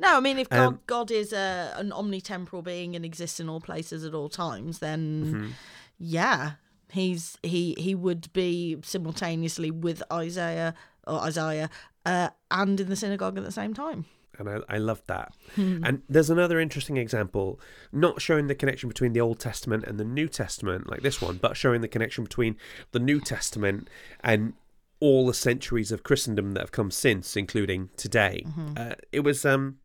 No, 0.00 0.16
I 0.16 0.20
mean, 0.20 0.38
if 0.38 0.48
God, 0.48 0.58
Um, 0.66 0.80
God 0.86 1.10
is 1.10 1.32
a, 1.32 1.72
an 1.76 1.90
omnitemporal 1.90 2.62
being 2.62 2.94
and 2.94 3.04
exists 3.04 3.40
in 3.40 3.48
all 3.48 3.60
places 3.60 4.04
at 4.04 4.14
all 4.14 4.28
times, 4.28 4.78
then 4.80 5.02
Mhm. 5.34 5.50
yeah, 5.98 6.52
he's 6.90 7.36
he 7.42 7.74
he 7.78 7.94
would 7.94 8.32
be 8.32 8.78
simultaneously 8.82 9.70
with 9.70 10.02
Isaiah 10.12 10.74
or 11.06 11.20
Isaiah 11.20 11.70
uh, 12.08 12.30
and 12.50 12.80
in 12.80 12.88
the 12.88 12.96
synagogue 12.96 13.36
at 13.36 13.44
the 13.44 13.52
same 13.52 13.74
time. 13.74 14.06
and 14.38 14.48
I, 14.48 14.58
I 14.68 14.78
love 14.78 15.02
that. 15.06 15.32
Hmm. 15.56 15.84
And 15.84 16.02
there's 16.08 16.30
another 16.30 16.58
interesting 16.58 16.96
example, 16.96 17.60
not 17.92 18.22
showing 18.22 18.46
the 18.46 18.54
connection 18.54 18.88
between 18.88 19.12
the 19.12 19.20
Old 19.20 19.38
Testament 19.38 19.84
and 19.84 19.98
the 20.00 20.04
New 20.04 20.28
Testament, 20.28 20.88
like 20.88 21.02
this 21.02 21.20
one, 21.20 21.36
but 21.36 21.56
showing 21.56 21.80
the 21.80 21.88
connection 21.88 22.24
between 22.24 22.56
the 22.92 22.98
New 22.98 23.20
Testament 23.20 23.88
and 24.20 24.54
all 25.00 25.26
the 25.26 25.34
centuries 25.34 25.92
of 25.92 26.02
Christendom 26.02 26.54
that 26.54 26.60
have 26.60 26.72
come 26.72 26.90
since, 26.90 27.36
including 27.36 27.90
today. 27.96 28.44
Uh, 28.76 28.94
it 29.12 29.20
was 29.20 29.44
um, 29.44 29.78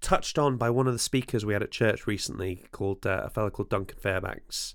touched 0.00 0.38
on 0.38 0.56
by 0.56 0.70
one 0.70 0.86
of 0.86 0.92
the 0.92 0.98
speakers 0.98 1.44
we 1.44 1.52
had 1.52 1.62
at 1.62 1.70
church 1.70 2.06
recently, 2.06 2.64
called 2.72 3.06
uh, 3.06 3.22
a 3.24 3.30
fellow 3.30 3.50
called 3.50 3.68
Duncan 3.68 3.98
Fairbanks. 3.98 4.74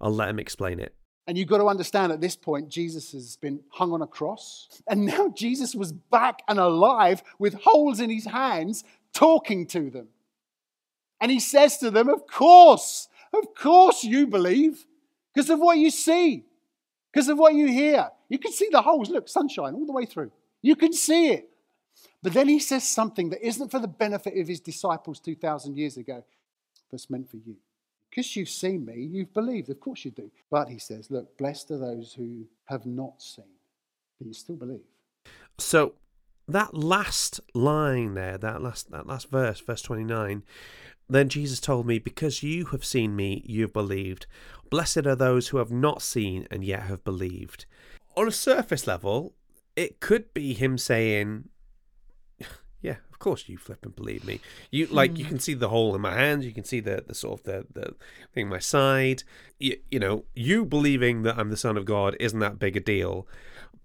I'll 0.00 0.14
let 0.14 0.28
him 0.28 0.38
explain 0.38 0.80
it. 0.80 0.94
And 1.26 1.38
you've 1.38 1.48
got 1.48 1.58
to 1.58 1.66
understand 1.66 2.12
at 2.12 2.20
this 2.20 2.36
point, 2.36 2.68
Jesus 2.68 3.12
has 3.12 3.36
been 3.36 3.60
hung 3.70 3.92
on 3.92 4.02
a 4.02 4.06
cross. 4.06 4.68
And 4.86 5.06
now 5.06 5.28
Jesus 5.34 5.74
was 5.74 5.92
back 5.92 6.42
and 6.48 6.58
alive 6.58 7.22
with 7.38 7.54
holes 7.54 8.00
in 8.00 8.10
his 8.10 8.26
hands, 8.26 8.84
talking 9.12 9.66
to 9.68 9.90
them. 9.90 10.08
And 11.20 11.30
he 11.30 11.40
says 11.40 11.78
to 11.78 11.90
them, 11.90 12.08
Of 12.08 12.26
course, 12.26 13.08
of 13.32 13.54
course 13.54 14.04
you 14.04 14.26
believe, 14.26 14.84
because 15.32 15.48
of 15.48 15.58
what 15.58 15.78
you 15.78 15.90
see, 15.90 16.44
because 17.12 17.28
of 17.28 17.38
what 17.38 17.54
you 17.54 17.66
hear. 17.66 18.10
You 18.28 18.38
can 18.38 18.52
see 18.52 18.68
the 18.70 18.82
holes. 18.82 19.08
Look, 19.08 19.28
sunshine 19.28 19.74
all 19.74 19.86
the 19.86 19.92
way 19.92 20.04
through. 20.04 20.30
You 20.60 20.76
can 20.76 20.92
see 20.92 21.28
it. 21.28 21.48
But 22.22 22.32
then 22.32 22.48
he 22.48 22.58
says 22.58 22.84
something 22.84 23.30
that 23.30 23.46
isn't 23.46 23.70
for 23.70 23.78
the 23.78 23.88
benefit 23.88 24.36
of 24.38 24.48
his 24.48 24.60
disciples 24.60 25.20
2,000 25.20 25.76
years 25.76 25.96
ago, 25.96 26.24
but 26.90 26.94
it's 26.94 27.10
meant 27.10 27.30
for 27.30 27.36
you. 27.36 27.56
Because 28.14 28.36
you've 28.36 28.48
seen 28.48 28.84
me, 28.84 29.08
you've 29.10 29.34
believed. 29.34 29.70
Of 29.70 29.80
course 29.80 30.04
you 30.04 30.12
do. 30.12 30.30
But 30.48 30.68
he 30.68 30.78
says, 30.78 31.10
look, 31.10 31.36
blessed 31.36 31.72
are 31.72 31.78
those 31.78 32.12
who 32.12 32.46
have 32.66 32.86
not 32.86 33.20
seen, 33.20 33.56
but 34.18 34.28
you 34.28 34.34
still 34.34 34.54
believe. 34.54 34.84
So 35.58 35.94
that 36.46 36.74
last 36.74 37.40
line 37.54 38.14
there, 38.14 38.38
that 38.38 38.62
last 38.62 38.92
that 38.92 39.08
last 39.08 39.30
verse, 39.30 39.58
verse 39.58 39.82
twenty 39.82 40.04
nine, 40.04 40.44
then 41.08 41.28
Jesus 41.28 41.58
told 41.58 41.86
me, 41.86 41.98
Because 41.98 42.42
you 42.42 42.66
have 42.66 42.84
seen 42.84 43.16
me, 43.16 43.42
you 43.46 43.62
have 43.62 43.72
believed. 43.72 44.26
Blessed 44.70 45.06
are 45.06 45.16
those 45.16 45.48
who 45.48 45.56
have 45.56 45.72
not 45.72 46.00
seen 46.00 46.46
and 46.52 46.64
yet 46.64 46.84
have 46.84 47.02
believed. 47.02 47.66
On 48.16 48.28
a 48.28 48.32
surface 48.32 48.86
level, 48.86 49.34
it 49.74 49.98
could 49.98 50.32
be 50.32 50.54
him 50.54 50.78
saying, 50.78 51.48
course 53.24 53.48
you 53.48 53.56
flip 53.56 53.84
and 53.84 53.96
believe 53.96 54.24
me. 54.24 54.38
You 54.70 54.86
like 54.86 55.16
you 55.16 55.24
can 55.24 55.36
hmm. 55.36 55.40
see 55.40 55.54
the 55.54 55.70
hole 55.70 55.94
in 55.94 56.00
my 56.02 56.14
hand, 56.14 56.44
you 56.44 56.52
can 56.52 56.64
see 56.64 56.80
the, 56.80 57.02
the 57.06 57.14
sort 57.14 57.40
of 57.40 57.44
the, 57.46 57.66
the 57.72 57.94
thing 58.34 58.48
my 58.48 58.58
side. 58.58 59.22
You, 59.58 59.78
you 59.90 59.98
know, 59.98 60.24
you 60.34 60.66
believing 60.66 61.22
that 61.22 61.38
I'm 61.38 61.48
the 61.48 61.56
son 61.56 61.78
of 61.78 61.86
God 61.86 62.16
isn't 62.20 62.38
that 62.40 62.58
big 62.58 62.76
a 62.76 62.80
deal. 62.80 63.26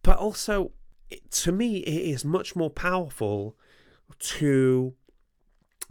But 0.03 0.17
also 0.17 0.71
it, 1.09 1.31
to 1.31 1.53
me, 1.53 1.77
it 1.77 2.13
is 2.13 2.25
much 2.25 2.55
more 2.55 2.69
powerful 2.69 3.55
to 4.19 4.93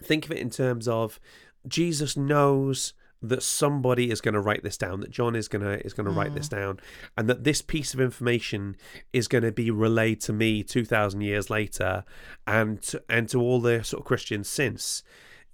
think 0.00 0.26
of 0.26 0.32
it 0.32 0.38
in 0.38 0.50
terms 0.50 0.86
of 0.86 1.18
Jesus 1.66 2.16
knows 2.16 2.92
that 3.20 3.42
somebody 3.42 4.10
is 4.10 4.20
going 4.20 4.34
to 4.34 4.40
write 4.40 4.62
this 4.62 4.76
down, 4.76 5.00
that 5.00 5.10
John 5.10 5.34
is 5.34 5.48
going 5.48 5.62
to 5.62 5.84
is 5.84 5.92
going 5.92 6.06
to 6.06 6.12
write 6.12 6.34
this 6.34 6.48
mm. 6.48 6.56
down, 6.58 6.80
and 7.16 7.28
that 7.28 7.44
this 7.44 7.62
piece 7.62 7.94
of 7.94 8.00
information 8.00 8.76
is 9.12 9.28
going 9.28 9.44
to 9.44 9.52
be 9.52 9.70
relayed 9.70 10.20
to 10.22 10.32
me 10.32 10.62
two 10.62 10.84
thousand 10.84 11.22
years 11.22 11.50
later, 11.50 12.04
and 12.46 12.80
to, 12.82 13.02
and 13.08 13.28
to 13.30 13.40
all 13.40 13.60
the 13.60 13.82
sort 13.82 14.00
of 14.02 14.06
Christians 14.06 14.48
since. 14.48 15.02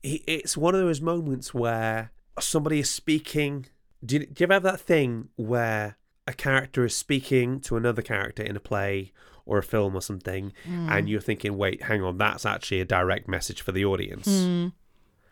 It's 0.03 0.57
one 0.57 0.75
of 0.75 0.83
those 0.83 1.01
moments 1.01 1.55
where 1.55 2.13
somebody 2.39 2.81
is 2.81 2.91
speaking. 2.91 3.67
Do 4.05 4.17
you, 4.17 4.27
do 4.27 4.35
you 4.41 4.45
ever 4.45 4.55
have 4.55 4.63
that 4.65 4.81
thing 4.81 5.31
where 5.37 5.97
a 6.27 6.35
character 6.35 6.85
is 6.85 6.95
speaking 6.95 7.61
to 7.61 7.77
another 7.77 8.03
character 8.03 8.43
in 8.43 8.57
a 8.57 8.61
play 8.61 9.13
or 9.47 9.59
a 9.59 9.63
film 9.63 9.95
or 9.95 10.01
something, 10.01 10.53
and 10.67 11.07
mm. 11.07 11.09
you're 11.09 11.21
thinking, 11.21 11.57
wait, 11.57 11.83
hang 11.83 12.03
on, 12.03 12.17
that's 12.17 12.47
actually 12.47 12.81
a 12.81 12.85
direct 12.85 13.29
message 13.29 13.61
for 13.61 13.73
the 13.73 13.85
audience. 13.85 14.27
Hmm. 14.27 14.69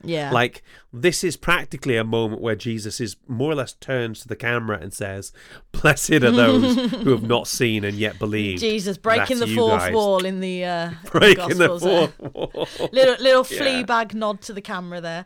Yeah. 0.04 0.30
Like 0.32 0.62
this 0.92 1.22
is 1.24 1.36
practically 1.36 1.96
a 1.96 2.04
moment 2.04 2.40
where 2.40 2.56
Jesus 2.56 3.00
is 3.00 3.16
more 3.28 3.52
or 3.52 3.54
less 3.54 3.72
turns 3.74 4.20
to 4.22 4.28
the 4.28 4.36
camera 4.36 4.78
and 4.80 4.92
says, 4.92 5.32
"Blessed 5.72 6.10
are 6.12 6.30
those 6.30 6.90
who 6.92 7.10
have 7.10 7.22
not 7.22 7.46
seen 7.58 7.84
and 7.84 7.96
yet 7.96 8.18
believe." 8.18 8.58
Jesus 8.60 8.98
breaking 8.98 9.36
the 9.38 9.46
That's 9.46 9.50
you 9.52 9.56
fourth 9.56 9.92
wall 9.92 10.24
in 10.24 10.40
the 10.40 10.64
uh, 10.64 10.90
breaking 11.10 11.58
the 11.58 11.68
Gospels 11.68 11.82
there. 11.82 12.08
fourth 12.08 12.34
wall. 12.34 12.68
Little 12.92 13.16
little 13.22 13.46
Yeah. 13.50 13.84
Fleabag 13.84 14.14
nod 14.14 14.40
to 14.42 14.52
the 14.52 14.60
camera 14.62 15.00
there. 15.00 15.24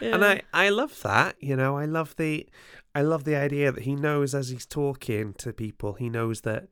And 0.00 0.24
I, 0.24 0.42
I 0.52 0.70
love 0.70 1.00
that. 1.02 1.36
You 1.40 1.56
know, 1.56 1.76
I 1.76 1.84
love 1.84 2.16
the, 2.16 2.46
I 2.94 3.02
love 3.02 3.24
the 3.24 3.36
idea 3.36 3.70
that 3.72 3.82
he 3.84 3.94
knows 3.94 4.34
as 4.34 4.48
he's 4.48 4.66
talking 4.66 5.34
to 5.34 5.52
people, 5.52 5.94
he 5.94 6.08
knows 6.08 6.40
that 6.42 6.68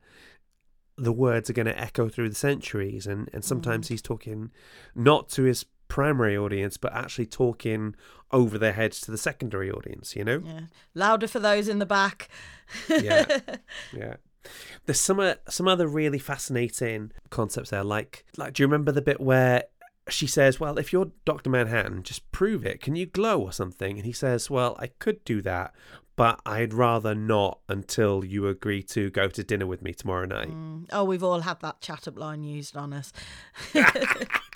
the 0.99 1.11
words 1.13 1.49
are 1.49 1.53
going 1.53 1.65
to 1.67 1.79
echo 1.79 2.09
through 2.09 2.29
the 2.29 2.35
centuries, 2.35 3.07
and 3.07 3.29
and 3.33 3.43
sometimes 3.43 3.87
Mm. 3.87 3.89
he's 3.89 4.01
talking 4.01 4.51
not 4.95 5.29
to 5.29 5.43
his 5.43 5.65
primary 5.87 6.37
audience, 6.37 6.77
but 6.77 6.93
actually 6.93 7.25
talking 7.25 7.95
over 8.31 8.57
their 8.59 8.73
heads 8.73 9.01
to 9.01 9.11
the 9.11 9.17
secondary 9.17 9.71
audience. 9.71 10.15
You 10.15 10.23
know. 10.23 10.41
Yeah. 10.45 10.59
Louder 10.93 11.27
for 11.27 11.39
those 11.39 11.67
in 11.67 11.79
the 11.79 11.85
back. 11.85 12.29
yeah 12.87 13.25
yeah 13.93 14.15
there's 14.85 14.99
some 14.99 15.19
uh, 15.19 15.33
some 15.49 15.67
other 15.67 15.87
really 15.87 16.19
fascinating 16.19 17.11
concepts 17.31 17.71
there 17.71 17.83
like 17.83 18.25
like 18.37 18.53
do 18.53 18.61
you 18.63 18.67
remember 18.67 18.91
the 18.91 19.01
bit 19.01 19.19
where 19.19 19.63
she 20.07 20.27
says 20.27 20.59
well 20.59 20.77
if 20.77 20.93
you're 20.93 21.11
dr 21.25 21.49
manhattan 21.49 22.03
just 22.03 22.31
prove 22.31 22.63
it 22.65 22.79
can 22.79 22.95
you 22.95 23.05
glow 23.07 23.39
or 23.41 23.51
something 23.51 23.97
and 23.97 24.05
he 24.05 24.11
says 24.13 24.49
well 24.49 24.77
i 24.79 24.87
could 24.99 25.23
do 25.25 25.41
that 25.41 25.73
but 26.19 26.39
i'd 26.45 26.73
rather 26.73 27.15
not 27.15 27.59
until 27.67 28.23
you 28.23 28.47
agree 28.47 28.83
to 28.83 29.09
go 29.09 29.27
to 29.27 29.43
dinner 29.43 29.65
with 29.65 29.81
me 29.81 29.93
tomorrow 29.93 30.25
night 30.25 30.49
mm. 30.49 30.85
Oh, 30.91 31.03
we've 31.03 31.23
all 31.23 31.41
had 31.41 31.59
that 31.61 31.81
chat 31.81 32.07
up 32.07 32.17
line 32.17 32.43
used 32.43 32.75
on 32.75 32.93
us. 32.93 33.13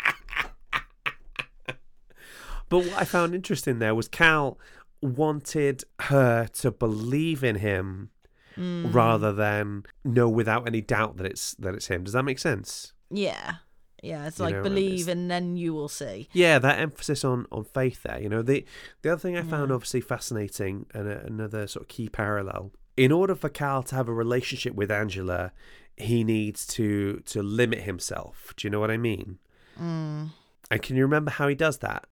But 2.74 2.86
what 2.86 2.94
I 2.98 3.06
found 3.06 3.36
interesting 3.36 3.78
there 3.78 3.94
was 3.94 4.08
Cal 4.08 4.58
wanted 5.00 5.84
her 6.00 6.48
to 6.54 6.72
believe 6.72 7.44
in 7.44 7.58
him 7.58 8.10
mm. 8.58 8.92
rather 8.92 9.32
than 9.32 9.84
know 10.04 10.28
without 10.28 10.66
any 10.68 10.82
doubt 10.82 11.18
that 11.18 11.28
it's 11.28 11.54
that 11.56 11.76
it's 11.76 11.86
him. 11.86 12.04
Does 12.04 12.14
that 12.14 12.24
make 12.24 12.40
sense? 12.40 12.94
Yeah. 13.12 13.58
Yeah, 14.04 14.28
it's 14.28 14.38
You 14.38 14.44
like 14.46 14.52
know, 14.54 14.60
and 14.60 14.64
believe 14.70 14.94
it's- 15.08 15.08
and 15.08 15.32
then 15.32 15.56
you 15.56 15.74
will 15.74 15.88
see. 15.88 16.28
Yeah, 16.34 16.60
that 16.60 16.78
emphasis 16.80 17.24
on 17.24 17.48
on 17.52 17.64
faith 17.64 18.04
there. 18.04 18.22
You 18.22 18.28
know, 18.30 18.42
the 18.42 18.66
the 19.02 19.12
other 19.14 19.20
thing 19.20 19.38
I 19.38 19.42
found 19.44 19.72
obviously 19.72 20.02
fascinating 20.02 20.86
and 20.94 21.08
a, 21.08 21.26
another 21.26 21.66
sort 21.68 21.84
of 21.86 21.88
key 21.88 22.10
parallel. 22.10 22.72
In 22.98 23.12
order 23.12 23.34
for 23.34 23.50
Cal 23.50 23.82
to 23.84 23.96
have 23.96 24.08
a 24.10 24.14
relationship 24.14 24.76
with 24.76 24.92
Angela, 24.92 25.52
he 25.98 26.24
needs 26.24 26.68
to 26.68 27.22
to 27.26 27.42
limit 27.42 27.82
himself. 27.84 28.54
Do 28.58 28.68
you 28.68 28.70
know 28.72 28.80
what 28.82 28.92
I 28.92 28.98
mean? 28.98 29.40
And 29.78 30.82
can 30.82 30.96
you 30.96 31.04
remember 31.04 31.32
how 31.32 31.48
he 31.48 31.56
does 31.56 31.78
that? 31.80 32.06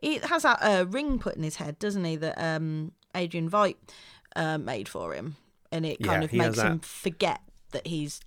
He 0.00 0.18
has 0.18 0.42
that 0.42 0.58
uh, 0.62 0.84
ring 0.88 1.18
put 1.18 1.36
in 1.36 1.42
his 1.42 1.56
head, 1.56 1.78
doesn't 1.78 2.04
he? 2.04 2.16
That 2.16 2.36
um, 2.42 2.92
Adrian 3.14 3.48
Veidt 3.50 3.76
uh, 4.36 4.58
made 4.58 4.88
for 4.88 5.14
him, 5.14 5.36
and 5.72 5.86
it 5.86 6.02
kind 6.02 6.22
Yeah, 6.22 6.26
of 6.26 6.32
makes 6.32 6.60
him 6.60 6.80
forget 6.80 7.40
that 7.70 7.86
he's 7.86 8.20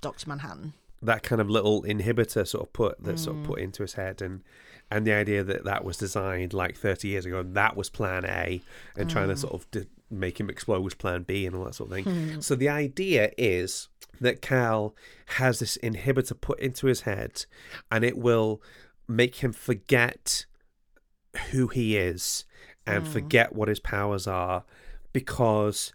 Doctor 0.00 0.28
Manhattan. 0.28 0.74
That 1.02 1.22
kind 1.22 1.40
of 1.40 1.48
little 1.48 1.82
inhibitor 1.84 2.46
sort 2.46 2.66
of 2.66 2.72
put 2.72 3.02
that's 3.02 3.24
sort 3.24 3.36
of 3.36 3.42
Mm. 3.42 3.46
put 3.46 3.58
into 3.60 3.82
his 3.82 3.94
head 3.94 4.20
and 4.22 4.42
and 4.90 5.06
the 5.06 5.12
idea 5.12 5.44
that 5.44 5.64
that 5.64 5.84
was 5.84 5.96
designed 5.96 6.52
like 6.52 6.76
30 6.76 7.08
years 7.08 7.24
ago 7.24 7.38
and 7.40 7.54
that 7.54 7.76
was 7.76 7.88
plan 7.88 8.24
A 8.24 8.60
and 8.96 9.08
trying 9.08 9.28
Mm. 9.28 9.34
to 9.34 9.36
sort 9.38 9.54
of 9.54 9.70
d- 9.70 9.86
make 10.10 10.40
him 10.40 10.50
explode 10.50 10.80
was 10.80 10.94
plan 10.94 11.22
B 11.22 11.46
and 11.46 11.54
all 11.54 11.64
that 11.64 11.74
sort 11.76 11.90
of 11.92 12.04
thing. 12.04 12.40
so 12.42 12.54
the 12.56 12.68
idea 12.68 13.30
is 13.38 13.88
that 14.20 14.42
Cal 14.42 14.94
has 15.36 15.60
this 15.60 15.78
inhibitor 15.82 16.38
put 16.40 16.58
into 16.58 16.86
his 16.88 17.02
head 17.02 17.46
and 17.90 18.04
it 18.04 18.18
will 18.18 18.60
make 19.08 19.36
him 19.36 19.52
forget 19.52 20.44
who 21.52 21.68
he 21.68 21.96
is 21.96 22.44
and 22.86 23.06
Hmm. 23.06 23.12
forget 23.12 23.54
what 23.54 23.68
his 23.68 23.78
powers 23.80 24.26
are 24.26 24.64
because 25.12 25.92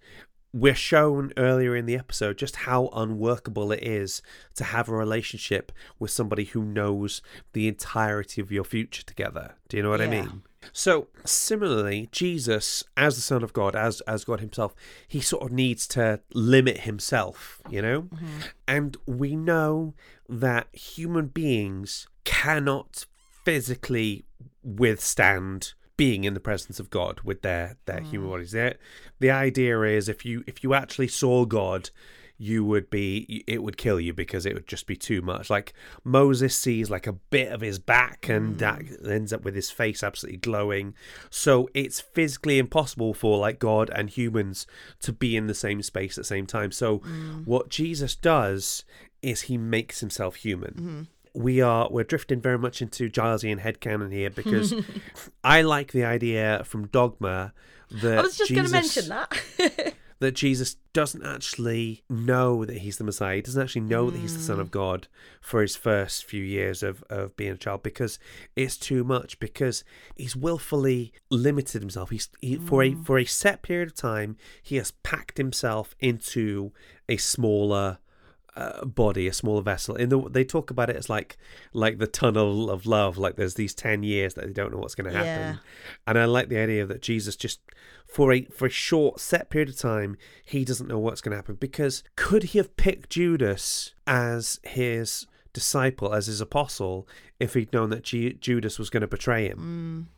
we're 0.55 0.73
shown 0.73 1.33
earlier 1.35 1.75
in 1.75 1.85
the 1.85 1.97
episode 1.97 2.37
just 2.37 2.55
how 2.55 2.87
unworkable 2.93 3.73
it 3.73 3.83
is 3.83 4.21
to 4.55 4.63
have 4.63 4.87
a 4.87 4.93
relationship 4.93 5.69
with 5.99 6.09
somebody 6.09 6.45
who 6.45 6.63
knows 6.63 7.21
the 7.51 7.67
entirety 7.67 8.39
of 8.39 8.53
your 8.53 8.63
future 8.63 9.03
together. 9.03 9.55
Do 9.67 9.75
you 9.75 9.83
know 9.83 9.89
what 9.89 9.99
I 9.99 10.07
mean? 10.07 10.43
So 10.71 11.09
similarly, 11.25 12.07
Jesus, 12.13 12.85
as 12.95 13.17
the 13.17 13.21
Son 13.21 13.43
of 13.43 13.51
God, 13.51 13.75
as 13.75 13.99
as 14.01 14.23
God 14.23 14.39
Himself, 14.39 14.73
he 15.05 15.19
sort 15.19 15.43
of 15.43 15.51
needs 15.51 15.87
to 15.89 16.21
limit 16.33 16.79
himself, 16.79 17.61
you 17.69 17.81
know? 17.81 18.03
Mm-hmm. 18.03 18.39
And 18.65 18.97
we 19.05 19.35
know 19.35 19.93
that 20.29 20.73
human 20.73 21.27
beings 21.27 22.07
cannot 22.23 23.05
physically 23.43 24.23
withstand 24.63 25.73
being 25.97 26.23
in 26.23 26.33
the 26.33 26.39
presence 26.39 26.79
of 26.79 26.89
God 26.89 27.21
with 27.23 27.41
their 27.41 27.77
their 27.85 28.01
mm. 28.01 28.09
human 28.09 28.29
bodies. 28.29 28.51
The, 28.51 28.75
the 29.19 29.31
idea 29.31 29.81
is 29.81 30.09
if 30.09 30.25
you 30.25 30.43
if 30.47 30.63
you 30.63 30.73
actually 30.73 31.07
saw 31.07 31.45
God, 31.45 31.89
you 32.37 32.65
would 32.65 32.89
be 32.89 33.43
it 33.47 33.63
would 33.63 33.77
kill 33.77 33.99
you 33.99 34.13
because 34.13 34.45
it 34.45 34.53
would 34.53 34.67
just 34.67 34.87
be 34.87 34.95
too 34.95 35.21
much. 35.21 35.49
Like 35.49 35.73
Moses 36.03 36.55
sees 36.55 36.89
like 36.89 37.07
a 37.07 37.13
bit 37.13 37.51
of 37.51 37.61
his 37.61 37.79
back 37.79 38.27
and 38.27 38.55
mm. 38.55 38.59
that 38.59 39.09
ends 39.09 39.31
up 39.31 39.43
with 39.43 39.55
his 39.55 39.71
face 39.71 40.03
absolutely 40.03 40.37
glowing. 40.37 40.95
So 41.29 41.69
it's 41.73 42.01
physically 42.01 42.59
impossible 42.59 43.13
for 43.13 43.37
like 43.37 43.59
God 43.59 43.89
and 43.93 44.09
humans 44.09 44.67
to 45.01 45.13
be 45.13 45.37
in 45.37 45.47
the 45.47 45.53
same 45.53 45.81
space 45.81 46.17
at 46.17 46.23
the 46.23 46.27
same 46.27 46.45
time. 46.45 46.71
So 46.71 46.99
mm. 46.99 47.45
what 47.45 47.69
Jesus 47.69 48.15
does 48.15 48.83
is 49.21 49.41
he 49.41 49.57
makes 49.57 50.01
himself 50.01 50.35
human 50.35 50.73
mm-hmm. 50.73 51.01
We 51.35 51.61
are 51.61 51.87
we're 51.91 52.03
drifting 52.03 52.41
very 52.41 52.57
much 52.57 52.81
into 52.81 53.09
Gilesian 53.09 53.59
headcanon 53.59 54.11
here 54.11 54.29
because 54.29 54.73
I 55.43 55.61
like 55.61 55.91
the 55.91 56.05
idea 56.05 56.63
from 56.65 56.87
Dogma 56.87 57.53
that 57.91 58.17
I 58.17 58.21
was 58.21 58.37
just 58.37 58.53
going 58.53 58.65
to 58.65 58.71
mention 58.71 59.09
that. 59.09 59.93
that 60.19 60.31
Jesus 60.31 60.77
doesn't 60.93 61.25
actually 61.25 62.03
know 62.09 62.63
that 62.63 62.77
he's 62.77 62.97
the 62.97 63.03
Messiah. 63.03 63.35
He 63.35 63.41
doesn't 63.41 63.61
actually 63.61 63.81
know 63.81 64.09
that 64.09 64.17
he's 64.17 64.35
the 64.35 64.41
Son 64.41 64.61
of 64.61 64.69
mm. 64.69 64.71
God 64.71 65.07
for 65.41 65.61
his 65.61 65.75
first 65.75 66.23
few 66.23 66.41
years 66.41 66.81
of, 66.83 67.03
of 67.09 67.35
being 67.35 67.51
a 67.51 67.57
child 67.57 67.83
because 67.83 68.17
it's 68.55 68.77
too 68.77 69.03
much. 69.03 69.37
Because 69.39 69.83
he's 70.15 70.35
willfully 70.35 71.11
limited 71.29 71.81
himself. 71.81 72.11
He's 72.11 72.29
he, 72.39 72.55
for 72.55 72.81
a 72.81 72.91
mm. 72.91 73.05
for 73.05 73.17
a 73.17 73.25
set 73.25 73.61
period 73.61 73.89
of 73.89 73.95
time. 73.95 74.37
He 74.63 74.77
has 74.77 74.91
packed 75.03 75.37
himself 75.37 75.95
into 75.99 76.71
a 77.09 77.17
smaller 77.17 77.99
uh, 78.55 78.85
body, 78.85 79.27
a 79.27 79.33
smaller 79.33 79.61
vessel. 79.61 79.95
In 79.95 80.09
the 80.09 80.29
they 80.29 80.43
talk 80.43 80.71
about 80.71 80.89
it 80.89 80.95
as 80.95 81.09
like 81.09 81.37
like 81.73 81.97
the 81.97 82.07
tunnel 82.07 82.69
of 82.69 82.85
love. 82.85 83.17
Like 83.17 83.35
there's 83.35 83.55
these 83.55 83.73
ten 83.73 84.03
years 84.03 84.33
that 84.35 84.47
they 84.47 84.53
don't 84.53 84.71
know 84.71 84.77
what's 84.77 84.95
going 84.95 85.11
to 85.11 85.17
happen. 85.17 85.55
Yeah. 85.55 85.55
And 86.07 86.17
I 86.17 86.25
like 86.25 86.49
the 86.49 86.57
idea 86.57 86.85
that 86.85 87.01
Jesus 87.01 87.35
just 87.35 87.59
for 88.05 88.31
a 88.31 88.45
for 88.45 88.67
a 88.67 88.69
short 88.69 89.19
set 89.19 89.49
period 89.49 89.69
of 89.69 89.77
time 89.77 90.15
he 90.45 90.63
doesn't 90.63 90.87
know 90.87 90.99
what's 90.99 91.21
going 91.21 91.31
to 91.31 91.37
happen 91.37 91.55
because 91.55 92.03
could 92.15 92.43
he 92.43 92.57
have 92.59 92.77
picked 92.77 93.09
Judas 93.09 93.93
as 94.07 94.59
his 94.63 95.27
disciple 95.51 96.13
as 96.13 96.27
his 96.27 96.39
apostle 96.39 97.07
if 97.39 97.53
he'd 97.55 97.73
known 97.73 97.89
that 97.89 98.03
Ju- 98.03 98.33
Judas 98.33 98.77
was 98.79 98.89
going 98.89 99.01
to 99.01 99.07
betray 99.07 99.47
him? 99.47 100.09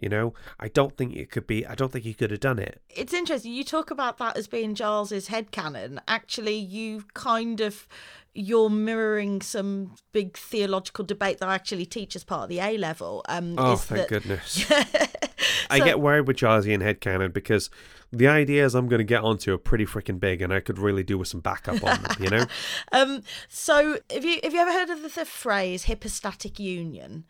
You 0.00 0.08
know, 0.08 0.34
I 0.58 0.68
don't 0.68 0.96
think 0.96 1.14
it 1.14 1.30
could 1.30 1.46
be. 1.46 1.66
I 1.66 1.74
don't 1.74 1.92
think 1.92 2.04
he 2.04 2.14
could 2.14 2.30
have 2.30 2.40
done 2.40 2.58
it. 2.58 2.80
it's 2.88 3.12
interesting. 3.12 3.52
You 3.52 3.64
talk 3.64 3.90
about 3.90 4.18
that 4.18 4.36
as 4.36 4.48
being 4.48 4.74
Giles's 4.74 5.28
headcanon. 5.28 5.98
Actually, 6.08 6.56
you 6.56 7.04
kind 7.14 7.60
of 7.60 7.86
you're 8.32 8.70
mirroring 8.70 9.42
some 9.42 9.94
big 10.12 10.36
theological 10.36 11.04
debate 11.04 11.38
that 11.38 11.48
I 11.48 11.54
actually 11.56 11.84
teach 11.84 12.14
as 12.14 12.22
part 12.22 12.44
of 12.44 12.48
the 12.48 12.60
A 12.60 12.78
level. 12.78 13.24
Um, 13.28 13.56
Oh, 13.58 13.74
thank 13.76 14.02
that- 14.02 14.08
goodness. 14.08 14.64
I 15.70 15.78
get 15.80 16.00
worried 16.00 16.26
with 16.26 16.36
Gilesian 16.36 16.80
headcanon 16.82 17.32
because 17.32 17.70
the 18.12 18.26
ideas 18.28 18.74
I'm 18.74 18.88
going 18.88 18.98
to 18.98 19.04
get 19.04 19.22
onto 19.22 19.52
are 19.52 19.58
pretty 19.58 19.86
freaking 19.86 20.18
big, 20.18 20.42
and 20.42 20.52
I 20.52 20.60
could 20.60 20.78
really 20.78 21.02
do 21.04 21.16
with 21.18 21.28
some 21.28 21.40
backup 21.40 21.82
on 21.84 22.02
them. 22.02 22.16
You 22.18 22.30
know. 22.30 22.44
Um, 22.92 23.22
so 23.48 23.98
have 24.10 24.24
you 24.24 24.40
have 24.42 24.52
you 24.52 24.60
ever 24.60 24.72
heard 24.72 24.90
of 24.90 25.02
the, 25.02 25.08
the 25.08 25.24
phrase 25.24 25.84
hypostatic 25.84 26.58
union? 26.58 27.24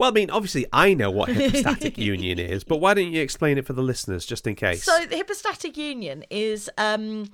Well, 0.00 0.08
I 0.08 0.12
mean, 0.12 0.30
obviously, 0.30 0.64
I 0.72 0.94
know 0.94 1.10
what 1.10 1.28
hypostatic 1.28 1.98
union 1.98 2.38
is, 2.38 2.64
but 2.64 2.78
why 2.78 2.94
don't 2.94 3.12
you 3.12 3.20
explain 3.20 3.58
it 3.58 3.66
for 3.66 3.74
the 3.74 3.82
listeners, 3.82 4.24
just 4.24 4.46
in 4.46 4.54
case? 4.54 4.82
So 4.82 5.04
the 5.04 5.18
hypostatic 5.18 5.76
union 5.76 6.24
is 6.30 6.70
um, 6.78 7.30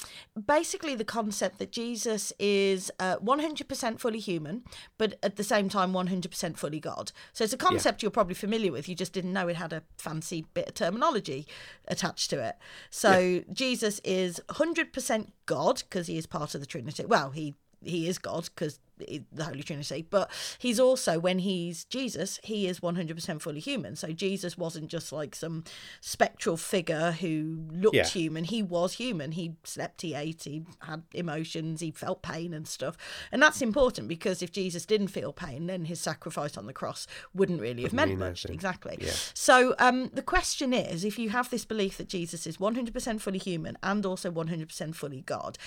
basically 0.49 0.97
the 0.97 1.05
concept 1.05 1.61
that 1.61 1.71
Jesus 1.71 2.33
is 2.41 2.91
uh, 2.99 3.19
100% 3.19 4.01
fully 4.01 4.19
human, 4.19 4.64
but 4.99 5.17
at 5.23 5.37
the 5.37 5.45
same 5.45 5.69
time 5.69 5.93
100% 5.93 6.57
fully 6.57 6.81
God. 6.81 7.12
So 7.33 7.45
it's 7.45 7.53
a 7.53 7.57
concept 7.57 8.03
you're 8.03 8.11
probably 8.11 8.35
familiar 8.35 8.73
with. 8.73 8.89
You 8.89 8.97
just 8.97 9.12
didn't 9.12 9.33
know 9.33 9.47
it 9.47 9.55
had 9.55 9.73
a 9.73 9.85
fancy 9.97 10.45
bit 10.53 10.67
of 10.67 10.75
terminology 10.75 11.47
attached 11.87 12.31
to 12.31 12.43
it. 12.43 12.57
So 12.91 13.45
Jesus 13.53 14.01
is 14.03 14.41
100% 14.49 15.29
God 15.47 15.85
because 15.89 16.09
he 16.09 16.19
is 16.19 16.27
part 16.27 16.57
of 16.57 16.61
the 16.61 16.67
Trinity. 16.67 17.05
Well, 17.05 17.31
he 17.31 17.55
he 17.85 18.09
is 18.09 18.19
God 18.19 18.49
because 18.55 18.81
the 18.99 19.45
Holy 19.45 19.63
Trinity, 19.63 20.07
but 20.09 20.31
he's 20.59 20.81
also 20.81 21.19
when 21.19 21.41
he's 21.41 21.85
Jesus, 21.85 22.41
he 22.43 22.67
is 22.67 22.81
100% 22.81 23.41
fully 23.43 23.61
human. 23.61 23.95
So 23.97 24.13
Jesus 24.13 24.57
wasn't 24.57 24.89
just 24.89 25.13
like 25.13 25.35
some 25.35 25.65
spectral 26.01 26.57
figure 26.57 27.13
who 27.13 27.67
looked 27.73 27.95
Yeah. 27.97 28.07
human. 28.07 28.45
He 28.45 28.63
was 28.63 28.95
human. 28.95 29.33
He 29.33 29.57
slept, 29.65 30.03
he 30.03 30.15
ate, 30.15 30.45
he 30.45 30.65
had 30.81 31.03
emotions, 31.13 31.81
he 31.81 31.91
felt 31.91 32.23
pain 32.23 32.55
and 32.55 32.67
stuff. 32.67 32.97
And 33.31 33.43
that's 33.43 33.61
important 33.63 34.09
because 34.09 34.43
if 34.43 34.51
Jesus 34.53 34.87
didn't 34.87 35.09
feel 35.09 35.33
pain, 35.33 35.67
then 35.67 35.85
his 35.85 36.01
sacrifice 36.01 36.57
on 36.57 36.67
the 36.67 36.73
cross 36.73 37.07
wouldn't 37.35 37.61
really 37.61 37.83
have 37.83 37.93
meant 37.93 38.19
much. 38.19 38.45
anything. 38.47 38.55
Exactly. 38.55 38.97
Yeah. 39.01 39.13
So 39.35 39.75
um, 39.79 40.09
the 40.15 40.23
question 40.23 40.73
is 40.73 41.05
if 41.05 41.19
you 41.19 41.31
have 41.31 41.51
this 41.51 41.65
belief 41.65 41.99
that 41.99 42.09
Jesus 42.09 42.47
is 42.47 42.57
100% 42.57 43.21
fully 43.21 43.39
human 43.39 43.77
and 43.83 44.07
also 44.07 44.31
100% 44.31 44.95
fully 44.95 45.21
God, 45.21 45.59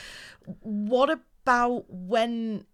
what 0.62 1.10
about 1.10 1.86
when 1.90 2.66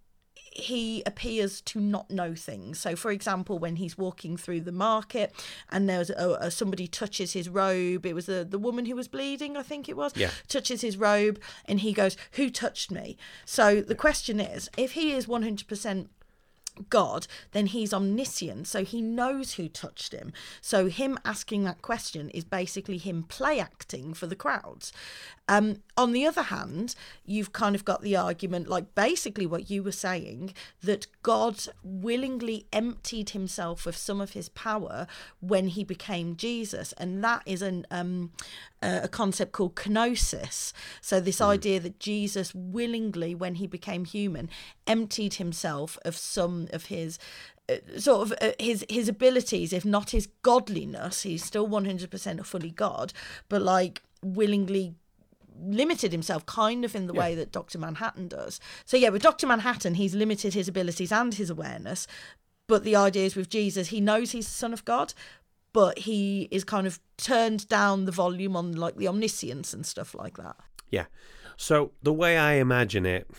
he 0.56 1.04
appears 1.06 1.60
to 1.62 1.80
not 1.80 2.10
know 2.10 2.34
things. 2.34 2.80
So, 2.80 2.96
for 2.96 3.12
example, 3.12 3.60
when 3.60 3.76
he's 3.76 3.98
walking 3.98 4.38
through 4.38 4.62
the 4.62 4.72
market 4.72 5.34
and 5.70 5.90
there's 5.90 6.10
a, 6.10 6.38
a, 6.40 6.50
somebody 6.50 6.88
touches 6.88 7.34
his 7.34 7.50
robe, 7.50 8.06
it 8.06 8.14
was 8.14 8.26
the 8.26 8.46
the 8.50 8.58
woman 8.60 8.86
who 8.86 8.96
was 8.96 9.08
bleeding, 9.10 9.58
I 9.58 9.64
think 9.64 9.90
it 9.90 9.98
was, 9.98 10.14
Yeah. 10.16 10.32
touches 10.48 10.82
his 10.82 10.96
robe, 10.98 11.40
and 11.66 11.82
he 11.82 11.92
goes, 11.94 12.16
"Who 12.34 12.50
touched 12.50 12.90
me?" 12.90 13.18
So 13.46 13.82
the 13.82 13.96
question 13.96 14.40
is, 14.40 14.70
if 14.78 14.94
he 14.94 15.12
is 15.12 15.28
one 15.28 15.44
hundred 15.44 15.68
percent 15.68 16.10
God, 16.90 17.28
then 17.52 17.68
he's 17.68 17.94
omniscient, 17.94 18.68
so 18.68 18.84
he 18.84 19.02
knows 19.02 19.54
who 19.54 19.70
touched 19.70 20.12
him. 20.12 20.34
So 20.60 20.88
him 20.88 21.18
asking 21.24 21.64
that 21.64 21.82
question 21.82 22.30
is 22.32 22.44
basically 22.44 22.98
him 22.98 23.24
play 23.24 23.60
acting 23.60 24.14
for 24.14 24.28
the 24.28 24.36
crowds. 24.36 24.92
Um, 25.48 25.78
on 25.96 26.12
the 26.12 26.26
other 26.26 26.44
hand, 26.44 26.96
you've 27.24 27.54
kind 27.54 27.76
of 27.76 27.86
got 27.86 28.02
the 28.02 28.16
argument, 28.16 28.68
like 28.68 28.96
basically 28.96 29.46
what 29.46 29.70
you 29.70 29.84
were 29.84 29.92
saying, 29.92 30.54
that 30.82 31.08
God 31.22 31.68
willingly 31.84 32.66
emptied 32.74 33.30
himself 33.30 33.86
of 33.86 33.96
some 33.96 34.20
of 34.20 34.32
his 34.32 34.50
power 34.50 35.06
when 35.40 35.68
he 35.68 35.84
became 35.84 36.36
Jesus, 36.36 36.94
and 36.94 37.24
that 37.24 37.44
is 37.46 37.62
an 37.62 37.86
um, 37.92 38.32
a 38.82 39.06
a 39.06 39.08
concept 39.08 39.52
called 39.52 39.76
kenosis. 39.76 40.74
So 41.00 41.20
this 41.20 41.40
idea 41.40 41.80
that 41.80 42.00
Jesus 42.00 42.54
willingly, 42.56 43.36
when 43.36 43.56
he 43.56 43.68
became 43.68 44.04
human, 44.04 44.50
emptied 44.88 45.36
himself 45.36 45.98
of 46.04 46.18
some 46.18 46.65
of 46.74 46.86
his 46.86 47.20
uh, 47.70 47.76
sort 47.98 48.22
of 48.22 48.38
uh, 48.42 48.52
his 48.60 48.86
his 48.90 49.10
abilities, 49.10 49.74
if 49.74 49.86
not 49.86 50.12
his 50.12 50.28
godliness. 50.42 51.24
He's 51.24 51.44
still 51.44 51.68
one 51.68 51.86
hundred 51.86 52.12
percent 52.12 52.40
a 52.40 52.44
fully 52.44 52.72
God, 52.72 53.14
but 53.50 53.62
like 53.62 54.02
willingly 54.24 54.96
limited 55.62 56.12
himself 56.12 56.46
kind 56.46 56.84
of 56.84 56.96
in 56.96 57.08
the 57.08 57.14
way 57.14 57.34
that 57.36 57.52
Dr. 57.52 57.78
Manhattan 57.78 58.28
does. 58.28 58.60
So 58.86 58.98
yeah, 58.98 59.10
with 59.10 59.22
Dr. 59.22 59.48
Manhattan, 59.48 59.96
he's 59.96 60.14
limited 60.14 60.54
his 60.54 60.68
abilities 60.68 61.12
and 61.12 61.34
his 61.34 61.50
awareness. 61.50 62.08
But 62.68 62.84
the 62.84 62.96
idea 62.96 63.26
is 63.26 63.36
with 63.36 63.50
Jesus, 63.50 63.90
he 63.90 64.02
knows 64.02 64.32
he's 64.32 64.48
the 64.48 64.54
son 64.54 64.74
of 64.74 64.84
God, 64.86 65.14
but 65.72 66.00
he 66.00 66.48
is 66.52 66.64
kind 66.64 66.88
of 66.88 67.00
turned 67.18 67.68
down 67.68 68.06
the 68.06 68.12
volume 68.12 68.56
on 68.56 68.74
like 68.74 68.96
the 68.96 69.08
omniscience 69.08 69.74
and 69.74 69.86
stuff 69.86 70.16
like 70.16 70.38
that. 70.38 70.56
Yeah. 70.90 71.06
So 71.58 71.92
the 72.02 72.14
way 72.14 72.38
I 72.38 72.54
imagine 72.54 73.06
it 73.06 73.30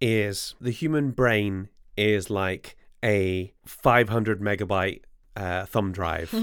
is 0.00 0.54
the 0.60 0.70
human 0.70 1.12
brain 1.12 1.68
is 1.96 2.30
like 2.30 2.76
a 3.02 3.52
500 3.64 4.40
megabyte 4.40 5.02
uh, 5.36 5.66
thumb 5.66 5.92
drive, 5.92 6.34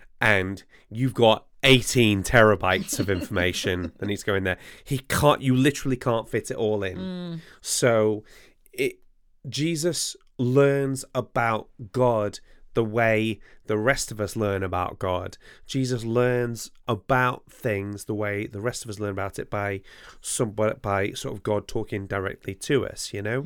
and 0.20 0.62
you've 0.88 1.14
got 1.14 1.46
18 1.62 2.22
terabytes 2.22 2.98
of 2.98 3.10
information 3.10 3.92
that 3.98 4.06
needs 4.06 4.20
to 4.22 4.26
go 4.26 4.34
in 4.34 4.44
there. 4.44 4.58
He 4.84 4.98
can't. 4.98 5.42
You 5.42 5.54
literally 5.54 5.96
can't 5.96 6.28
fit 6.28 6.50
it 6.50 6.56
all 6.56 6.82
in. 6.82 7.40
So 7.60 8.24
it 8.72 9.00
Jesus 9.48 10.16
learns 10.38 11.04
about 11.14 11.68
God 11.92 12.40
the 12.74 12.84
way 12.84 13.40
the 13.66 13.76
rest 13.76 14.10
of 14.10 14.20
us 14.20 14.36
learn 14.36 14.62
about 14.62 14.98
God. 14.98 15.36
Jesus 15.66 16.04
learns 16.04 16.70
about 16.86 17.50
things 17.50 18.04
the 18.04 18.14
way 18.14 18.46
the 18.46 18.60
rest 18.60 18.84
of 18.84 18.90
us 18.90 19.00
learn 19.00 19.10
about 19.10 19.38
it 19.38 19.50
by 19.50 19.82
some 20.20 20.52
by 20.52 21.12
sort 21.12 21.34
of 21.34 21.42
God 21.42 21.66
talking 21.66 22.06
directly 22.06 22.54
to 22.54 22.86
us, 22.86 23.12
you 23.12 23.22
know? 23.22 23.44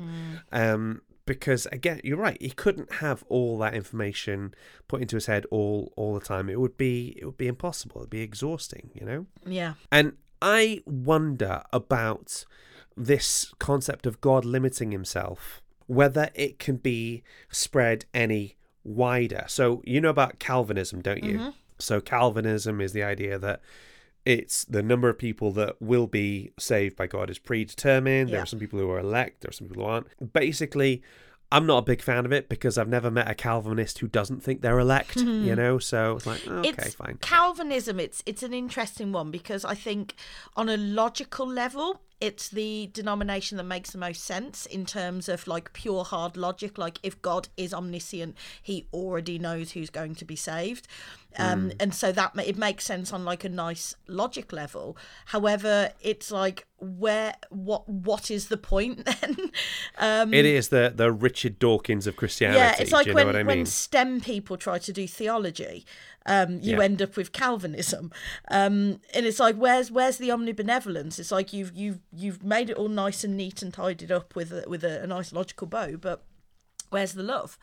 Um 0.53 1.01
because 1.27 1.67
again, 1.67 2.01
you're 2.05 2.19
right, 2.19 2.41
he 2.41 2.51
couldn't 2.51 2.95
have 2.95 3.25
all 3.29 3.59
that 3.59 3.75
information 3.75 4.55
put 4.89 5.01
into 5.01 5.17
his 5.17 5.27
head 5.27 5.47
all 5.51 5.93
all 5.97 6.15
the 6.15 6.25
time. 6.25 6.49
It 6.49 6.61
would 6.61 6.77
be 6.77 7.17
it 7.17 7.25
would 7.25 7.39
be 7.39 7.49
impossible. 7.49 8.03
It'd 8.03 8.11
be 8.11 8.21
exhausting, 8.21 8.91
you 8.95 9.07
know? 9.07 9.27
Yeah. 9.47 9.75
And 9.91 10.15
I 10.43 10.83
wonder 10.85 11.63
about 11.73 12.45
this 12.97 13.53
concept 13.59 14.07
of 14.07 14.21
God 14.21 14.45
limiting 14.45 14.93
himself, 14.93 15.63
whether 15.87 16.31
it 16.35 16.59
can 16.59 16.77
be 16.77 17.23
spread 17.51 18.05
any 18.13 18.57
wider. 18.85 19.45
So, 19.49 19.83
you 19.85 20.01
know 20.01 20.11
about 20.11 20.39
Calvinism, 20.39 21.01
don't 21.01 21.25
you? 21.25 21.39
Mm-hmm. 21.39 21.51
So, 21.79 22.01
Calvinism 22.01 22.81
is 22.81 22.93
the 22.93 23.03
idea 23.03 23.39
that 23.39 23.61
it's 24.25 24.65
the 24.65 24.83
number 24.83 25.09
of 25.09 25.19
people 25.19 25.51
that 25.53 25.81
will 25.81 26.07
be 26.07 26.53
saved 26.59 26.97
by 26.97 27.07
God 27.07 27.31
is 27.31 27.39
predetermined. 27.39 28.31
There 28.31 28.41
are 28.41 28.47
some 28.47 28.59
people 28.59 28.79
who 28.79 28.91
are 28.91 28.99
elect, 28.99 29.43
there 29.43 29.51
are 29.51 29.53
some 29.53 29.69
people 29.69 29.85
who 29.85 29.89
aren't. 29.89 30.33
Basically, 30.33 31.03
I'm 31.53 31.67
not 31.67 31.79
a 31.79 31.83
big 31.83 32.03
fan 32.03 32.25
of 32.25 32.33
it 32.33 32.49
because 32.49 32.79
I've 32.79 32.89
never 32.89 33.11
met 33.11 33.31
a 33.31 33.35
Calvinist 33.35 33.99
who 33.99 34.09
doesn't 34.09 34.43
think 34.43 34.63
they're 34.63 34.79
elect, 34.79 35.17
you 35.17 35.55
know? 35.55 35.79
So 35.79 36.17
it's 36.17 36.27
like, 36.27 36.47
okay, 36.47 36.69
it's 36.69 36.95
fine. 36.95 37.19
Calvinism. 37.21 38.01
It's 38.01 38.23
it's 38.27 38.43
an 38.43 38.55
interesting 38.55 39.13
one 39.13 39.31
because 39.31 39.65
I 39.65 39.75
think 39.75 40.15
on 40.57 40.69
a 40.69 40.77
logical 40.77 41.47
level, 41.47 42.01
it's 42.25 42.49
the 42.49 42.89
denomination 42.95 43.59
that 43.59 43.65
makes 43.65 43.91
the 43.91 43.99
most 43.99 44.25
sense 44.25 44.65
in 44.65 44.87
terms 44.87 45.29
of 45.29 45.47
like 45.47 45.75
pure 45.75 46.05
hard 46.05 46.39
logic. 46.39 46.79
Like 46.79 46.99
if 47.03 47.21
God 47.21 47.49
is 47.59 47.75
omniscient, 47.75 48.35
He 48.63 48.87
already 48.95 49.39
knows 49.39 49.73
who's 49.73 49.91
going 49.91 50.15
to 50.15 50.25
be 50.25 50.35
saved, 50.35 50.89
um, 51.37 51.71
and 51.79 51.93
so 51.93 52.13
that 52.13 52.33
it 52.47 52.57
makes 52.57 52.85
sense 52.87 53.13
on 53.13 53.27
like 53.27 53.45
a 53.45 53.51
nice 53.51 53.95
logic 54.09 54.55
level. 54.55 54.97
However, 55.27 55.91
it's 56.01 56.31
like 56.31 56.67
where 56.79 57.35
what 57.51 57.87
what 57.87 58.31
is 58.31 58.49
the 58.49 58.57
point 58.57 59.05
then? 59.21 59.51
um, 59.99 60.33
It 60.33 60.47
is 60.47 60.69
the 60.71 60.91
the 60.95 61.13
Richard 61.13 61.59
Dawkins 61.59 62.07
of 62.07 62.17
Christianity. 62.17 62.59
yeah, 62.59 62.75
it's 62.79 62.91
like 62.93 63.07
when, 63.07 63.17
know 63.17 63.27
what 63.27 63.37
I 63.37 63.41
mean? 63.41 63.59
when 63.59 63.67
STEM 63.67 64.23
people 64.23 64.57
try 64.57 64.79
to 64.79 64.93
do 64.95 65.07
theology, 65.07 65.85
um, 66.27 66.61
you 66.61 66.77
Yeah. 66.77 66.83
end 66.85 67.03
up 67.03 67.17
with 67.17 67.33
Calvinism, 67.33 68.11
um, 68.51 69.01
and 69.15 69.27
it's 69.27 69.39
like 69.41 69.57
where's 69.57 69.91
where's 69.91 70.19
the 70.19 70.29
omnibenevolence? 70.31 71.19
It's 71.19 71.31
like 71.31 71.53
you've 71.53 71.73
you've 71.75 72.01
you've 72.13 72.43
made 72.43 72.71
it 72.71 72.77
all 72.77 72.89
nice 72.89 73.25
and 73.25 73.37
neat 73.37 73.63
and 73.63 73.73
tidied 73.73 74.11
up 74.13 74.35
with 74.35 74.53
a, 74.53 74.65
with 74.69 74.85
a, 74.85 75.03
a 75.03 75.07
nice 75.07 75.33
logical 75.33 75.67
bow, 75.67 75.97
but 75.97 76.25
where's 76.91 77.13
the 77.13 77.23
love? 77.23 77.59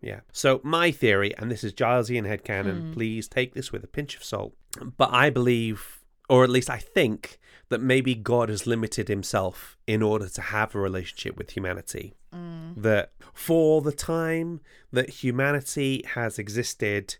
Yeah. 0.00 0.20
So 0.32 0.60
my 0.62 0.90
theory, 0.90 1.34
and 1.38 1.50
this 1.50 1.64
is 1.64 1.72
Gilesian 1.72 2.26
headcanon, 2.26 2.92
please 2.92 3.26
take 3.26 3.54
this 3.54 3.72
with 3.72 3.82
a 3.84 3.86
pinch 3.86 4.16
of 4.16 4.22
salt. 4.24 4.54
But 4.98 5.10
I 5.12 5.30
believe, 5.30 6.00
or 6.28 6.44
at 6.44 6.50
least 6.50 6.68
I 6.68 6.76
think, 6.78 7.38
that 7.70 7.80
maybe 7.80 8.14
God 8.14 8.50
has 8.50 8.66
limited 8.66 9.08
himself 9.08 9.78
in 9.86 10.02
order 10.02 10.28
to 10.28 10.40
have 10.42 10.74
a 10.74 10.78
relationship 10.80 11.38
with 11.38 11.50
humanity. 11.50 12.12
Hmm. 12.34 12.72
That 12.76 13.12
for 13.32 13.80
the 13.80 13.92
time 13.92 14.60
that 14.92 15.08
humanity 15.08 16.02
has 16.14 16.38
existed, 16.38 17.16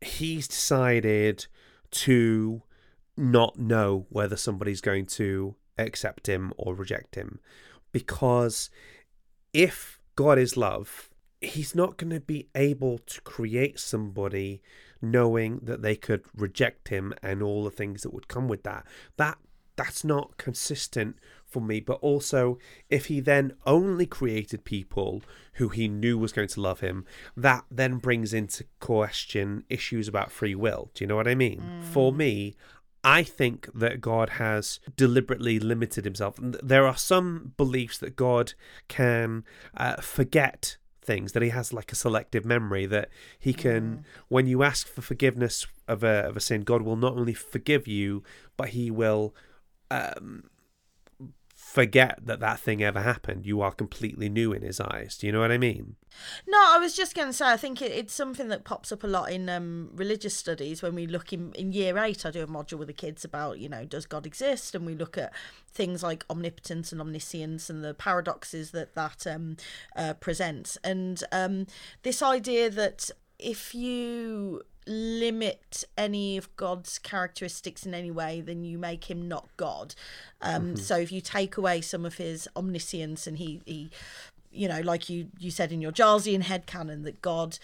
he's 0.00 0.48
decided 0.48 1.46
to 1.90 2.62
not 3.16 3.58
know 3.58 4.06
whether 4.10 4.36
somebody's 4.36 4.80
going 4.80 5.06
to 5.06 5.56
accept 5.78 6.28
him 6.28 6.52
or 6.56 6.74
reject 6.74 7.14
him. 7.14 7.40
Because 7.92 8.70
if 9.52 9.98
God 10.14 10.38
is 10.38 10.56
love, 10.56 11.10
he's 11.40 11.74
not 11.74 11.96
going 11.96 12.10
to 12.10 12.20
be 12.20 12.48
able 12.54 12.98
to 12.98 13.20
create 13.22 13.78
somebody 13.78 14.62
knowing 15.00 15.60
that 15.62 15.82
they 15.82 15.96
could 15.96 16.24
reject 16.34 16.88
him 16.88 17.14
and 17.22 17.42
all 17.42 17.64
the 17.64 17.70
things 17.70 18.02
that 18.02 18.12
would 18.12 18.28
come 18.28 18.48
with 18.48 18.62
that. 18.64 18.84
That 19.16 19.38
that's 19.76 20.04
not 20.04 20.36
consistent 20.36 21.16
for 21.44 21.60
me. 21.60 21.80
But 21.80 21.98
also, 22.00 22.58
if 22.90 23.06
he 23.06 23.20
then 23.20 23.52
only 23.64 24.06
created 24.06 24.64
people 24.64 25.22
who 25.54 25.68
he 25.68 25.88
knew 25.88 26.18
was 26.18 26.32
going 26.32 26.48
to 26.48 26.60
love 26.60 26.80
him, 26.80 27.04
that 27.36 27.64
then 27.70 27.96
brings 27.96 28.34
into 28.34 28.64
question 28.80 29.64
issues 29.68 30.08
about 30.08 30.32
free 30.32 30.54
will. 30.54 30.90
Do 30.94 31.04
you 31.04 31.08
know 31.08 31.16
what 31.16 31.28
I 31.28 31.34
mean? 31.34 31.62
For 31.92 32.12
me, 32.12 32.56
I 33.04 33.22
think 33.22 33.68
that 33.72 34.00
God 34.00 34.30
has 34.30 34.80
deliberately 34.96 35.60
limited 35.60 36.04
himself. 36.04 36.34
There 36.40 36.86
are 36.86 36.96
some 36.96 37.52
beliefs 37.56 37.98
that 37.98 38.16
God 38.16 38.54
can 38.88 39.44
uh, 39.76 40.00
forget 40.00 40.76
things, 41.02 41.30
that 41.32 41.42
he 41.42 41.50
has 41.50 41.72
like 41.72 41.92
a 41.92 41.94
selective 41.94 42.44
memory, 42.44 42.84
that 42.86 43.08
he 43.38 43.54
can, 43.54 44.04
when 44.26 44.48
you 44.48 44.64
ask 44.64 44.88
for 44.88 45.02
forgiveness 45.02 45.64
of 45.86 46.02
a, 46.02 46.24
of 46.26 46.36
a 46.36 46.40
sin, 46.40 46.62
God 46.62 46.82
will 46.82 46.96
not 46.96 47.12
only 47.16 47.32
forgive 47.32 47.86
you, 47.86 48.24
but 48.56 48.70
he 48.70 48.90
will 48.90 49.32
um, 49.90 50.44
forget 51.76 52.18
that 52.24 52.40
that 52.40 52.60
thing 52.60 52.82
ever 52.82 53.00
happened. 53.00 53.44
You 53.44 53.60
are 53.60 53.72
completely 53.72 54.28
new 54.28 54.52
in 54.52 54.62
his 54.62 54.80
eyes. 54.80 55.18
Do 55.18 55.26
you 55.26 55.32
know 55.32 55.40
what 55.40 55.52
I 55.52 55.58
mean? 55.58 55.96
No, 56.46 56.58
I 56.58 56.78
was 56.78 56.94
just 56.94 57.14
going 57.14 57.28
to 57.28 57.32
say, 57.32 57.46
I 57.46 57.56
think 57.56 57.82
it, 57.82 57.92
it's 57.92 58.14
something 58.14 58.48
that 58.48 58.64
pops 58.64 58.92
up 58.92 59.04
a 59.04 59.06
lot 59.06 59.30
in 59.30 59.48
um, 59.48 59.90
religious 59.92 60.34
studies 60.34 60.80
when 60.80 60.94
we 60.94 61.06
look 61.06 61.32
in, 61.32 61.52
in 61.52 61.72
year 61.72 61.98
eight. 61.98 62.24
I 62.24 62.30
do 62.30 62.42
a 62.42 62.46
module 62.46 62.78
with 62.78 62.88
the 62.88 62.94
kids 62.94 63.24
about, 63.24 63.58
you 63.58 63.68
know, 63.68 63.84
does 63.84 64.06
God 64.06 64.26
exist? 64.26 64.74
And 64.74 64.86
we 64.86 64.94
look 64.94 65.18
at 65.18 65.32
things 65.70 66.02
like 66.02 66.24
omnipotence 66.30 66.92
and 66.92 67.00
omniscience 67.00 67.68
and 67.68 67.84
the 67.84 67.94
paradoxes 67.94 68.70
that 68.70 68.94
that 68.94 69.26
um, 69.26 69.56
uh, 69.94 70.14
presents. 70.14 70.78
And 70.84 71.22
um, 71.32 71.66
this 72.04 72.22
idea 72.22 72.70
that 72.70 73.10
if 73.38 73.74
you 73.74 74.62
limit 74.86 75.84
any 75.98 76.36
of 76.36 76.54
God's 76.56 76.98
characteristics 76.98 77.84
in 77.84 77.94
any 77.94 78.10
way, 78.10 78.40
then 78.40 78.64
you 78.64 78.78
make 78.78 79.10
him 79.10 79.26
not 79.26 79.48
God. 79.56 79.94
Um, 80.40 80.76
So 80.76 80.96
if 80.96 81.10
you 81.10 81.20
take 81.20 81.56
away 81.56 81.80
some 81.80 82.04
of 82.04 82.16
his 82.16 82.48
omniscience 82.56 83.26
and 83.26 83.38
he, 83.38 83.60
he 83.64 83.90
you 84.52 84.68
know, 84.68 84.80
like 84.80 85.10
you 85.10 85.28
you 85.38 85.50
said 85.50 85.72
in 85.72 85.80
your 85.80 85.92
Gilesian 85.92 86.44
headcanon 86.44 87.04
that 87.04 87.20
God 87.20 87.58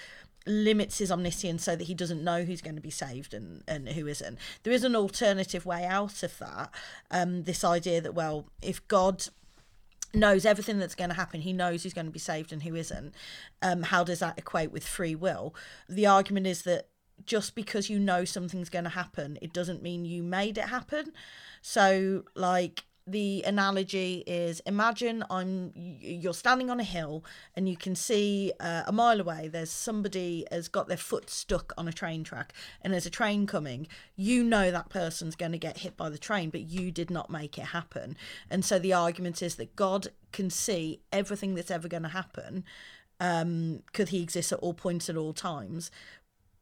limits 0.45 0.99
his 0.99 1.13
omniscience 1.13 1.63
so 1.63 1.77
that 1.77 1.85
he 1.85 1.95
doesn't 1.95 2.25
know 2.25 2.43
who's 2.43 2.61
going 2.61 2.75
to 2.75 2.83
be 2.83 2.91
saved 2.91 3.33
and, 3.33 3.63
and 3.69 3.89
who 3.91 4.07
isn't. 4.07 4.39
There 4.65 4.73
is 4.73 4.85
an 4.85 4.97
alternative 4.97 5.65
way 5.65 5.85
out 5.85 6.23
of 6.23 6.37
that. 6.39 6.71
Um, 7.11 7.45
this 7.45 7.63
idea 7.63 8.01
that, 8.01 8.15
well, 8.15 8.47
if 8.61 8.87
God 8.89 9.27
knows 10.13 10.45
everything 10.45 10.79
that's 10.79 10.97
going 10.97 11.11
to 11.11 11.17
happen, 11.17 11.43
he 11.43 11.53
knows 11.53 11.83
who's 11.83 11.95
going 11.95 12.07
to 12.07 12.13
be 12.13 12.19
saved 12.19 12.53
and 12.53 12.65
who 12.65 12.75
isn't, 12.75 13.15
um, 13.63 13.85
how 13.85 14.03
does 14.05 14.19
that 14.19 14.37
equate 14.37 14.73
with 14.73 14.85
free 14.85 15.15
will? 15.15 15.55
The 15.89 16.07
argument 16.07 16.47
is 16.47 16.63
that 16.63 16.89
just 17.25 17.55
because 17.55 17.89
you 17.89 17.99
know 17.99 18.25
something's 18.25 18.69
going 18.69 18.85
to 18.85 18.91
happen, 18.91 19.39
it 19.41 19.53
doesn't 19.53 19.83
mean 19.83 20.05
you 20.05 20.23
made 20.23 20.59
it 20.59 20.67
happen. 20.67 21.13
So, 21.61 22.25
like, 22.35 22.85
the 23.07 23.43
analogy 23.45 24.23
is 24.27 24.61
imagine 24.61 25.25
I'm 25.29 25.73
you're 25.75 26.35
standing 26.35 26.71
on 26.71 26.79
a 26.79 26.85
hill 26.85 27.25
and 27.57 27.69
you 27.69 27.77
can 27.77 27.97
see 27.97 28.53
uh, 28.61 28.85
a 28.87 28.93
mile 28.93 29.21
away 29.21 29.49
there's 29.49 29.73
somebody 29.73 30.47
has 30.53 30.69
got 30.69 30.87
their 30.87 30.97
foot 30.97 31.29
stuck 31.29 31.73
on 31.77 31.89
a 31.89 31.93
train 31.93 32.23
track 32.23 32.53
and 32.81 32.93
there's 32.93 33.07
a 33.07 33.11
train 33.11 33.47
coming. 33.47 33.89
You 34.15 34.45
know 34.45 34.71
that 34.71 34.89
person's 34.89 35.35
going 35.35 35.53
to 35.53 35.59
get 35.59 35.79
hit 35.79 35.97
by 35.97 36.11
the 36.11 36.19
train 36.19 36.51
but 36.51 36.61
you 36.63 36.93
did 36.93 37.11
not 37.11 37.31
make 37.31 37.59
it 37.59 37.67
happen. 37.67 38.17
And 38.49 38.65
so 38.65 38.79
the 38.79 38.93
argument 38.93 39.43
is 39.43 39.57
that 39.57 39.75
God 39.75 40.09
can 40.31 40.49
see 40.49 41.01
everything 41.13 41.55
that's 41.55 41.71
ever 41.71 41.89
going 41.89 42.05
to 42.05 42.09
happen 42.11 42.65
um 43.21 43.83
because 43.87 44.09
he 44.09 44.23
exists 44.23 44.53
at 44.53 44.59
all 44.61 44.75
points 44.75 45.09
at 45.09 45.17
all 45.17 45.33
times 45.33 45.91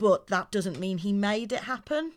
but 0.01 0.27
that 0.27 0.51
doesn't 0.51 0.81
mean 0.81 0.99
he 0.99 1.13
made 1.13 1.53
it 1.53 1.61
happen 1.61 2.13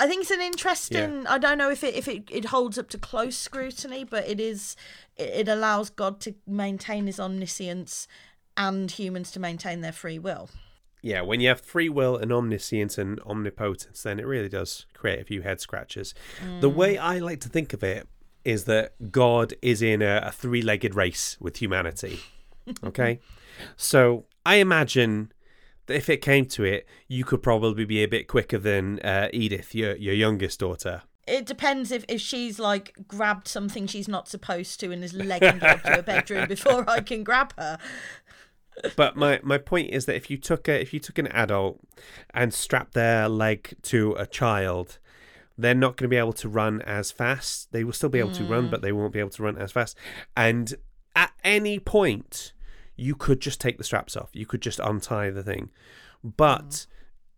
I 0.00 0.06
think 0.06 0.22
it's 0.22 0.30
an 0.30 0.40
interesting. 0.40 1.26
I 1.26 1.38
don't 1.38 1.58
know 1.58 1.70
if 1.70 1.82
it 1.82 1.96
if 1.96 2.06
it, 2.06 2.28
it 2.30 2.44
holds 2.46 2.78
up 2.78 2.88
to 2.90 2.98
close 2.98 3.36
scrutiny, 3.36 4.04
but 4.04 4.28
it 4.28 4.38
is. 4.38 4.76
It, 5.16 5.30
it 5.30 5.48
allows 5.48 5.90
God 5.90 6.20
to 6.20 6.36
maintain 6.46 7.06
His 7.06 7.18
omniscience, 7.18 8.06
and 8.56 8.90
humans 8.90 9.30
to 9.32 9.40
maintain 9.40 9.80
their 9.80 9.92
free 9.92 10.18
will. 10.18 10.50
Yeah, 11.00 11.22
when 11.22 11.40
you 11.40 11.48
have 11.48 11.60
free 11.60 11.88
will 11.88 12.16
and 12.16 12.32
omniscience 12.32 12.98
and 12.98 13.20
omnipotence, 13.20 14.02
then 14.02 14.18
it 14.18 14.26
really 14.26 14.48
does 14.48 14.86
create 14.94 15.20
a 15.20 15.24
few 15.24 15.42
head 15.42 15.60
scratches. 15.60 16.12
The 16.60 16.68
way 16.68 16.98
I 16.98 17.18
like 17.18 17.40
to 17.42 17.48
think 17.48 17.72
of 17.72 17.84
it 17.84 18.08
is 18.44 18.64
that 18.64 19.12
God 19.12 19.54
is 19.62 19.80
in 19.80 20.02
a, 20.02 20.22
a 20.24 20.32
three 20.32 20.60
legged 20.60 20.96
race 20.96 21.36
with 21.40 21.58
humanity. 21.58 22.18
Okay? 22.82 23.20
so 23.76 24.24
I 24.44 24.56
imagine 24.56 25.32
that 25.88 25.96
if 25.96 26.08
it 26.08 26.22
came 26.22 26.46
to 26.46 26.64
it, 26.64 26.86
you 27.08 27.24
could 27.24 27.42
probably 27.42 27.84
be 27.84 28.04
a 28.04 28.08
bit 28.08 28.28
quicker 28.28 28.58
than 28.58 29.00
uh, 29.00 29.28
Edith, 29.32 29.74
your, 29.74 29.96
your 29.96 30.14
youngest 30.14 30.60
daughter. 30.60 31.02
It 31.26 31.44
depends 31.44 31.90
if, 31.90 32.04
if 32.08 32.20
she's 32.20 32.58
like 32.58 32.94
grabbed 33.08 33.48
something 33.48 33.86
she's 33.86 34.08
not 34.08 34.28
supposed 34.28 34.80
to 34.80 34.92
and 34.92 35.02
is 35.02 35.12
legging 35.12 35.60
her 35.60 35.78
to 35.84 35.98
a 35.98 36.02
bedroom 36.02 36.48
before 36.48 36.88
I 36.88 37.00
can 37.00 37.24
grab 37.24 37.52
her. 37.58 37.78
but 38.96 39.16
my, 39.16 39.40
my 39.42 39.58
point 39.58 39.90
is 39.90 40.06
that 40.06 40.14
if 40.14 40.30
you 40.30 40.38
took 40.38 40.68
a 40.68 40.80
if 40.80 40.94
you 40.94 41.00
took 41.00 41.18
an 41.18 41.26
adult 41.28 41.80
and 42.32 42.54
strapped 42.54 42.94
their 42.94 43.28
leg 43.28 43.74
to 43.82 44.14
a 44.18 44.26
child, 44.26 44.98
they're 45.58 45.74
not 45.74 45.96
going 45.96 46.08
to 46.08 46.08
be 46.08 46.16
able 46.16 46.32
to 46.34 46.48
run 46.48 46.80
as 46.82 47.10
fast. 47.10 47.72
They 47.72 47.84
will 47.84 47.92
still 47.92 48.08
be 48.08 48.20
able 48.20 48.32
to 48.32 48.44
run, 48.44 48.70
but 48.70 48.80
they 48.80 48.92
won't 48.92 49.12
be 49.12 49.18
able 49.18 49.30
to 49.30 49.42
run 49.42 49.58
as 49.58 49.72
fast. 49.72 49.96
And 50.36 50.74
at 51.16 51.32
any 51.44 51.78
point, 51.78 52.52
you 52.98 53.14
could 53.14 53.40
just 53.40 53.60
take 53.60 53.78
the 53.78 53.84
straps 53.84 54.16
off. 54.16 54.30
You 54.32 54.44
could 54.44 54.60
just 54.60 54.80
untie 54.80 55.30
the 55.30 55.42
thing, 55.42 55.70
but 56.22 56.68
mm. 56.68 56.86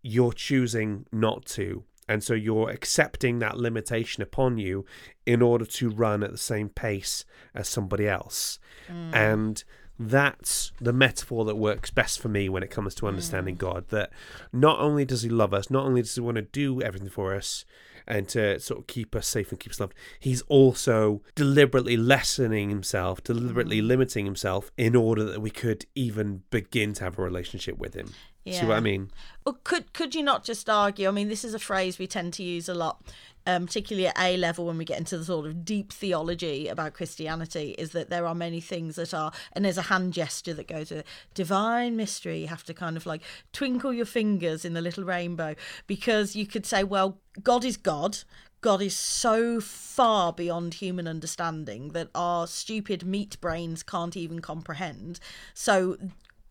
you're 0.01 0.33
choosing 0.33 1.05
not 1.11 1.45
to. 1.45 1.83
And 2.09 2.23
so 2.23 2.33
you're 2.33 2.69
accepting 2.69 3.39
that 3.39 3.57
limitation 3.57 4.21
upon 4.21 4.57
you 4.57 4.85
in 5.25 5.41
order 5.41 5.65
to 5.65 5.89
run 5.89 6.23
at 6.23 6.31
the 6.31 6.37
same 6.37 6.67
pace 6.67 7.23
as 7.53 7.69
somebody 7.69 8.07
else. 8.07 8.59
Mm. 8.89 9.15
And 9.15 9.63
that's 9.97 10.73
the 10.81 10.91
metaphor 10.91 11.45
that 11.45 11.55
works 11.55 11.91
best 11.91 12.19
for 12.19 12.27
me 12.27 12.49
when 12.49 12.63
it 12.63 12.71
comes 12.71 12.95
to 12.95 13.07
understanding 13.07 13.55
mm. 13.55 13.59
God. 13.59 13.87
That 13.89 14.11
not 14.51 14.79
only 14.79 15.05
does 15.05 15.21
He 15.21 15.29
love 15.29 15.53
us, 15.53 15.69
not 15.69 15.85
only 15.85 16.01
does 16.01 16.15
He 16.15 16.21
want 16.21 16.35
to 16.35 16.41
do 16.41 16.81
everything 16.81 17.09
for 17.09 17.35
us 17.35 17.65
and 18.07 18.27
to 18.29 18.59
sort 18.59 18.79
of 18.79 18.87
keep 18.87 19.15
us 19.15 19.27
safe 19.27 19.51
and 19.51 19.59
keep 19.59 19.71
us 19.71 19.79
loved, 19.79 19.93
He's 20.19 20.41
also 20.43 21.21
deliberately 21.35 21.97
lessening 21.97 22.69
Himself, 22.69 23.23
deliberately 23.23 23.81
mm. 23.81 23.87
limiting 23.87 24.25
Himself 24.25 24.71
in 24.77 24.95
order 24.95 25.23
that 25.23 25.41
we 25.41 25.49
could 25.49 25.85
even 25.95 26.43
begin 26.49 26.93
to 26.93 27.03
have 27.03 27.17
a 27.17 27.21
relationship 27.21 27.77
with 27.77 27.93
Him. 27.93 28.13
See 28.45 28.65
what 28.65 28.77
I 28.77 28.79
mean? 28.79 29.11
Or 29.45 29.53
could 29.63 29.93
could 29.93 30.15
you 30.15 30.23
not 30.23 30.43
just 30.43 30.69
argue? 30.69 31.07
I 31.07 31.11
mean, 31.11 31.29
this 31.29 31.43
is 31.43 31.53
a 31.53 31.59
phrase 31.59 31.99
we 31.99 32.07
tend 32.07 32.33
to 32.33 32.43
use 32.43 32.67
a 32.67 32.73
lot, 32.73 33.03
um, 33.45 33.67
particularly 33.67 34.07
at 34.07 34.19
A 34.19 34.35
level 34.37 34.65
when 34.65 34.79
we 34.79 34.85
get 34.85 34.97
into 34.97 35.17
the 35.17 35.25
sort 35.25 35.45
of 35.45 35.63
deep 35.63 35.93
theology 35.93 36.67
about 36.67 36.93
Christianity. 36.93 37.75
Is 37.77 37.91
that 37.91 38.09
there 38.09 38.25
are 38.25 38.33
many 38.33 38.59
things 38.59 38.95
that 38.95 39.13
are, 39.13 39.31
and 39.53 39.63
there's 39.63 39.77
a 39.77 39.83
hand 39.83 40.13
gesture 40.13 40.55
that 40.55 40.67
goes 40.67 40.89
with 40.89 41.05
divine 41.35 41.95
mystery. 41.95 42.39
You 42.39 42.47
have 42.47 42.63
to 42.63 42.73
kind 42.73 42.97
of 42.97 43.05
like 43.05 43.21
twinkle 43.53 43.93
your 43.93 44.05
fingers 44.05 44.65
in 44.65 44.73
the 44.73 44.81
little 44.81 45.03
rainbow 45.03 45.55
because 45.85 46.35
you 46.35 46.47
could 46.47 46.65
say, 46.65 46.83
well, 46.83 47.19
God 47.43 47.63
is 47.63 47.77
God. 47.77 48.17
God 48.61 48.79
is 48.79 48.95
so 48.95 49.59
far 49.59 50.31
beyond 50.31 50.75
human 50.75 51.07
understanding 51.07 51.89
that 51.89 52.09
our 52.13 52.45
stupid 52.45 53.03
meat 53.03 53.41
brains 53.41 53.81
can't 53.81 54.15
even 54.15 54.39
comprehend. 54.39 55.19
So 55.55 55.97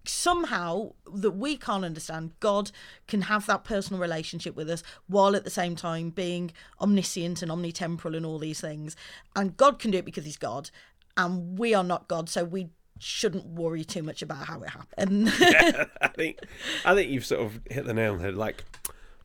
somehow 0.05 0.93
that 1.13 1.33
we 1.33 1.57
can't 1.57 1.85
understand 1.85 2.33
god 2.41 2.71
can 3.07 3.23
have 3.23 3.47
that 3.47 3.65
personal 3.65 4.01
relationship 4.01 4.57
with 4.57 4.69
us 4.71 4.83
while 5.09 5.37
at 5.37 5.45
the 5.45 5.51
same 5.51 5.77
time 5.77 6.11
being 6.11 6.51
omniscient 6.81 7.43
and 7.43 7.51
omnitemporal 7.51 8.17
and 8.17 8.25
all 8.25 8.39
these 8.39 8.61
things 8.61 8.97
and 9.37 9.57
god 9.57 9.79
can 9.79 9.91
do 9.91 9.99
it 9.99 10.05
because 10.05 10.25
he's 10.25 10.39
god 10.39 10.71
and 11.17 11.59
we 11.59 11.75
are 11.75 11.85
not 11.85 12.09
god 12.09 12.29
so 12.29 12.45
we 12.45 12.71
shouldn't 12.99 13.47
worry 13.47 13.85
too 13.85 14.03
much 14.03 14.21
about 14.23 14.47
how 14.47 14.61
it 14.63 14.71
happened 14.71 15.29
I 16.03 16.09
think 16.09 16.39
I 16.85 16.95
think 16.95 17.11
you've 17.11 17.25
sort 17.27 17.41
of 17.43 17.61
hit 17.71 17.87
the 17.87 17.95
nail 17.95 18.13
on 18.13 18.19
the 18.19 18.25
head. 18.25 18.35
Like, 18.35 18.63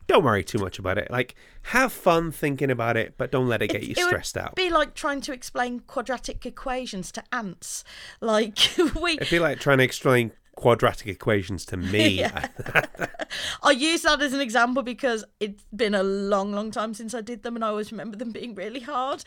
don't 0.06 0.24
worry 0.24 0.42
too 0.44 0.58
much 0.58 0.78
about 0.78 0.96
it. 0.96 1.10
Like, 1.10 1.34
have 1.64 1.92
fun 1.92 2.32
thinking 2.32 2.70
about 2.70 2.96
it, 2.96 3.14
but 3.18 3.30
don't 3.30 3.48
let 3.48 3.60
it 3.60 3.68
get 3.68 3.82
you 3.82 3.90
It 3.90 3.98
stressed 3.98 4.36
out. 4.38 4.54
be 4.54 4.70
like 4.70 4.94
trying 4.94 5.20
to 5.22 5.32
explain 5.32 5.80
quadratic 5.80 6.46
equations 6.46 7.12
to 7.12 7.24
ants 7.32 7.84
like 8.22 8.58
we 9.00 9.12
It'd 9.14 9.28
be 9.28 9.40
like 9.40 9.58
trying 9.60 9.78
to 9.78 9.84
explain 9.84 10.32
quadratic 10.56 11.06
equations 11.06 11.64
to 11.66 11.76
me. 11.76 12.24
I 13.62 13.70
use 13.70 14.02
that 14.02 14.20
as 14.20 14.32
an 14.32 14.40
example 14.40 14.82
because 14.82 15.24
it's 15.38 15.64
been 15.74 15.94
a 15.94 16.02
long, 16.02 16.52
long 16.52 16.72
time 16.72 16.94
since 16.94 17.14
I 17.14 17.20
did 17.20 17.44
them, 17.44 17.54
and 17.54 17.64
I 17.64 17.68
always 17.68 17.92
remember 17.92 18.16
them 18.16 18.32
being 18.32 18.54
really 18.54 18.80
hard. 18.80 19.22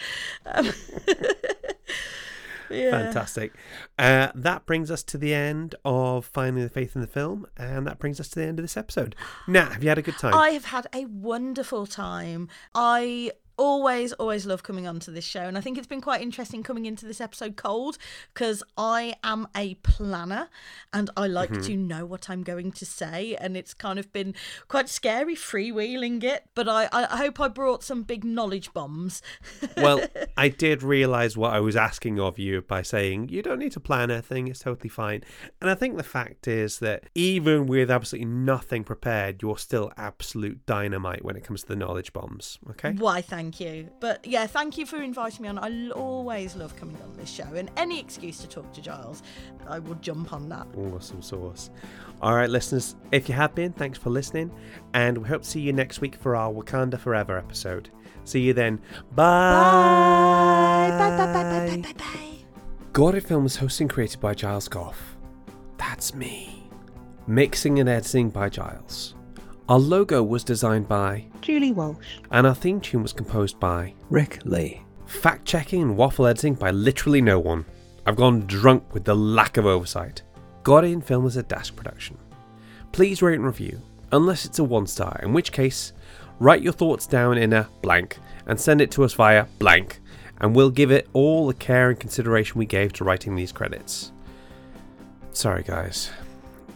Um, 0.45 0.65
yeah. 2.69 2.91
Fantastic. 2.91 3.53
Uh, 3.97 4.29
that 4.35 4.65
brings 4.65 4.91
us 4.91 5.03
to 5.03 5.17
the 5.17 5.33
end 5.33 5.75
of 5.85 6.25
Finding 6.25 6.63
the 6.63 6.69
Faith 6.69 6.95
in 6.95 7.01
the 7.01 7.07
Film, 7.07 7.45
and 7.55 7.87
that 7.87 7.99
brings 7.99 8.19
us 8.19 8.27
to 8.29 8.39
the 8.39 8.45
end 8.45 8.59
of 8.59 8.63
this 8.63 8.75
episode. 8.75 9.15
Now, 9.47 9.69
have 9.69 9.83
you 9.83 9.89
had 9.89 9.97
a 9.97 10.03
good 10.03 10.17
time? 10.17 10.33
I 10.33 10.49
have 10.49 10.65
had 10.65 10.87
a 10.93 11.05
wonderful 11.05 11.85
time. 11.85 12.49
I 12.73 13.31
always, 13.59 14.13
always 14.13 14.45
love 14.45 14.63
coming 14.63 14.87
onto 14.87 15.11
this 15.11 15.25
show, 15.25 15.41
and 15.41 15.57
I 15.57 15.61
think 15.61 15.77
it's 15.77 15.85
been 15.85 16.01
quite 16.01 16.21
interesting 16.21 16.63
coming 16.63 16.85
into 16.85 17.05
this 17.05 17.19
episode 17.19 17.57
cold 17.57 17.97
because 18.33 18.63
I 18.77 19.15
am 19.23 19.47
a 19.55 19.75
planner 19.75 20.47
and 20.93 21.09
I 21.17 21.27
like 21.27 21.49
Mm-hmm. 21.49 21.61
to 21.63 21.75
know 21.77 22.05
what 22.05 22.29
I'm 22.29 22.43
going 22.43 22.71
to 22.73 22.85
say, 22.85 23.35
and 23.35 23.57
it's 23.57 23.73
kind 23.73 23.97
of 23.97 24.13
been 24.13 24.35
quite 24.67 24.87
scary 24.87 25.35
freewheeling 25.35 26.23
it. 26.23 26.43
But 26.53 26.69
I, 26.69 26.87
I 26.91 27.17
hope 27.17 27.39
I 27.39 27.47
brought 27.47 27.83
some 27.83 28.03
big 28.03 28.23
knowledge 28.23 28.71
bombs. 28.71 29.21
well, 29.75 30.01
I 30.37 30.49
did 30.49 30.83
realize 30.83 31.35
what 31.35 31.53
I 31.53 31.59
was 31.59 31.75
asking 31.75 32.19
of 32.19 32.37
you 32.37 32.61
by 32.61 32.83
saying 32.83 33.29
you 33.29 33.41
don't 33.41 33.57
need 33.59 33.71
to 33.73 33.79
plan 33.79 34.11
anything, 34.11 34.47
it's 34.47 34.59
totally 34.59 34.89
fine. 34.89 35.23
And 35.59 35.69
I 35.71 35.75
think 35.75 35.97
the 35.97 36.03
fact 36.03 36.47
is 36.47 36.79
that 36.79 37.05
even 37.15 37.65
with 37.65 37.89
absolutely 37.89 38.27
nothing 38.31 38.83
prepared, 38.83 39.41
you're 39.41 39.57
still 39.57 39.91
absolute 39.97 40.65
dynamite 40.67 41.25
when 41.25 41.35
it 41.35 41.43
comes 41.43 41.61
to 41.63 41.67
the 41.67 41.75
knowledge 41.75 42.13
bombs. 42.13 42.59
Okay? 42.69 42.91
Why, 42.91 43.21
thank 43.21 43.48
thank 43.49 43.59
you. 43.59 43.89
But 43.99 44.25
yeah, 44.25 44.45
thank 44.47 44.77
you 44.77 44.85
for 44.85 45.01
inviting 45.01 45.43
me 45.43 45.49
on. 45.49 45.57
I 45.57 45.69
l- 45.69 45.91
always 45.91 46.55
love 46.55 46.75
coming 46.75 46.97
on 47.01 47.13
this 47.17 47.29
show, 47.29 47.45
and 47.55 47.71
any 47.77 47.99
excuse 47.99 48.39
to 48.39 48.47
talk 48.47 48.71
to 48.73 48.81
Giles, 48.81 49.23
I 49.67 49.79
will 49.79 49.95
jump 49.95 50.33
on 50.33 50.49
that. 50.49 50.67
Awesome 50.77 51.21
sauce. 51.21 51.69
All 52.21 52.35
right, 52.35 52.49
listeners, 52.49 52.95
if 53.11 53.29
you 53.29 53.35
have 53.35 53.55
been, 53.55 53.71
thanks 53.73 53.97
for 53.97 54.09
listening, 54.09 54.51
and 54.93 55.17
we 55.17 55.27
hope 55.27 55.43
to 55.43 55.47
see 55.49 55.61
you 55.61 55.73
next 55.73 56.01
week 56.01 56.15
for 56.15 56.35
our 56.35 56.51
Wakanda 56.51 56.99
Forever 56.99 57.37
episode. 57.37 57.89
See 58.25 58.41
you 58.41 58.53
then. 58.53 58.79
Bye. 59.15 60.89
Bye, 60.91 61.09
bye, 61.09 61.17
bye, 61.17 61.33
bye, 61.33 61.67
bye, 61.67 61.81
bye, 61.81 61.93
bye. 61.97 62.37
God 62.93 63.15
on 63.15 63.21
Film 63.21 63.45
is 63.45 63.57
hosted 63.57 63.81
and 63.81 63.89
created 63.89 64.19
by 64.19 64.33
Giles 64.33 64.67
Goff. 64.67 65.15
That's 65.77 66.13
me. 66.13 66.69
Mixing 67.25 67.79
and 67.79 67.87
editing 67.87 68.29
by 68.29 68.49
Giles. 68.49 69.15
Our 69.69 69.77
logo 69.77 70.23
was 70.23 70.43
designed 70.43 70.87
by, 70.87 71.25
Julie 71.41 71.73
Walsh. 71.73 72.17
and 72.31 72.47
our 72.47 72.55
theme 72.55 72.81
tune 72.81 73.03
was 73.03 73.13
composed 73.13 73.59
by. 73.59 73.93
Rick 74.09 74.39
Lee. 74.43 74.81
Fact 75.05 75.45
checking 75.45 75.83
and 75.83 75.95
waffle 75.95 76.25
editing 76.25 76.55
by 76.55 76.71
literally 76.71 77.21
no 77.21 77.37
one. 77.37 77.65
I've 78.03 78.15
gone 78.15 78.47
drunk 78.47 78.95
with 78.95 79.03
the 79.03 79.15
lack 79.15 79.57
of 79.57 79.67
oversight. 79.67 80.23
Guardian 80.63 81.01
Film 81.01 81.27
is 81.27 81.37
a 81.37 81.43
Dash 81.43 81.75
production. 81.75 82.17
Please 82.93 83.21
rate 83.21 83.35
and 83.35 83.45
review, 83.45 83.79
unless 84.11 84.43
it's 84.43 84.57
a 84.57 84.63
one 84.63 84.87
star, 84.87 85.19
in 85.21 85.33
which 85.33 85.51
case, 85.51 85.93
write 86.39 86.63
your 86.63 86.73
thoughts 86.73 87.05
down 87.05 87.37
in 87.37 87.53
a 87.53 87.69
blank 87.83 88.17
and 88.47 88.59
send 88.59 88.81
it 88.81 88.89
to 88.89 89.03
us 89.03 89.13
via 89.13 89.45
blank, 89.59 89.99
and 90.41 90.55
we'll 90.55 90.71
give 90.71 90.89
it 90.89 91.07
all 91.13 91.45
the 91.45 91.53
care 91.53 91.91
and 91.91 91.99
consideration 91.99 92.57
we 92.57 92.65
gave 92.65 92.91
to 92.93 93.03
writing 93.03 93.35
these 93.35 93.51
credits. 93.51 94.13
Sorry, 95.31 95.61
guys. 95.61 96.09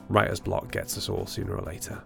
Writer's 0.10 0.40
block 0.40 0.72
gets 0.72 0.96
us 0.96 1.10
all 1.10 1.26
sooner 1.26 1.56
or 1.56 1.64
later. 1.64 2.04